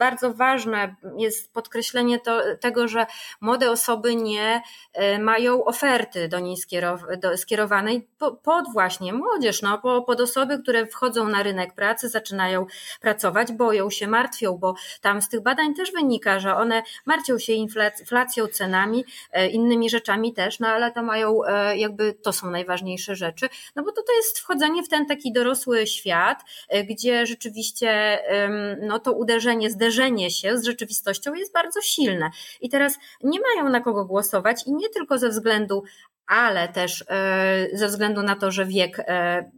bardzo 0.00 0.32
ważne 0.32 0.94
jest 1.16 1.52
podkreślenie 1.52 2.18
to, 2.18 2.40
tego, 2.60 2.88
że 2.88 3.06
młode 3.40 3.70
osoby 3.70 4.16
nie 4.16 4.62
e, 4.92 5.18
mają 5.18 5.64
oferty 5.64 6.28
do 6.28 6.38
niej 6.38 6.56
do, 7.20 7.36
skierowanej 7.36 8.08
pod 8.42 8.72
właśnie 8.72 9.12
młodzież, 9.12 9.62
no, 9.62 9.78
pod 10.06 10.20
osoby, 10.20 10.58
które 10.62 10.86
wchodzą 10.86 11.28
na 11.28 11.42
rynek 11.42 11.74
pracy, 11.74 12.08
zaczynają 12.08 12.66
pracować, 13.00 13.52
boją 13.52 13.90
się, 13.90 14.06
martwią, 14.06 14.58
bo 14.58 14.74
tam 15.00 15.22
z 15.22 15.28
tych 15.28 15.42
badań 15.42 15.74
też 15.74 15.92
wynika, 15.92 16.40
że 16.40 16.56
one 16.56 16.82
martwią 17.06 17.38
się 17.38 17.52
inflacją, 17.52 18.46
cenami, 18.52 19.04
e, 19.32 19.48
innymi 19.48 19.90
rzeczami 19.90 20.34
też, 20.34 20.60
no 20.60 20.68
ale 20.68 20.92
to 20.92 21.02
mają 21.02 21.44
e, 21.44 21.76
jakby, 21.76 22.14
to 22.14 22.32
są 22.32 22.50
najważniejsze 22.50 23.16
rzeczy, 23.16 23.48
no 23.76 23.82
bo 23.82 23.92
to, 23.92 24.02
to 24.02 24.12
jest 24.12 24.38
wchodzenie 24.38 24.82
w 24.82 24.88
ten 24.88 25.06
taki 25.06 25.32
dorosły 25.32 25.86
świat, 25.86 26.44
gdzie 26.88 27.26
rzeczywiście 27.26 28.18
no 28.82 28.98
to 28.98 29.12
uderzenie, 29.12 29.70
zderzenie 29.70 29.89
zderzenie 29.90 30.30
się 30.30 30.58
z 30.58 30.64
rzeczywistością 30.64 31.34
jest 31.34 31.52
bardzo 31.52 31.80
silne. 31.80 32.30
I 32.60 32.68
teraz 32.68 32.98
nie 33.22 33.38
mają 33.40 33.70
na 33.70 33.80
kogo 33.80 34.04
głosować 34.04 34.66
i 34.66 34.72
nie 34.72 34.88
tylko 34.88 35.18
ze 35.18 35.28
względu 35.28 35.82
ale 36.26 36.68
też 36.68 37.04
ze 37.72 37.86
względu 37.86 38.22
na 38.22 38.36
to, 38.36 38.50
że 38.50 38.66
wiek 38.66 38.98
E, 38.98 39.50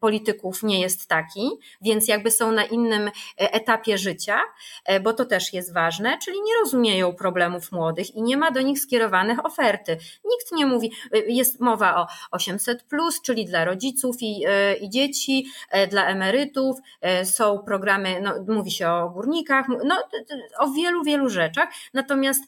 polityków 0.00 0.62
nie 0.62 0.80
jest 0.80 1.08
taki, 1.08 1.50
więc 1.82 2.08
jakby 2.08 2.30
są 2.30 2.52
na 2.52 2.64
innym 2.64 3.08
e, 3.08 3.10
etapie 3.36 3.98
życia, 3.98 4.40
e, 4.84 5.00
bo 5.00 5.12
to 5.12 5.24
też 5.24 5.52
jest 5.52 5.74
ważne, 5.74 6.18
czyli 6.24 6.42
nie 6.42 6.52
rozumieją 6.60 7.14
problemów 7.14 7.72
młodych 7.72 8.14
i 8.14 8.22
nie 8.22 8.36
ma 8.36 8.50
do 8.50 8.60
nich 8.60 8.80
skierowanych 8.80 9.46
oferty. 9.46 9.98
Nikt 10.24 10.52
nie 10.52 10.66
mówi, 10.66 10.92
jest 11.26 11.60
mowa 11.60 11.96
o 11.96 12.06
800, 12.30 12.84
czyli 13.24 13.44
dla 13.44 13.64
rodziców 13.64 14.16
i, 14.20 14.44
i 14.80 14.90
dzieci, 14.90 15.46
dla 15.90 16.06
emerytów, 16.06 16.76
są 17.24 17.58
programy, 17.58 18.20
no, 18.20 18.54
mówi 18.54 18.70
się 18.70 18.88
o 18.88 19.10
górnikach, 19.10 19.66
no, 19.84 20.02
o 20.58 20.70
wielu, 20.70 21.04
wielu 21.04 21.28
rzeczach. 21.28 21.68
Natomiast 21.94 22.44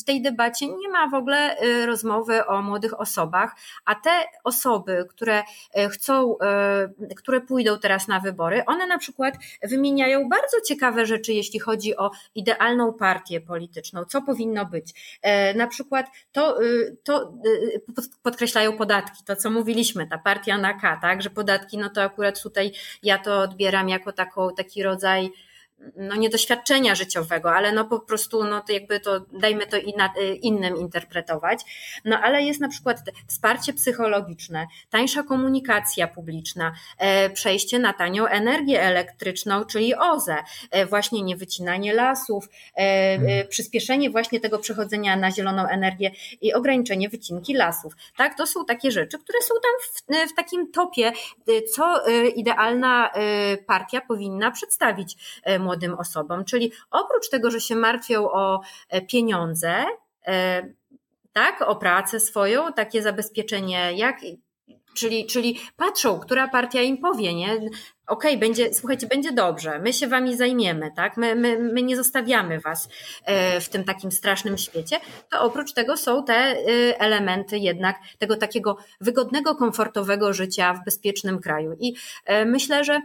w 0.00 0.04
tej 0.04 0.22
debacie 0.22 0.66
nie 0.66 0.88
ma 0.88 1.08
w 1.08 1.14
ogóle 1.14 1.56
rozmowy 1.86 2.46
o 2.46 2.62
młodych 2.62 3.00
osobach, 3.00 3.56
a 3.84 3.94
te 3.94 4.24
osoby, 4.44 5.06
które 5.08 5.42
E, 5.73 5.73
chcą, 5.90 6.38
e, 6.38 7.14
które 7.16 7.40
pójdą 7.40 7.78
teraz 7.78 8.08
na 8.08 8.20
wybory, 8.20 8.64
one 8.66 8.86
na 8.86 8.98
przykład 8.98 9.34
wymieniają 9.62 10.28
bardzo 10.28 10.60
ciekawe 10.68 11.06
rzeczy, 11.06 11.32
jeśli 11.32 11.60
chodzi 11.60 11.96
o 11.96 12.10
idealną 12.34 12.92
partię 12.92 13.40
polityczną, 13.40 14.04
co 14.04 14.22
powinno 14.22 14.66
być. 14.66 15.18
E, 15.22 15.54
na 15.54 15.66
przykład 15.66 16.06
to, 16.32 16.58
to 17.04 17.34
podkreślają 18.22 18.76
podatki, 18.76 19.24
to 19.24 19.36
co 19.36 19.50
mówiliśmy, 19.50 20.06
ta 20.06 20.18
partia 20.18 20.58
na 20.58 20.74
K, 20.74 20.98
tak, 21.02 21.22
że 21.22 21.30
podatki, 21.30 21.78
no 21.78 21.90
to 21.90 22.02
akurat 22.02 22.42
tutaj 22.42 22.72
ja 23.02 23.18
to 23.18 23.40
odbieram 23.40 23.88
jako 23.88 24.12
taką, 24.12 24.54
taki 24.54 24.82
rodzaj 24.82 25.30
no 25.96 26.16
nie 26.16 26.30
doświadczenia 26.30 26.94
życiowego, 26.94 27.54
ale 27.54 27.72
no 27.72 27.84
po 27.84 28.00
prostu, 28.00 28.44
no 28.44 28.60
to 28.60 28.72
jakby 28.72 29.00
to, 29.00 29.20
dajmy 29.32 29.66
to 29.66 29.76
y, 29.76 29.80
innym 30.42 30.76
interpretować. 30.76 31.60
No 32.04 32.20
ale 32.20 32.42
jest 32.42 32.60
na 32.60 32.68
przykład 32.68 32.98
wsparcie 33.26 33.72
psychologiczne, 33.72 34.66
tańsza 34.90 35.22
komunikacja 35.22 36.08
publiczna, 36.08 36.72
e, 36.98 37.30
przejście 37.30 37.78
na 37.78 37.92
tanią 37.92 38.26
energię 38.26 38.82
elektryczną, 38.82 39.64
czyli 39.64 39.94
OZE, 39.94 40.36
e, 40.70 40.86
właśnie 40.86 41.22
niewycinanie 41.22 41.94
lasów, 41.94 42.48
e, 42.76 43.18
hmm. 43.18 43.48
przyspieszenie 43.48 44.10
właśnie 44.10 44.40
tego 44.40 44.58
przechodzenia 44.58 45.16
na 45.16 45.30
zieloną 45.30 45.66
energię 45.66 46.10
i 46.40 46.54
ograniczenie 46.54 47.08
wycinki 47.08 47.54
lasów. 47.54 47.92
Tak, 48.16 48.36
to 48.36 48.46
są 48.46 48.64
takie 48.64 48.90
rzeczy, 48.90 49.18
które 49.18 49.38
są 49.42 49.54
tam 49.54 49.72
w, 49.80 50.30
w 50.32 50.34
takim 50.34 50.72
topie, 50.72 51.12
co 51.74 52.04
idealna 52.36 53.10
partia 53.66 54.00
powinna 54.00 54.50
przedstawić 54.50 55.40
młodym 55.60 55.73
osobom. 55.98 56.44
Czyli 56.44 56.72
oprócz 56.90 57.28
tego, 57.28 57.50
że 57.50 57.60
się 57.60 57.76
martwią 57.76 58.30
o 58.30 58.60
e, 58.88 59.02
pieniądze, 59.02 59.84
e, 60.26 60.68
tak, 61.32 61.62
o 61.62 61.76
pracę 61.76 62.20
swoją, 62.20 62.72
takie 62.72 63.02
zabezpieczenie, 63.02 63.92
jak, 63.96 64.20
czyli, 64.94 65.26
czyli 65.26 65.60
patrzą, 65.76 66.20
która 66.20 66.48
partia 66.48 66.82
im 66.82 66.98
powie, 66.98 67.34
nie? 67.34 67.56
Okej, 67.56 67.70
okay, 68.06 68.36
będzie, 68.36 68.74
słuchajcie, 68.74 69.06
będzie 69.06 69.32
dobrze, 69.32 69.78
my 69.78 69.92
się 69.92 70.08
wami 70.08 70.36
zajmiemy, 70.36 70.90
tak? 70.96 71.16
My, 71.16 71.34
my, 71.34 71.58
my 71.58 71.82
nie 71.82 71.96
zostawiamy 71.96 72.60
was 72.60 72.88
e, 73.24 73.60
w 73.60 73.68
tym 73.68 73.84
takim 73.84 74.12
strasznym 74.12 74.58
świecie. 74.58 75.00
To 75.30 75.42
oprócz 75.42 75.72
tego 75.72 75.96
są 75.96 76.24
te 76.24 76.34
elementy 76.98 77.58
jednak 77.58 77.96
tego 78.18 78.36
takiego 78.36 78.76
wygodnego, 79.00 79.54
komfortowego 79.54 80.32
życia 80.32 80.74
w 80.74 80.84
bezpiecznym 80.84 81.40
kraju. 81.40 81.76
I 81.80 81.94
myślę, 82.46 82.84
że 82.84 83.00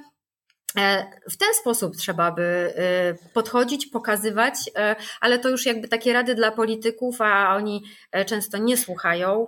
w 1.31 1.37
ten 1.37 1.53
sposób 1.61 1.95
trzeba 1.95 2.31
by 2.31 2.43
e, 2.75 3.13
podchodzić, 3.33 3.85
pokazywać, 3.87 4.53
e, 4.75 4.95
ale 5.21 5.39
to 5.39 5.49
już 5.49 5.65
jakby 5.65 5.87
takie 5.87 6.13
rady 6.13 6.35
dla 6.35 6.51
polityków, 6.51 7.21
a 7.21 7.55
oni 7.55 7.83
często 8.25 8.57
nie 8.57 8.77
słuchają. 8.77 9.47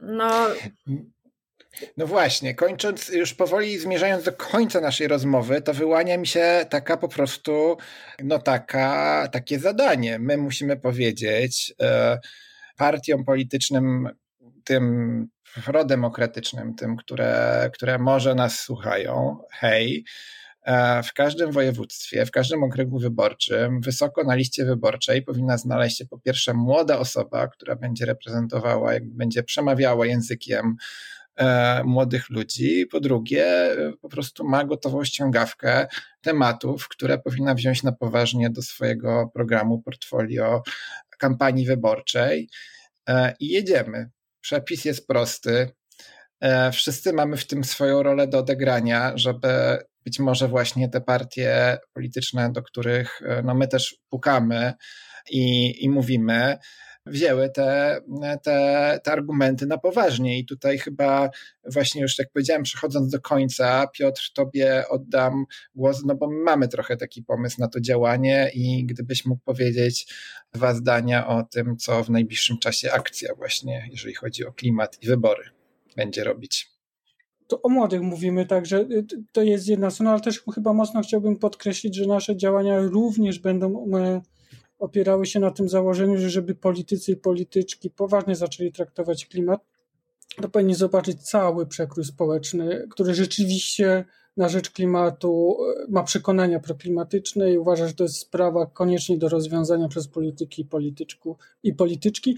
No. 0.00 0.46
No 1.96 2.06
właśnie, 2.06 2.54
kończąc, 2.54 3.08
już 3.08 3.34
powoli 3.34 3.78
zmierzając 3.78 4.24
do 4.24 4.32
końca 4.32 4.80
naszej 4.80 5.08
rozmowy, 5.08 5.62
to 5.62 5.74
wyłania 5.74 6.18
mi 6.18 6.26
się 6.26 6.66
taka 6.70 6.96
po 6.96 7.08
prostu, 7.08 7.76
no 8.22 8.38
taka, 8.38 9.28
takie 9.32 9.58
zadanie. 9.58 10.18
My 10.18 10.36
musimy 10.36 10.76
powiedzieć 10.76 11.74
e, 11.80 12.18
partiom 12.76 13.24
politycznym, 13.24 14.08
tym 14.64 15.28
prodemokratycznym, 15.64 16.74
tym, 16.74 16.96
które, 16.96 17.70
które 17.74 17.98
może 17.98 18.34
nas 18.34 18.60
słuchają, 18.60 19.38
hej, 19.50 20.04
e, 20.62 21.02
w 21.02 21.12
każdym 21.12 21.52
województwie, 21.52 22.26
w 22.26 22.30
każdym 22.30 22.62
okręgu 22.62 22.98
wyborczym, 22.98 23.80
wysoko 23.80 24.24
na 24.24 24.34
liście 24.34 24.64
wyborczej 24.64 25.22
powinna 25.22 25.58
znaleźć 25.58 25.98
się 25.98 26.06
po 26.06 26.18
pierwsze 26.18 26.54
młoda 26.54 26.98
osoba, 26.98 27.48
która 27.48 27.76
będzie 27.76 28.06
reprezentowała, 28.06 28.92
będzie 29.02 29.42
przemawiała 29.42 30.06
językiem 30.06 30.76
e, 31.36 31.84
młodych 31.84 32.30
ludzi. 32.30 32.86
Po 32.86 33.00
drugie, 33.00 33.76
po 34.00 34.08
prostu 34.08 34.44
ma 34.44 34.64
gotową 34.64 35.04
ściągawkę 35.04 35.86
tematów, 36.20 36.88
które 36.88 37.18
powinna 37.18 37.54
wziąć 37.54 37.82
na 37.82 37.92
poważnie 37.92 38.50
do 38.50 38.62
swojego 38.62 39.30
programu, 39.34 39.82
portfolio 39.82 40.62
kampanii 41.18 41.66
wyborczej. 41.66 42.48
E, 43.08 43.34
I 43.40 43.48
jedziemy. 43.48 44.10
Przepis 44.44 44.84
jest 44.84 45.06
prosty. 45.06 45.70
E, 46.40 46.72
wszyscy 46.72 47.12
mamy 47.12 47.36
w 47.36 47.46
tym 47.46 47.64
swoją 47.64 48.02
rolę 48.02 48.28
do 48.28 48.38
odegrania, 48.38 49.12
żeby 49.14 49.78
być 50.04 50.18
może 50.18 50.48
właśnie 50.48 50.88
te 50.88 51.00
partie 51.00 51.78
polityczne, 51.94 52.52
do 52.52 52.62
których 52.62 53.22
e, 53.22 53.42
no 53.42 53.54
my 53.54 53.68
też 53.68 53.96
pukamy 54.10 54.72
i, 55.30 55.74
i 55.84 55.88
mówimy, 55.88 56.58
wzięły 57.06 57.50
te, 57.50 58.00
te, 58.42 59.00
te 59.04 59.12
argumenty 59.12 59.66
na 59.66 59.78
poważnie. 59.78 60.38
I 60.38 60.44
tutaj 60.44 60.78
chyba 60.78 61.30
właśnie 61.72 62.02
już 62.02 62.18
jak 62.18 62.30
powiedziałem, 62.32 62.62
przechodząc 62.62 63.10
do 63.10 63.20
końca, 63.20 63.86
Piotr, 63.86 64.32
tobie 64.34 64.84
oddam 64.88 65.44
głos, 65.74 66.04
no 66.04 66.14
bo 66.14 66.30
mamy 66.30 66.68
trochę 66.68 66.96
taki 66.96 67.22
pomysł 67.22 67.60
na 67.60 67.68
to 67.68 67.80
działanie 67.80 68.50
i 68.54 68.84
gdybyś 68.86 69.24
mógł 69.24 69.42
powiedzieć 69.44 70.14
dwa 70.52 70.74
zdania 70.74 71.26
o 71.26 71.42
tym, 71.42 71.76
co 71.76 72.04
w 72.04 72.10
najbliższym 72.10 72.58
czasie 72.58 72.92
akcja 72.92 73.34
właśnie, 73.34 73.88
jeżeli 73.90 74.14
chodzi 74.14 74.46
o 74.46 74.52
klimat 74.52 75.02
i 75.02 75.06
wybory, 75.06 75.44
będzie 75.96 76.24
robić 76.24 76.74
to 77.46 77.62
o 77.62 77.68
młodych 77.68 78.02
mówimy, 78.02 78.46
także 78.46 78.88
to 79.32 79.42
jest 79.42 79.68
jedna 79.68 79.90
strona, 79.90 80.10
ale 80.10 80.20
też 80.20 80.42
chyba 80.54 80.72
mocno 80.72 81.02
chciałbym 81.02 81.36
podkreślić, 81.36 81.94
że 81.94 82.06
nasze 82.06 82.36
działania 82.36 82.80
również 82.80 83.38
będą 83.38 83.96
e, 83.96 84.22
opierały 84.78 85.26
się 85.26 85.40
na 85.40 85.50
tym 85.50 85.68
założeniu, 85.68 86.18
że 86.18 86.30
żeby 86.30 86.54
politycy 86.54 87.12
i 87.12 87.16
polityczki 87.16 87.90
poważnie 87.90 88.36
zaczęli 88.36 88.72
traktować 88.72 89.26
klimat, 89.26 89.60
to 90.42 90.48
powinni 90.48 90.74
zobaczyć 90.74 91.22
cały 91.22 91.66
przekrój 91.66 92.04
społeczny, 92.04 92.86
który 92.90 93.14
rzeczywiście 93.14 94.04
na 94.36 94.48
rzecz 94.48 94.70
klimatu 94.70 95.56
e, 95.60 95.86
ma 95.88 96.02
przekonania 96.02 96.60
proklimatyczne 96.60 97.52
i 97.52 97.58
uważa, 97.58 97.88
że 97.88 97.94
to 97.94 98.04
jest 98.04 98.16
sprawa 98.16 98.66
koniecznie 98.66 99.18
do 99.18 99.28
rozwiązania 99.28 99.88
przez 99.88 100.08
polityki 100.08 100.62
i, 100.62 100.64
polityczku, 100.64 101.36
i 101.62 101.74
polityczki. 101.74 102.36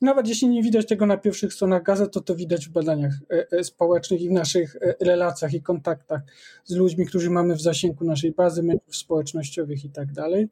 Nawet 0.00 0.28
jeśli 0.28 0.48
nie 0.48 0.62
widać 0.62 0.86
tego 0.86 1.06
na 1.06 1.16
pierwszych 1.16 1.54
stronach 1.54 1.82
gazet, 1.82 2.12
to 2.12 2.20
to 2.20 2.34
widać 2.34 2.66
w 2.66 2.72
badaniach 2.72 3.12
e, 3.30 3.46
e, 3.52 3.64
społecznych 3.64 4.20
i 4.20 4.28
w 4.28 4.32
naszych 4.32 4.76
relacjach 5.00 5.54
i 5.54 5.62
kontaktach 5.62 6.20
z 6.64 6.74
ludźmi, 6.76 7.06
którzy 7.06 7.30
mamy 7.30 7.54
w 7.54 7.60
zasięgu 7.60 8.04
naszej 8.04 8.32
bazy 8.32 8.62
mediów 8.62 8.96
społecznościowych 8.96 9.84
i 9.84 9.90
tak 9.90 10.12
dalej. 10.12 10.48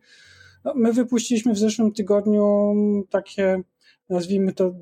No, 0.66 0.72
my 0.76 0.92
wypuściliśmy 0.92 1.54
w 1.54 1.58
zeszłym 1.58 1.92
tygodniu 1.92 2.74
takie, 3.10 3.62
nazwijmy 4.08 4.52
to, 4.52 4.74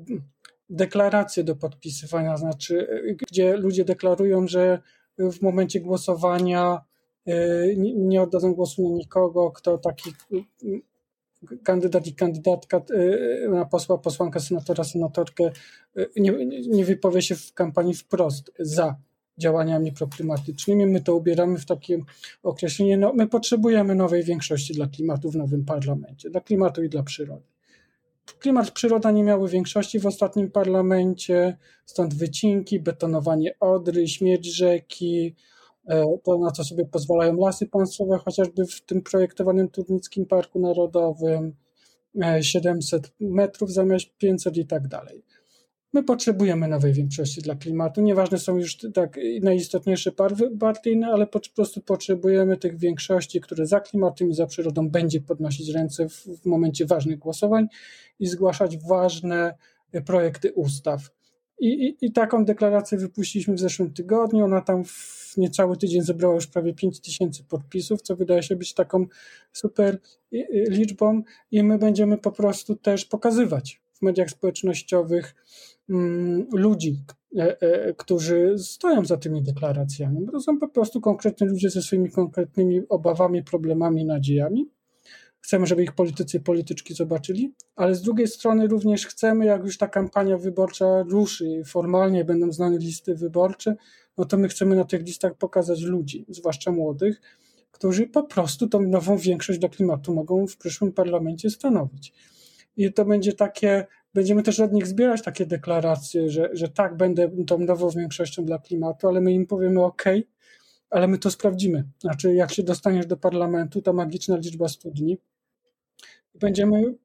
deklaracje 0.69 1.43
do 1.43 1.55
podpisywania, 1.55 2.37
znaczy, 2.37 2.87
gdzie 3.21 3.57
ludzie 3.57 3.85
deklarują, 3.85 4.47
że 4.47 4.81
w 5.17 5.41
momencie 5.41 5.79
głosowania 5.79 6.81
y, 7.27 7.75
nie 7.97 8.21
oddadzą 8.21 8.53
głosu 8.53 8.89
na 8.89 8.95
nikogo, 8.95 9.51
kto 9.51 9.77
taki 9.77 10.09
y, 10.33 10.81
kandydat 11.63 12.07
i 12.07 12.15
kandydatka 12.15 12.81
y, 12.91 13.47
na 13.49 13.65
posła, 13.65 13.97
posłankę, 13.97 14.39
senatora, 14.39 14.83
senatorkę 14.83 15.51
nie, 16.15 16.45
nie 16.67 16.85
wypowie 16.85 17.21
się 17.21 17.35
w 17.35 17.53
kampanii 17.53 17.93
wprost 17.93 18.51
za 18.59 18.95
działaniami 19.37 19.91
proklimatycznymi. 19.91 20.85
My 20.85 21.01
to 21.01 21.15
ubieramy 21.15 21.57
w 21.59 21.65
takie 21.65 21.99
określenie, 22.43 22.97
no, 22.97 23.13
my 23.13 23.27
potrzebujemy 23.27 23.95
nowej 23.95 24.23
większości 24.23 24.73
dla 24.73 24.87
klimatu 24.87 25.31
w 25.31 25.35
nowym 25.35 25.65
parlamencie, 25.65 26.29
dla 26.29 26.41
klimatu 26.41 26.83
i 26.83 26.89
dla 26.89 27.03
przyrody. 27.03 27.43
Klimat, 28.39 28.71
przyroda 28.71 29.11
nie 29.11 29.23
miały 29.23 29.49
większości 29.49 29.99
w 29.99 30.05
ostatnim 30.05 30.51
parlamencie, 30.51 31.57
stąd 31.85 32.13
wycinki, 32.13 32.79
betonowanie 32.79 33.59
Odry, 33.59 34.07
śmierć 34.07 34.45
rzeki, 34.45 35.35
e, 35.87 36.17
to 36.23 36.37
na 36.37 36.51
co 36.51 36.63
sobie 36.63 36.85
pozwalają 36.85 37.37
lasy 37.37 37.67
państwowe, 37.67 38.17
chociażby 38.17 38.65
w 38.65 38.81
tym 38.81 39.01
projektowanym 39.01 39.69
Turnickim 39.69 40.25
Parku 40.25 40.59
Narodowym, 40.59 41.55
700 42.41 43.05
e, 43.05 43.09
metrów 43.19 43.71
zamiast 43.71 44.05
500 44.17 44.57
i 44.57 44.65
tak 44.65 44.87
dalej. 44.87 45.23
My 45.95 46.03
potrzebujemy 46.03 46.67
nowej 46.67 46.93
większości 46.93 47.41
dla 47.41 47.55
klimatu. 47.55 48.01
Nieważne 48.01 48.39
są 48.39 48.57
już 48.57 48.77
tak 48.93 49.19
najistotniejsze 49.41 50.11
partyjne, 50.59 51.07
ale 51.07 51.27
po 51.27 51.39
prostu 51.55 51.81
potrzebujemy 51.81 52.57
tych 52.57 52.77
większości, 52.77 53.41
które 53.41 53.67
za 53.67 53.79
klimatem 53.79 54.29
i 54.29 54.33
za 54.33 54.45
przyrodą 54.47 54.89
będzie 54.89 55.21
podnosić 55.21 55.69
ręce 55.69 56.09
w, 56.09 56.13
w 56.13 56.45
momencie 56.45 56.85
ważnych 56.85 57.19
głosowań 57.19 57.67
i 58.19 58.27
zgłaszać 58.27 58.77
ważne 58.77 59.53
projekty 60.05 60.53
ustaw. 60.53 61.01
I, 61.59 61.67
i, 61.67 62.05
I, 62.05 62.11
taką 62.11 62.45
deklarację 62.45 62.97
wypuściliśmy 62.97 63.53
w 63.53 63.59
zeszłym 63.59 63.93
tygodniu. 63.93 64.45
Ona 64.45 64.61
tam 64.61 64.85
w 64.85 65.33
niecały 65.37 65.77
tydzień 65.77 66.01
zebrała 66.01 66.35
już 66.35 66.47
prawie 66.47 66.73
5 66.73 67.01
tysięcy 67.01 67.43
podpisów, 67.43 68.01
co 68.01 68.15
wydaje 68.15 68.43
się 68.43 68.55
być 68.55 68.73
taką 68.73 69.05
super 69.51 69.99
liczbą, 70.69 71.23
i 71.51 71.63
my 71.63 71.77
będziemy 71.77 72.17
po 72.17 72.31
prostu 72.31 72.75
też 72.75 73.05
pokazywać 73.05 73.81
w 73.93 74.01
mediach 74.01 74.29
społecznościowych 74.29 75.35
ludzi, 76.53 77.03
e, 77.37 77.61
e, 77.61 77.93
którzy 77.93 78.55
stoją 78.57 79.05
za 79.05 79.17
tymi 79.17 79.43
deklaracjami. 79.43 80.27
To 80.31 80.39
są 80.39 80.59
po 80.59 80.67
prostu 80.67 81.01
konkretni 81.01 81.47
ludzie 81.47 81.69
ze 81.69 81.81
swoimi 81.81 82.11
konkretnymi 82.11 82.81
obawami, 82.89 83.43
problemami, 83.43 84.05
nadziejami. 84.05 84.69
Chcemy, 85.39 85.67
żeby 85.67 85.83
ich 85.83 85.91
politycy 85.91 86.37
i 86.37 86.39
polityczki 86.39 86.93
zobaczyli, 86.93 87.53
ale 87.75 87.95
z 87.95 88.01
drugiej 88.01 88.27
strony 88.27 88.67
również 88.67 89.05
chcemy, 89.07 89.45
jak 89.45 89.63
już 89.63 89.77
ta 89.77 89.87
kampania 89.87 90.37
wyborcza 90.37 91.03
ruszy 91.03 91.47
i 91.47 91.63
formalnie 91.63 92.25
będą 92.25 92.51
znane 92.51 92.77
listy 92.77 93.15
wyborcze, 93.15 93.75
no 94.17 94.25
to 94.25 94.37
my 94.37 94.47
chcemy 94.47 94.75
na 94.75 94.83
tych 94.83 95.01
listach 95.01 95.37
pokazać 95.37 95.81
ludzi, 95.81 96.25
zwłaszcza 96.29 96.71
młodych, 96.71 97.21
którzy 97.71 98.07
po 98.07 98.23
prostu 98.23 98.67
tą 98.67 98.81
nową 98.81 99.17
większość 99.17 99.59
do 99.59 99.69
klimatu 99.69 100.13
mogą 100.13 100.47
w 100.47 100.57
przyszłym 100.57 100.91
parlamencie 100.91 101.49
stanowić. 101.49 102.13
I 102.77 102.93
to 102.93 103.05
będzie 103.05 103.33
takie, 103.33 103.85
będziemy 104.15 104.43
też 104.43 104.59
od 104.59 104.73
nich 104.73 104.87
zbierać 104.87 105.21
takie 105.21 105.45
deklaracje, 105.45 106.29
że, 106.29 106.49
że 106.53 106.69
tak, 106.69 106.97
będę 106.97 107.29
tą 107.47 107.59
nową 107.59 107.89
większością 107.89 108.45
dla 108.45 108.59
klimatu, 108.59 109.07
ale 109.07 109.21
my 109.21 109.33
im 109.33 109.47
powiemy 109.47 109.83
OK, 109.83 110.03
ale 110.89 111.07
my 111.07 111.17
to 111.17 111.31
sprawdzimy. 111.31 111.83
Znaczy, 111.99 112.33
jak 112.33 112.53
się 112.53 112.63
dostaniesz 112.63 113.05
do 113.05 113.17
parlamentu, 113.17 113.81
ta 113.81 113.93
magiczna 113.93 114.37
liczba 114.37 114.67
studni, 114.67 115.17
będziemy, 116.35 116.95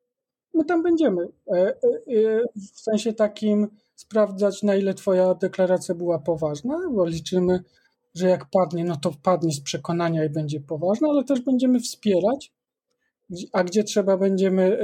my 0.54 0.64
tam 0.64 0.82
będziemy. 0.82 1.22
E, 1.22 1.56
e, 1.56 1.68
e, 1.68 2.42
w 2.74 2.80
sensie 2.80 3.12
takim 3.12 3.68
sprawdzać, 3.94 4.62
na 4.62 4.76
ile 4.76 4.94
Twoja 4.94 5.34
deklaracja 5.34 5.94
była 5.94 6.18
poważna, 6.18 6.78
bo 6.92 7.06
liczymy, 7.06 7.64
że 8.14 8.28
jak 8.28 8.46
padnie, 8.50 8.84
no 8.84 8.96
to 8.96 9.12
padnie 9.22 9.52
z 9.52 9.60
przekonania 9.60 10.24
i 10.24 10.30
będzie 10.30 10.60
poważna, 10.60 11.08
ale 11.08 11.24
też 11.24 11.40
będziemy 11.40 11.80
wspierać, 11.80 12.52
a 13.52 13.64
gdzie 13.64 13.84
trzeba 13.84 14.16
będziemy, 14.16 14.78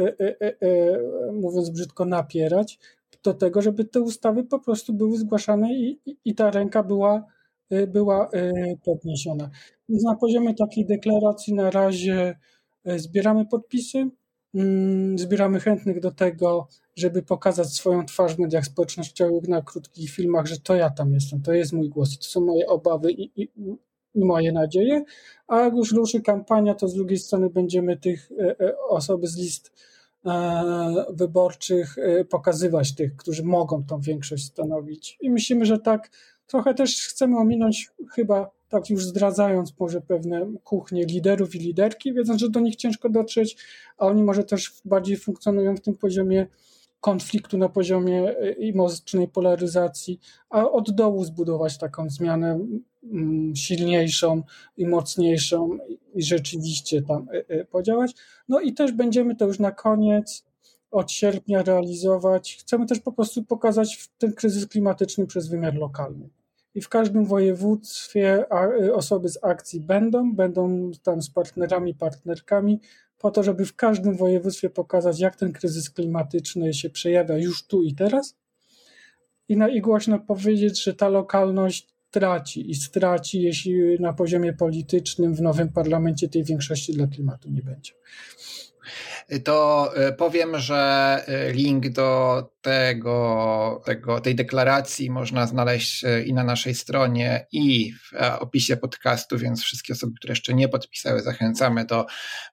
mówiąc 1.32 1.70
brzydko, 1.70 2.04
napierać 2.04 2.78
do 3.22 3.34
tego, 3.34 3.62
żeby 3.62 3.84
te 3.84 4.00
ustawy 4.00 4.44
po 4.44 4.58
prostu 4.58 4.92
były 4.92 5.18
zgłaszane 5.18 5.74
i, 5.74 6.00
i 6.24 6.34
ta 6.34 6.50
ręka 6.50 6.82
była, 6.82 7.24
była 7.88 8.30
podniesiona. 8.84 9.50
Więc 9.88 10.04
na 10.04 10.16
poziomie 10.16 10.54
takiej 10.54 10.86
deklaracji 10.86 11.54
na 11.54 11.70
razie 11.70 12.38
zbieramy 12.84 13.46
podpisy, 13.46 14.10
Mm, 14.56 15.18
zbieramy 15.18 15.60
chętnych 15.60 16.00
do 16.00 16.10
tego, 16.10 16.68
żeby 16.96 17.22
pokazać 17.22 17.68
swoją 17.68 18.06
twarz 18.06 18.34
w 18.34 18.38
mediach 18.38 18.64
społecznościowych 18.64 19.48
na 19.48 19.62
krótkich 19.62 20.10
filmach, 20.10 20.46
że 20.46 20.58
to 20.58 20.74
ja 20.74 20.90
tam 20.90 21.12
jestem, 21.12 21.42
to 21.42 21.52
jest 21.52 21.72
mój 21.72 21.88
głos, 21.88 22.18
to 22.18 22.24
są 22.24 22.40
moje 22.40 22.66
obawy 22.66 23.12
i, 23.12 23.42
i, 23.42 23.48
i 24.16 24.24
moje 24.24 24.52
nadzieje. 24.52 25.04
A 25.48 25.60
jak 25.60 25.74
już 25.74 25.92
ruszy 25.92 26.20
kampania, 26.20 26.74
to 26.74 26.88
z 26.88 26.94
drugiej 26.94 27.18
strony 27.18 27.50
będziemy 27.50 27.96
tych 27.96 28.32
e, 28.32 28.60
e, 28.60 28.78
osoby 28.88 29.26
z 29.26 29.36
list 29.36 29.72
e, 30.26 30.62
wyborczych 31.10 31.96
pokazywać 32.30 32.94
tych, 32.94 33.16
którzy 33.16 33.44
mogą 33.44 33.84
tą 33.84 34.00
większość 34.00 34.44
stanowić. 34.44 35.18
I 35.20 35.30
myślimy, 35.30 35.66
że 35.66 35.78
tak 35.78 36.10
trochę 36.46 36.74
też 36.74 37.06
chcemy 37.08 37.38
ominąć 37.38 37.90
chyba 38.14 38.56
tak 38.68 38.90
już 38.90 39.04
zdradzając 39.04 39.78
może 39.78 40.00
pewne 40.00 40.52
kuchnie 40.64 41.04
liderów 41.04 41.54
i 41.54 41.58
liderki, 41.58 42.14
wiedząc, 42.14 42.40
że 42.40 42.50
do 42.50 42.60
nich 42.60 42.76
ciężko 42.76 43.08
dotrzeć, 43.08 43.56
a 43.98 44.06
oni 44.06 44.22
może 44.22 44.44
też 44.44 44.72
bardziej 44.84 45.16
funkcjonują 45.16 45.76
w 45.76 45.80
tym 45.80 45.96
poziomie 45.96 46.46
konfliktu, 47.06 47.58
na 47.58 47.68
poziomie 47.68 48.36
e, 48.38 48.72
mocnej 48.74 49.28
polaryzacji, 49.28 50.20
a 50.50 50.70
od 50.70 50.90
dołu 50.90 51.24
zbudować 51.24 51.78
taką 51.78 52.10
zmianę 52.10 52.58
silniejszą 53.54 54.42
i 54.76 54.86
mocniejszą 54.86 55.78
i 56.14 56.22
rzeczywiście 56.22 57.02
tam 57.02 57.28
e, 57.28 57.48
e, 57.48 57.64
podziałać. 57.64 58.14
No 58.48 58.60
i 58.60 58.74
też 58.74 58.92
będziemy 58.92 59.36
to 59.36 59.46
już 59.46 59.58
na 59.58 59.70
koniec 59.70 60.44
od 60.90 61.12
sierpnia 61.12 61.62
realizować. 61.62 62.56
Chcemy 62.60 62.86
też 62.86 63.00
po 63.00 63.12
prostu 63.12 63.44
pokazać 63.44 64.08
ten 64.18 64.32
kryzys 64.32 64.66
klimatyczny 64.66 65.26
przez 65.26 65.48
wymiar 65.48 65.74
lokalny 65.74 66.28
i 66.76 66.80
w 66.80 66.88
każdym 66.88 67.24
województwie 67.24 68.44
osoby 68.94 69.28
z 69.28 69.44
akcji 69.44 69.80
będą, 69.80 70.32
będą 70.34 70.90
tam 71.02 71.22
z 71.22 71.30
partnerami, 71.30 71.94
partnerkami, 71.94 72.80
po 73.18 73.30
to, 73.30 73.42
żeby 73.42 73.64
w 73.64 73.76
każdym 73.76 74.16
województwie 74.16 74.70
pokazać, 74.70 75.20
jak 75.20 75.36
ten 75.36 75.52
kryzys 75.52 75.90
klimatyczny 75.90 76.74
się 76.74 76.90
przejawia 76.90 77.36
już 77.38 77.66
tu 77.66 77.82
i 77.82 77.94
teraz. 77.94 78.36
I, 79.48 79.56
na, 79.56 79.68
i 79.68 79.80
głośno 79.80 80.18
powiedzieć, 80.18 80.82
że 80.82 80.94
ta 80.94 81.08
lokalność 81.08 81.88
traci 82.10 82.70
i 82.70 82.74
straci, 82.74 83.42
jeśli 83.42 84.00
na 84.00 84.12
poziomie 84.12 84.52
politycznym 84.52 85.34
w 85.34 85.40
nowym 85.40 85.68
parlamencie 85.68 86.28
tej 86.28 86.44
większości 86.44 86.92
dla 86.92 87.06
klimatu 87.06 87.50
nie 87.50 87.62
będzie 87.62 87.92
to 89.44 89.90
e, 89.96 90.12
powiem, 90.12 90.58
że 90.58 90.76
e, 91.26 91.52
link 91.52 91.88
do 91.88 92.42
tego, 92.60 93.82
tego, 93.84 94.20
tej 94.20 94.34
deklaracji 94.34 95.10
można 95.10 95.46
znaleźć 95.46 96.04
e, 96.04 96.22
i 96.22 96.34
na 96.34 96.44
naszej 96.44 96.74
stronie, 96.74 97.46
i 97.52 97.92
w 97.92 98.18
opisie 98.38 98.76
podcastu, 98.76 99.38
więc 99.38 99.62
wszystkie 99.62 99.92
osoby, 99.92 100.12
które 100.18 100.32
jeszcze 100.32 100.54
nie 100.54 100.68
podpisały, 100.68 101.22
zachęcamy 101.22 101.84
do 101.84 102.06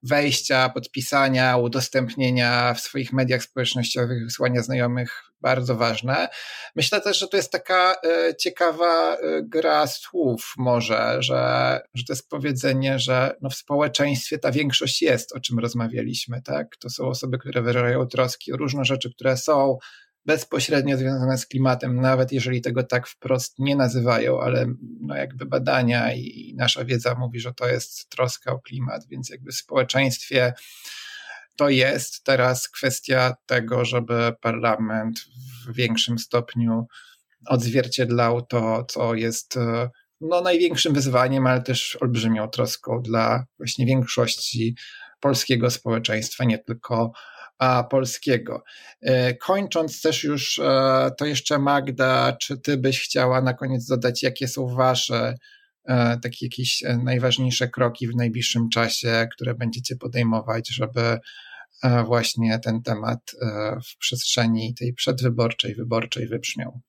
wejścia, 0.03 0.69
podpisania, 0.69 1.57
udostępnienia 1.57 2.73
w 2.73 2.79
swoich 2.79 3.13
mediach 3.13 3.43
społecznościowych, 3.43 4.23
wysłania 4.23 4.61
znajomych 4.61 5.23
bardzo 5.41 5.75
ważne. 5.75 6.29
Myślę 6.75 7.01
też, 7.01 7.19
że 7.19 7.27
to 7.27 7.38
jest 7.38 7.51
taka 7.51 7.95
ciekawa 8.39 9.17
gra 9.43 9.88
słów 9.88 10.53
może, 10.57 11.17
że, 11.19 11.81
że 11.93 12.03
to 12.03 12.13
jest 12.13 12.29
powiedzenie, 12.29 12.99
że 12.99 13.36
no 13.41 13.49
w 13.49 13.55
społeczeństwie 13.55 14.38
ta 14.38 14.51
większość 14.51 15.01
jest, 15.01 15.36
o 15.36 15.39
czym 15.39 15.59
rozmawialiśmy, 15.59 16.22
tak? 16.41 16.78
To 16.78 16.89
są 16.89 17.07
osoby, 17.07 17.38
które 17.38 17.61
wyrażają 17.61 18.07
troski 18.07 18.53
o 18.53 18.57
różne 18.57 18.86
rzeczy, 18.86 19.13
które 19.13 19.38
są 19.38 19.78
bezpośrednio 20.26 20.97
związane 20.97 21.38
z 21.38 21.45
klimatem, 21.45 22.01
nawet 22.01 22.32
jeżeli 22.32 22.61
tego 22.61 22.84
tak 22.84 23.07
wprost 23.07 23.59
nie 23.59 23.76
nazywają, 23.76 24.41
ale 24.41 24.65
no 25.01 25.15
jakby 25.15 25.45
badania 25.45 26.13
i 26.13 26.53
nasza 26.57 26.86
wiedza 26.86 27.15
mówi, 27.15 27.39
że 27.39 27.53
to 27.53 27.67
jest 27.67 28.09
troska 28.09 28.51
o 28.51 28.59
klimat, 28.59 29.07
więc 29.07 29.30
jakby 29.30 29.51
w 29.51 29.55
społeczeństwie 29.55 30.53
to 31.55 31.69
jest 31.69 32.24
teraz 32.24 32.69
kwestia 32.69 33.36
tego, 33.45 33.86
żeby 33.86 34.34
parlament 34.41 35.19
w 35.65 35.76
większym 35.76 36.19
stopniu 36.19 36.88
odzwierciedlał 37.47 38.41
to, 38.41 38.86
co 38.86 39.15
jest 39.15 39.57
no, 40.21 40.41
największym 40.41 40.93
wyzwaniem, 40.93 41.47
ale 41.47 41.61
też 41.61 41.97
olbrzymią 42.01 42.47
troską 42.47 43.01
dla 43.01 43.45
właśnie 43.57 43.86
większości 43.86 44.76
polskiego 45.24 45.69
społeczeństwa, 45.69 46.43
nie 46.43 46.59
tylko 46.59 47.11
polskiego. 47.89 48.63
E, 49.01 49.34
kończąc 49.34 50.01
też 50.01 50.24
już, 50.24 50.59
e, 50.59 51.11
to 51.17 51.26
jeszcze 51.26 51.59
Magda, 51.59 52.38
czy 52.41 52.57
ty 52.57 52.78
byś 52.78 53.01
chciała 53.01 53.41
na 53.41 53.53
koniec 53.53 53.86
dodać, 53.86 54.24
jakie 54.24 54.47
są 54.47 54.67
wasze 54.76 55.36
takie 56.21 56.45
jakieś 56.45 56.84
najważniejsze 57.03 57.67
kroki 57.67 58.07
w 58.07 58.15
najbliższym 58.15 58.69
czasie, 58.69 59.28
które 59.32 59.55
będziecie 59.55 59.95
podejmować, 59.95 60.69
żeby 60.69 61.19
właśnie 62.05 62.59
ten 62.59 62.82
temat 62.82 63.19
w 63.93 63.97
przestrzeni 63.97 64.76
tej 64.76 64.93
przedwyborczej, 64.93 65.76
wyborczej 65.76 66.28
wybrzmiał. 66.28 66.82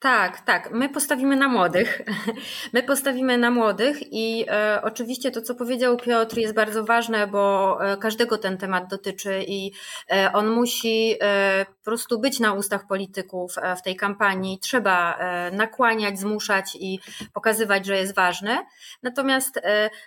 Tak, 0.00 0.40
tak. 0.40 0.70
My 0.72 0.88
postawimy 0.88 1.36
na 1.36 1.48
młodych. 1.48 2.02
My 2.74 2.82
postawimy 2.82 3.38
na 3.38 3.50
młodych 3.50 4.12
i 4.12 4.44
e, 4.48 4.80
oczywiście 4.82 5.30
to, 5.30 5.42
co 5.42 5.54
powiedział 5.54 5.96
Piotr, 5.96 6.38
jest 6.38 6.54
bardzo 6.54 6.84
ważne, 6.84 7.26
bo 7.26 7.76
e, 7.80 7.96
każdego 7.96 8.38
ten 8.38 8.58
temat 8.58 8.90
dotyczy 8.90 9.44
i 9.46 9.72
e, 10.10 10.32
on 10.32 10.48
musi 10.50 11.14
e, 11.20 11.66
po 11.66 11.84
prostu 11.84 12.18
być 12.20 12.40
na 12.40 12.52
ustach 12.52 12.86
polityków 12.86 13.58
e, 13.58 13.76
w 13.76 13.82
tej 13.82 13.96
kampanii. 13.96 14.58
Trzeba 14.58 15.16
e, 15.18 15.50
nakłaniać, 15.50 16.18
zmuszać 16.18 16.76
i 16.80 17.00
pokazywać, 17.32 17.86
że 17.86 17.96
jest 17.96 18.14
ważny. 18.14 18.58
Natomiast 19.02 19.60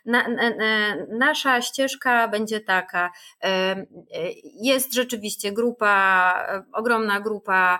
na, 0.05 0.27
na, 0.27 0.51
nasza 1.09 1.61
ścieżka 1.61 2.27
będzie 2.27 2.59
taka. 2.59 3.11
Jest 4.61 4.93
rzeczywiście 4.93 5.51
grupa, 5.51 6.33
ogromna 6.73 7.19
grupa 7.19 7.79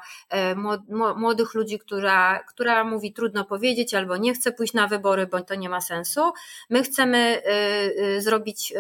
młodych 1.16 1.54
ludzi, 1.54 1.80
którzy 1.80 2.01
która, 2.02 2.44
która 2.44 2.84
mówi 2.84 3.14
trudno 3.14 3.46
powiedzieć 3.46 3.94
albo 3.94 4.18
nie 4.18 4.34
chce 4.34 4.52
pójść 4.52 4.74
na 4.74 4.88
wybory, 4.88 5.28
bo 5.28 5.42
to 5.42 5.56
nie 5.56 5.70
ma 5.70 5.82
sensu. 5.82 6.22
My 6.70 6.84
chcemy 6.84 7.18
y, 7.18 8.04
y, 8.04 8.22
zrobić 8.22 8.72
y, 8.72 8.76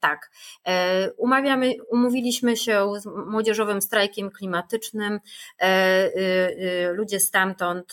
tak. 0.00 0.30
Umawiamy, 1.16 1.72
umówiliśmy 1.90 2.56
się 2.56 2.86
z 2.98 3.06
młodzieżowym 3.06 3.82
strajkiem 3.82 4.30
klimatycznym. 4.30 5.20
Ludzie 6.92 7.20
stamtąd 7.20 7.92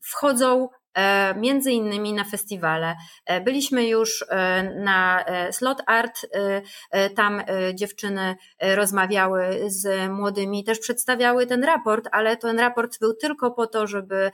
wchodzą 0.00 0.68
między 1.36 1.72
innymi 1.72 2.12
na 2.12 2.24
festiwale. 2.24 2.96
Byliśmy 3.44 3.88
już 3.88 4.24
na 4.74 5.24
Slot 5.50 5.82
Art, 5.86 6.26
tam 7.14 7.42
dziewczyny 7.74 8.36
rozmawiały 8.60 9.60
z 9.66 10.10
młodymi, 10.10 10.64
też 10.64 10.78
przedstawiały 10.78 11.46
ten 11.46 11.64
raport, 11.64 12.08
ale 12.12 12.36
ten 12.36 12.58
raport 12.58 12.98
był 13.00 13.14
tylko 13.14 13.50
po 13.50 13.66
to, 13.66 13.86
żeby 13.86 14.30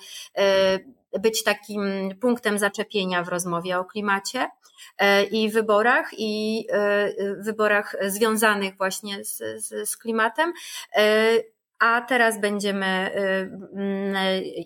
być 1.21 1.43
takim 1.43 1.83
punktem 2.21 2.59
zaczepienia 2.59 3.23
w 3.23 3.29
rozmowie 3.29 3.79
o 3.79 3.85
klimacie 3.85 4.51
e, 4.99 5.25
i 5.25 5.51
wyborach, 5.51 6.11
i 6.19 6.67
e, 6.73 7.13
wyborach 7.39 7.97
związanych 8.07 8.77
właśnie 8.77 9.25
z, 9.25 9.43
z, 9.57 9.91
z 9.91 9.97
klimatem. 9.97 10.53
E, 10.97 11.33
a 11.79 12.01
teraz 12.01 12.41
będziemy 12.41 13.11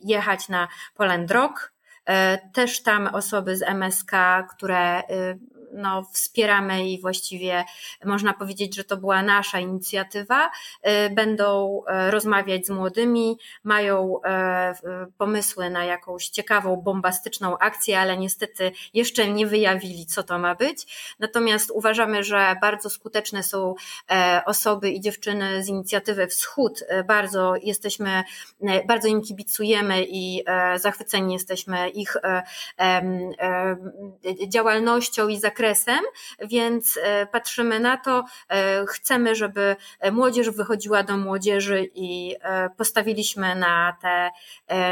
jechać 0.02 0.48
na 0.48 0.68
Poland 0.94 1.30
Rock. 1.30 1.75
Też 2.52 2.82
tam 2.82 3.06
osoby 3.06 3.56
z 3.56 3.62
MSK, 3.62 4.12
które 4.50 5.02
no, 5.76 6.04
wspieramy 6.12 6.88
i 6.90 7.00
właściwie 7.00 7.64
można 8.04 8.32
powiedzieć, 8.32 8.76
że 8.76 8.84
to 8.84 8.96
była 8.96 9.22
nasza 9.22 9.60
inicjatywa. 9.60 10.46
Y, 10.46 11.10
będą 11.10 11.80
y, 12.08 12.10
rozmawiać 12.10 12.66
z 12.66 12.70
młodymi, 12.70 13.38
mają 13.64 14.16
y, 14.16 14.20
pomysły 15.18 15.70
na 15.70 15.84
jakąś 15.84 16.28
ciekawą, 16.28 16.76
bombastyczną 16.76 17.58
akcję, 17.58 18.00
ale 18.00 18.16
niestety 18.16 18.72
jeszcze 18.94 19.28
nie 19.28 19.46
wyjawili, 19.46 20.06
co 20.06 20.22
to 20.22 20.38
ma 20.38 20.54
być. 20.54 21.14
Natomiast 21.18 21.70
uważamy, 21.70 22.24
że 22.24 22.56
bardzo 22.60 22.90
skuteczne 22.90 23.42
są 23.42 23.74
osoby 24.46 24.90
i 24.90 25.00
dziewczyny 25.00 25.64
z 25.64 25.68
inicjatywy 25.68 26.26
Wschód. 26.26 26.84
Bardzo 27.06 27.54
jesteśmy, 27.62 28.22
bardzo 28.86 29.08
im 29.08 29.22
kibicujemy 29.22 30.04
i 30.08 30.44
zachwyceni 30.76 31.34
jesteśmy 31.34 31.90
ich 31.96 32.16
działalnością 34.48 35.28
i 35.28 35.38
zakresem 35.38 36.00
więc 36.40 36.98
e, 37.02 37.26
patrzymy 37.26 37.80
na 37.80 37.96
to, 37.96 38.24
e, 38.48 38.86
chcemy, 38.86 39.34
żeby 39.34 39.76
młodzież 40.12 40.50
wychodziła 40.50 41.02
do 41.02 41.16
młodzieży 41.16 41.90
i 41.94 42.36
e, 42.40 42.70
postawiliśmy 42.70 43.54
na 43.54 43.96
te, 44.02 44.30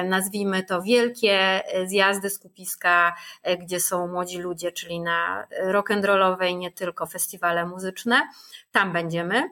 nazwijmy 0.05 0.63
to, 0.63 0.83
wielkie 0.83 1.63
zjazdy, 1.87 2.31
skupiska, 2.31 3.15
gdzie 3.61 3.81
są 3.81 4.09
młodzi 4.09 4.39
ludzie, 4.39 4.73
czyli 4.73 5.01
na 5.01 5.47
rock'n'rollowe 5.67 6.49
i 6.49 6.57
nie 6.57 6.71
tylko 6.71 7.07
festiwale 7.07 7.67
muzyczne. 7.67 8.29
Tam 8.73 8.93
będziemy, 8.93 9.43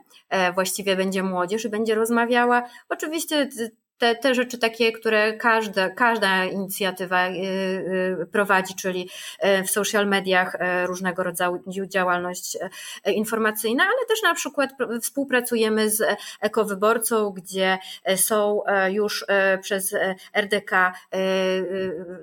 właściwie 0.54 0.96
będzie 0.96 1.22
młodzież 1.22 1.64
i 1.64 1.68
będzie 1.68 1.94
rozmawiała. 1.94 2.62
Oczywiście 2.88 3.48
te, 4.02 4.14
te 4.14 4.34
rzeczy 4.34 4.58
takie, 4.58 4.92
które 4.92 5.32
każda, 5.32 5.90
każda 5.90 6.44
inicjatywa 6.44 7.28
y, 7.28 7.32
y, 8.22 8.26
prowadzi, 8.32 8.74
czyli 8.74 9.08
y, 9.44 9.64
w 9.64 9.70
social 9.70 10.06
mediach 10.06 10.56
różnego 10.86 11.22
rodzaju 11.22 11.62
działalność 11.86 12.58
informacyjna, 13.06 13.84
ale 13.84 14.06
też 14.08 14.22
na 14.22 14.34
przykład 14.34 14.70
współpracujemy 15.02 15.90
z 15.90 16.02
ekowyborcą, 16.40 17.30
gdzie 17.30 17.78
są 18.16 18.62
już 18.88 19.24
przez 19.62 19.94
RDK 20.34 20.92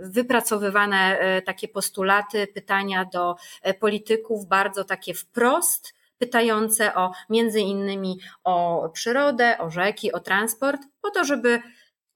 wypracowywane 0.01 1.19
takie 1.45 1.67
postulaty, 1.67 2.47
pytania 2.47 3.05
do 3.05 3.35
polityków, 3.79 4.45
bardzo 4.45 4.83
takie 4.83 5.13
wprost, 5.13 5.98
pytające 6.19 6.95
o 6.95 7.11
między 7.29 7.59
innymi 7.59 8.19
o 8.43 8.89
przyrodę, 8.93 9.57
o 9.57 9.69
rzeki, 9.69 10.11
o 10.11 10.19
transport, 10.19 10.81
po 11.01 11.11
to, 11.11 11.23
żeby 11.23 11.61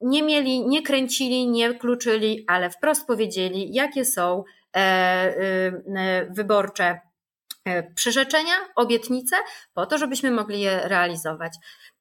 nie 0.01 0.23
mieli, 0.23 0.67
nie 0.67 0.81
kręcili, 0.81 1.47
nie 1.47 1.73
kluczyli, 1.73 2.45
ale 2.47 2.69
wprost 2.69 3.07
powiedzieli, 3.07 3.73
jakie 3.73 4.05
są 4.05 4.43
e, 4.75 4.79
e, 4.79 6.25
wyborcze 6.29 6.99
e, 7.65 7.83
przyrzeczenia, 7.93 8.53
obietnice, 8.75 9.35
po 9.73 9.85
to, 9.85 9.97
żebyśmy 9.97 10.31
mogli 10.31 10.61
je 10.61 10.79
realizować. 10.83 11.53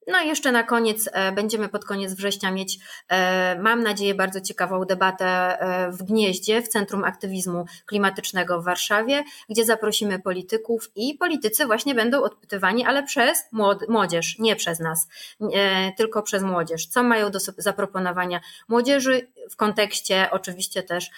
No 0.07 0.21
i 0.21 0.29
jeszcze 0.29 0.53
na 0.53 0.63
koniec, 0.63 1.09
e, 1.13 1.33
będziemy 1.33 1.69
pod 1.69 1.85
koniec 1.85 2.13
września 2.15 2.51
mieć, 2.51 2.79
e, 3.09 3.59
mam 3.59 3.83
nadzieję, 3.83 4.15
bardzo 4.15 4.41
ciekawą 4.41 4.85
debatę 4.85 5.27
e, 5.27 5.91
w 5.91 6.03
Gnieździe, 6.03 6.63
w 6.63 6.69
Centrum 6.69 7.05
Aktywizmu 7.05 7.65
Klimatycznego 7.87 8.63
w 8.63 8.65
Warszawie, 8.65 9.25
gdzie 9.49 9.65
zaprosimy 9.65 10.19
polityków 10.19 10.91
i 10.97 11.15
politycy 11.15 11.67
właśnie 11.67 11.95
będą 11.95 12.23
odpytywani, 12.23 12.85
ale 12.85 13.03
przez 13.03 13.45
młodzież, 13.89 14.39
nie 14.39 14.57
przez 14.57 14.81
nas, 14.81 15.09
tylko 15.97 16.23
przez 16.23 16.43
młodzież. 16.43 16.87
Co 16.87 17.03
mają 17.03 17.31
do 17.31 17.39
zaproponowania 17.59 18.41
młodzieży 18.69 19.33
w 19.51 19.57
kontekście 19.57 20.29
oczywiście 20.31 20.83
też 20.83 21.11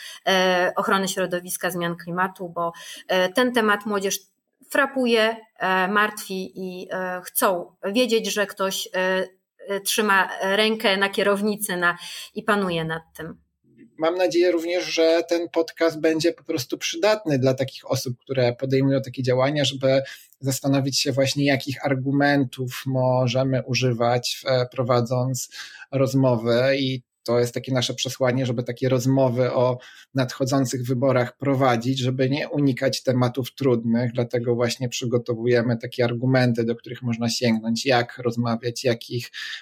ochrony 0.76 1.08
środowiska, 1.08 1.70
zmian 1.70 1.96
klimatu, 1.96 2.48
bo 2.48 2.72
ten 3.34 3.52
temat 3.52 3.86
młodzież 3.86 4.18
frapuje, 4.74 5.36
e, 5.58 5.88
martwi 5.88 6.52
i 6.54 6.88
e, 6.90 7.20
chcą 7.24 7.76
wiedzieć, 7.92 8.32
że 8.32 8.46
ktoś 8.46 8.88
e, 8.94 9.80
trzyma 9.80 10.28
rękę 10.42 10.96
na 10.96 11.08
kierownicy 11.08 11.76
na, 11.76 11.98
i 12.34 12.42
panuje 12.42 12.84
nad 12.84 13.02
tym. 13.16 13.40
Mam 13.98 14.14
nadzieję 14.14 14.50
również, 14.50 14.84
że 14.84 15.22
ten 15.28 15.48
podcast 15.48 16.00
będzie 16.00 16.32
po 16.32 16.44
prostu 16.44 16.78
przydatny 16.78 17.38
dla 17.38 17.54
takich 17.54 17.90
osób, 17.90 18.18
które 18.18 18.52
podejmują 18.52 19.02
takie 19.02 19.22
działania, 19.22 19.64
żeby 19.64 20.02
zastanowić 20.40 21.00
się 21.00 21.12
właśnie, 21.12 21.44
jakich 21.44 21.86
argumentów 21.86 22.82
możemy 22.86 23.62
używać, 23.66 24.42
prowadząc 24.70 25.48
rozmowy 25.92 26.76
i 26.78 27.02
to 27.24 27.38
jest 27.38 27.54
takie 27.54 27.72
nasze 27.72 27.94
przesłanie, 27.94 28.46
żeby 28.46 28.62
takie 28.62 28.88
rozmowy 28.88 29.52
o 29.52 29.78
nadchodzących 30.14 30.86
wyborach 30.86 31.36
prowadzić, 31.36 31.98
żeby 31.98 32.30
nie 32.30 32.48
unikać 32.48 33.02
tematów 33.02 33.54
trudnych, 33.54 34.12
dlatego 34.12 34.54
właśnie 34.54 34.88
przygotowujemy 34.88 35.76
takie 35.76 36.04
argumenty, 36.04 36.64
do 36.64 36.76
których 36.76 37.02
można 37.02 37.28
sięgnąć, 37.28 37.86
jak 37.86 38.18
rozmawiać, 38.18 38.86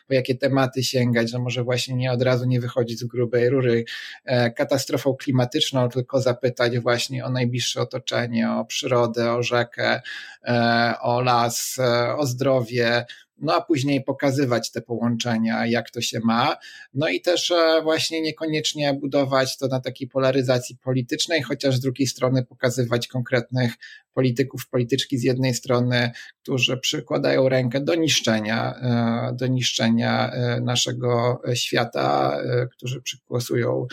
po 0.08 0.14
jakie 0.14 0.34
tematy 0.34 0.84
sięgać, 0.84 1.30
że 1.30 1.38
może 1.38 1.64
właśnie 1.64 1.94
nie 1.94 2.12
od 2.12 2.22
razu 2.22 2.44
nie 2.44 2.60
wychodzić 2.60 2.98
z 2.98 3.04
grubej 3.04 3.48
rury 3.48 3.84
e, 4.24 4.50
katastrofą 4.50 5.14
klimatyczną, 5.14 5.88
tylko 5.88 6.20
zapytać 6.20 6.78
właśnie 6.78 7.24
o 7.24 7.30
najbliższe 7.30 7.80
otoczenie, 7.80 8.52
o 8.52 8.64
przyrodę, 8.64 9.32
o 9.32 9.42
rzekę, 9.42 10.00
e, 10.44 10.94
o 11.00 11.20
las, 11.20 11.78
e, 11.78 12.16
o 12.16 12.26
zdrowie, 12.26 13.04
no 13.38 13.54
a 13.54 13.60
później 13.60 14.04
pokazywać 14.04 14.70
te 14.70 14.82
połączenia, 14.82 15.66
jak 15.66 15.90
to 15.90 16.00
się 16.00 16.20
ma. 16.24 16.56
No 16.94 17.08
i 17.08 17.20
też 17.20 17.50
e, 17.50 17.80
właśnie 17.82 18.22
niekoniecznie 18.22 18.94
budować 18.94 19.56
to 19.56 19.66
na 19.68 19.80
takiej 19.80 20.08
polaryzacji 20.08 20.76
politycznej, 20.76 21.42
chociaż 21.42 21.76
z 21.76 21.80
drugiej 21.80 22.06
strony 22.06 22.44
pokazywać 22.44 23.08
konkretnych 23.08 23.74
polityków, 24.12 24.68
polityczki 24.68 25.18
z 25.18 25.22
jednej 25.22 25.54
strony, 25.54 26.10
którzy 26.42 26.76
przykładają 26.76 27.48
rękę 27.48 27.80
do 27.80 27.94
niszczenia, 27.94 28.74
e, 28.74 29.36
do 29.36 29.46
niszczenia 29.46 30.30
e, 30.30 30.60
naszego 30.60 31.42
świata, 31.54 32.38
którzy 32.72 33.02
przygłosują 33.02 33.86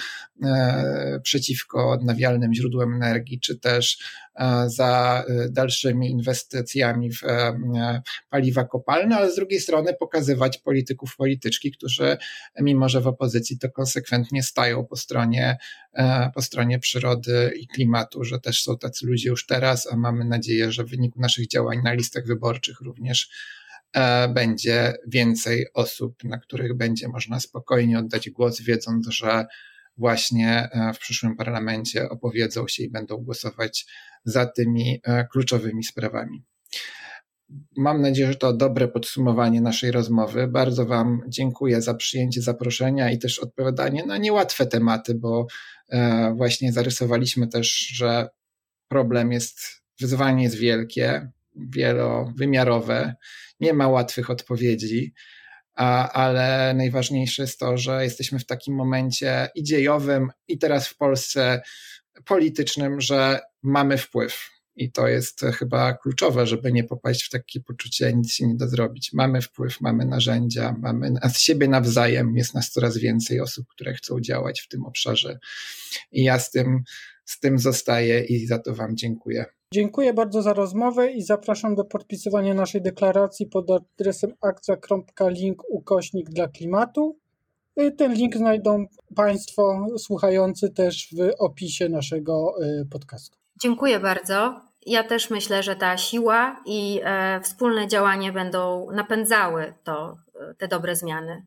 przeciwko 1.23 1.89
odnawialnym 1.89 2.53
źródłem 2.53 2.93
energii, 2.93 3.39
czy 3.39 3.59
też 3.59 3.97
za 4.67 5.23
dalszymi 5.49 6.11
inwestycjami 6.11 7.11
w 7.11 7.21
paliwa 8.29 8.63
kopalne, 8.63 9.17
ale 9.17 9.31
z 9.31 9.35
drugiej 9.35 9.59
strony 9.59 9.93
pokazywać 9.93 10.57
polityków, 10.57 11.15
polityczki, 11.15 11.71
którzy 11.71 12.17
mimo, 12.61 12.89
że 12.89 13.01
w 13.01 13.07
opozycji 13.07 13.59
to 13.59 13.69
konsekwentnie 13.69 14.43
stają 14.43 14.85
po 14.85 14.95
stronie, 14.95 15.57
e, 15.93 16.31
po 16.35 16.41
stronie 16.41 16.79
przyrody 16.79 17.51
i 17.59 17.67
klimatu, 17.67 18.23
że 18.23 18.39
też 18.39 18.63
są 18.63 18.77
tacy 18.77 19.07
ludzie 19.07 19.29
już 19.29 19.45
teraz, 19.45 19.87
a 19.91 19.95
nadzieję, 20.11 20.71
że 20.71 20.83
w 20.83 20.89
wyniku 20.89 21.19
naszych 21.21 21.47
działań 21.47 21.81
na 21.83 21.93
listach 21.93 22.25
wyborczych 22.25 22.81
również 22.81 23.29
e, 23.93 24.27
będzie 24.27 24.93
więcej 25.07 25.67
osób, 25.73 26.23
na 26.23 26.37
których 26.37 26.73
będzie 26.73 27.07
można 27.07 27.39
spokojnie 27.39 27.99
oddać 27.99 28.29
głos, 28.29 28.61
wiedząc, 28.61 29.07
że 29.07 29.45
właśnie 29.97 30.69
e, 30.71 30.93
w 30.93 30.99
przyszłym 30.99 31.35
parlamencie 31.35 32.09
opowiedzą 32.09 32.67
się 32.67 32.83
i 32.83 32.89
będą 32.89 33.17
głosować 33.17 33.85
za 34.25 34.45
tymi 34.45 35.01
kluczowymi 35.31 35.83
sprawami. 35.83 36.43
Mam 37.77 38.01
nadzieję, 38.01 38.27
że 38.27 38.35
to 38.35 38.53
dobre 38.53 38.87
podsumowanie 38.87 39.61
naszej 39.61 39.91
rozmowy. 39.91 40.47
Bardzo 40.47 40.85
Wam 40.85 41.21
dziękuję 41.27 41.81
za 41.81 41.93
przyjęcie 41.93 42.41
zaproszenia 42.41 43.11
i 43.11 43.19
też 43.19 43.39
odpowiadanie 43.39 44.05
na 44.05 44.17
niełatwe 44.17 44.65
tematy, 44.65 45.15
bo 45.15 45.47
e, 45.89 46.33
właśnie 46.37 46.73
zarysowaliśmy 46.73 47.47
też, 47.47 47.71
że 47.77 48.29
problem 48.87 49.31
jest, 49.31 49.78
wyzwanie 49.99 50.43
jest 50.43 50.55
wielkie, 50.55 51.31
wielowymiarowe, 51.55 53.15
nie 53.59 53.73
ma 53.73 53.87
łatwych 53.87 54.29
odpowiedzi, 54.29 55.13
a, 55.75 56.11
ale 56.11 56.73
najważniejsze 56.73 57.41
jest 57.41 57.59
to, 57.59 57.77
że 57.77 58.03
jesteśmy 58.03 58.39
w 58.39 58.45
takim 58.45 58.75
momencie 58.75 59.49
i 59.55 59.63
dziejowym, 59.63 60.29
i 60.47 60.57
teraz 60.57 60.87
w 60.87 60.97
Polsce 60.97 61.61
politycznym, 62.25 63.01
że 63.01 63.39
mamy 63.63 63.97
wpływ 63.97 64.49
I 64.75 64.91
to 64.91 65.07
jest 65.07 65.41
chyba 65.41 65.93
kluczowe, 65.93 66.47
żeby 66.47 66.71
nie 66.71 66.83
popaść 66.83 67.23
w 67.23 67.29
takie 67.29 67.59
poczucie, 67.59 68.13
nic 68.13 68.33
się 68.33 68.47
nie 68.47 68.55
da 68.55 68.67
zrobić. 68.67 69.13
Mamy 69.13 69.41
wpływ, 69.41 69.81
mamy 69.81 70.05
narzędzia, 70.05 70.75
mamy 70.79 71.13
z 71.33 71.39
siebie 71.39 71.67
nawzajem, 71.67 72.37
jest 72.37 72.53
nas 72.53 72.71
coraz 72.71 72.97
więcej 72.97 73.41
osób, 73.41 73.67
które 73.67 73.93
chcą 73.93 74.21
działać 74.21 74.61
w 74.61 74.67
tym 74.67 74.85
obszarze. 74.85 75.39
I 76.11 76.23
ja 76.23 76.39
z 76.39 76.51
tym, 76.51 76.83
z 77.25 77.39
tym 77.39 77.59
zostaję 77.59 78.23
i 78.23 78.47
za 78.47 78.59
to 78.59 78.75
Wam 78.75 78.97
dziękuję. 78.97 79.45
Dziękuję 79.73 80.13
bardzo 80.13 80.41
za 80.41 80.53
rozmowę 80.53 81.11
i 81.11 81.21
zapraszam 81.21 81.75
do 81.75 81.85
podpisywania 81.85 82.53
naszej 82.53 82.81
deklaracji 82.81 83.45
pod 83.45 83.65
adresem 83.71 84.33
akcja.link 84.41 85.63
ukośnik 85.69 86.29
dla 86.29 86.47
klimatu. 86.47 87.17
Y, 87.79 87.91
ten 87.91 88.13
link 88.13 88.35
znajdą 88.35 88.85
Państwo 89.15 89.87
słuchający 89.97 90.69
też 90.69 91.07
w 91.17 91.31
opisie 91.39 91.89
naszego 91.89 92.53
y, 92.63 92.85
podcastu. 92.85 93.37
Dziękuję 93.61 93.99
bardzo. 93.99 94.61
Ja 94.85 95.03
też 95.03 95.29
myślę, 95.29 95.63
że 95.63 95.75
ta 95.75 95.97
siła 95.97 96.63
i 96.65 97.01
e, 97.03 97.41
wspólne 97.41 97.87
działanie 97.87 98.31
będą 98.31 98.91
napędzały 98.91 99.73
to, 99.83 100.17
e, 100.35 100.53
te 100.53 100.67
dobre 100.67 100.95
zmiany. 100.95 101.45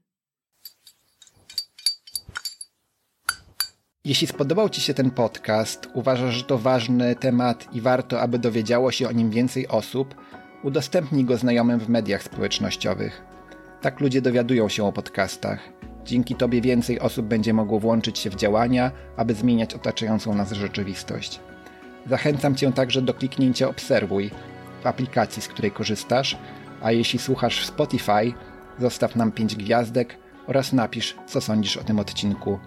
Jeśli 4.04 4.26
spodobał 4.26 4.68
Ci 4.68 4.80
się 4.80 4.94
ten 4.94 5.10
podcast, 5.10 5.88
uważasz, 5.94 6.34
że 6.34 6.44
to 6.44 6.58
ważny 6.58 7.16
temat 7.16 7.74
i 7.74 7.80
warto, 7.80 8.20
aby 8.20 8.38
dowiedziało 8.38 8.92
się 8.92 9.08
o 9.08 9.12
nim 9.12 9.30
więcej 9.30 9.68
osób, 9.68 10.14
udostępnij 10.62 11.24
go 11.24 11.36
znajomym 11.36 11.80
w 11.80 11.88
mediach 11.88 12.22
społecznościowych. 12.22 13.22
Tak 13.80 14.00
ludzie 14.00 14.22
dowiadują 14.22 14.68
się 14.68 14.84
o 14.84 14.92
podcastach. 14.92 15.72
Dzięki 16.04 16.34
Tobie 16.34 16.60
więcej 16.60 17.00
osób 17.00 17.26
będzie 17.26 17.54
mogło 17.54 17.80
włączyć 17.80 18.18
się 18.18 18.30
w 18.30 18.36
działania, 18.36 18.90
aby 19.16 19.34
zmieniać 19.34 19.74
otaczającą 19.74 20.34
nas 20.34 20.52
rzeczywistość. 20.52 21.40
Zachęcam 22.06 22.54
Cię 22.54 22.72
także 22.72 23.02
do 23.02 23.14
kliknięcia 23.14 23.68
Obserwuj 23.68 24.30
w 24.82 24.86
aplikacji, 24.86 25.42
z 25.42 25.48
której 25.48 25.70
korzystasz, 25.70 26.38
a 26.80 26.92
jeśli 26.92 27.18
słuchasz 27.18 27.60
w 27.60 27.66
Spotify, 27.66 28.32
zostaw 28.78 29.16
nam 29.16 29.32
5 29.32 29.56
gwiazdek 29.56 30.16
oraz 30.46 30.72
napisz, 30.72 31.16
co 31.26 31.40
sądzisz 31.40 31.76
o 31.76 31.84
tym 31.84 31.98
odcinku. 31.98 32.58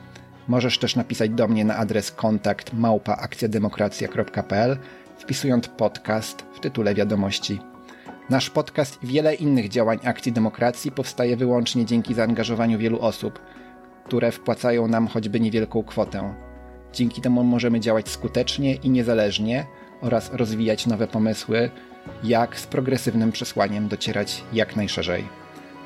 Możesz 0.47 0.77
też 0.77 0.95
napisać 0.95 1.29
do 1.29 1.47
mnie 1.47 1.65
na 1.65 1.75
adres 1.75 2.11
kontakt 2.11 2.73
małpaakcjademokracja.pl 2.73 4.77
wpisując 5.17 5.67
podcast 5.67 6.45
w 6.53 6.59
tytule 6.59 6.95
wiadomości. 6.95 7.59
Nasz 8.29 8.49
podcast 8.49 9.03
i 9.03 9.07
wiele 9.07 9.35
innych 9.35 9.69
działań 9.69 9.99
Akcji 10.03 10.31
Demokracji 10.31 10.91
powstaje 10.91 11.37
wyłącznie 11.37 11.85
dzięki 11.85 12.13
zaangażowaniu 12.13 12.79
wielu 12.79 13.01
osób, 13.01 13.39
które 14.05 14.31
wpłacają 14.31 14.87
nam 14.87 15.07
choćby 15.07 15.39
niewielką 15.39 15.83
kwotę. 15.83 16.33
Dzięki 16.93 17.21
temu 17.21 17.43
możemy 17.43 17.79
działać 17.79 18.09
skutecznie 18.09 18.75
i 18.75 18.89
niezależnie 18.89 19.65
oraz 20.01 20.33
rozwijać 20.33 20.87
nowe 20.87 21.07
pomysły, 21.07 21.69
jak 22.23 22.59
z 22.59 22.67
progresywnym 22.67 23.31
przesłaniem 23.31 23.87
docierać 23.87 24.43
jak 24.53 24.75
najszerzej. 24.75 25.23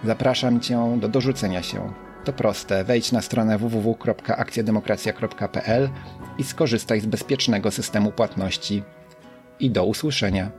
Zapraszam 0.03 0.59
Cię 0.59 0.97
do 1.01 1.07
dorzucenia 1.07 1.63
się. 1.63 2.08
To 2.25 2.33
proste. 2.33 2.83
Wejdź 2.83 3.11
na 3.11 3.21
stronę 3.21 3.57
www.akcjademokracja.pl 3.57 5.89
i 6.37 6.43
skorzystaj 6.43 7.01
z 7.01 7.05
bezpiecznego 7.05 7.71
systemu 7.71 8.11
płatności. 8.11 8.83
I 9.59 9.71
do 9.71 9.85
usłyszenia. 9.85 10.51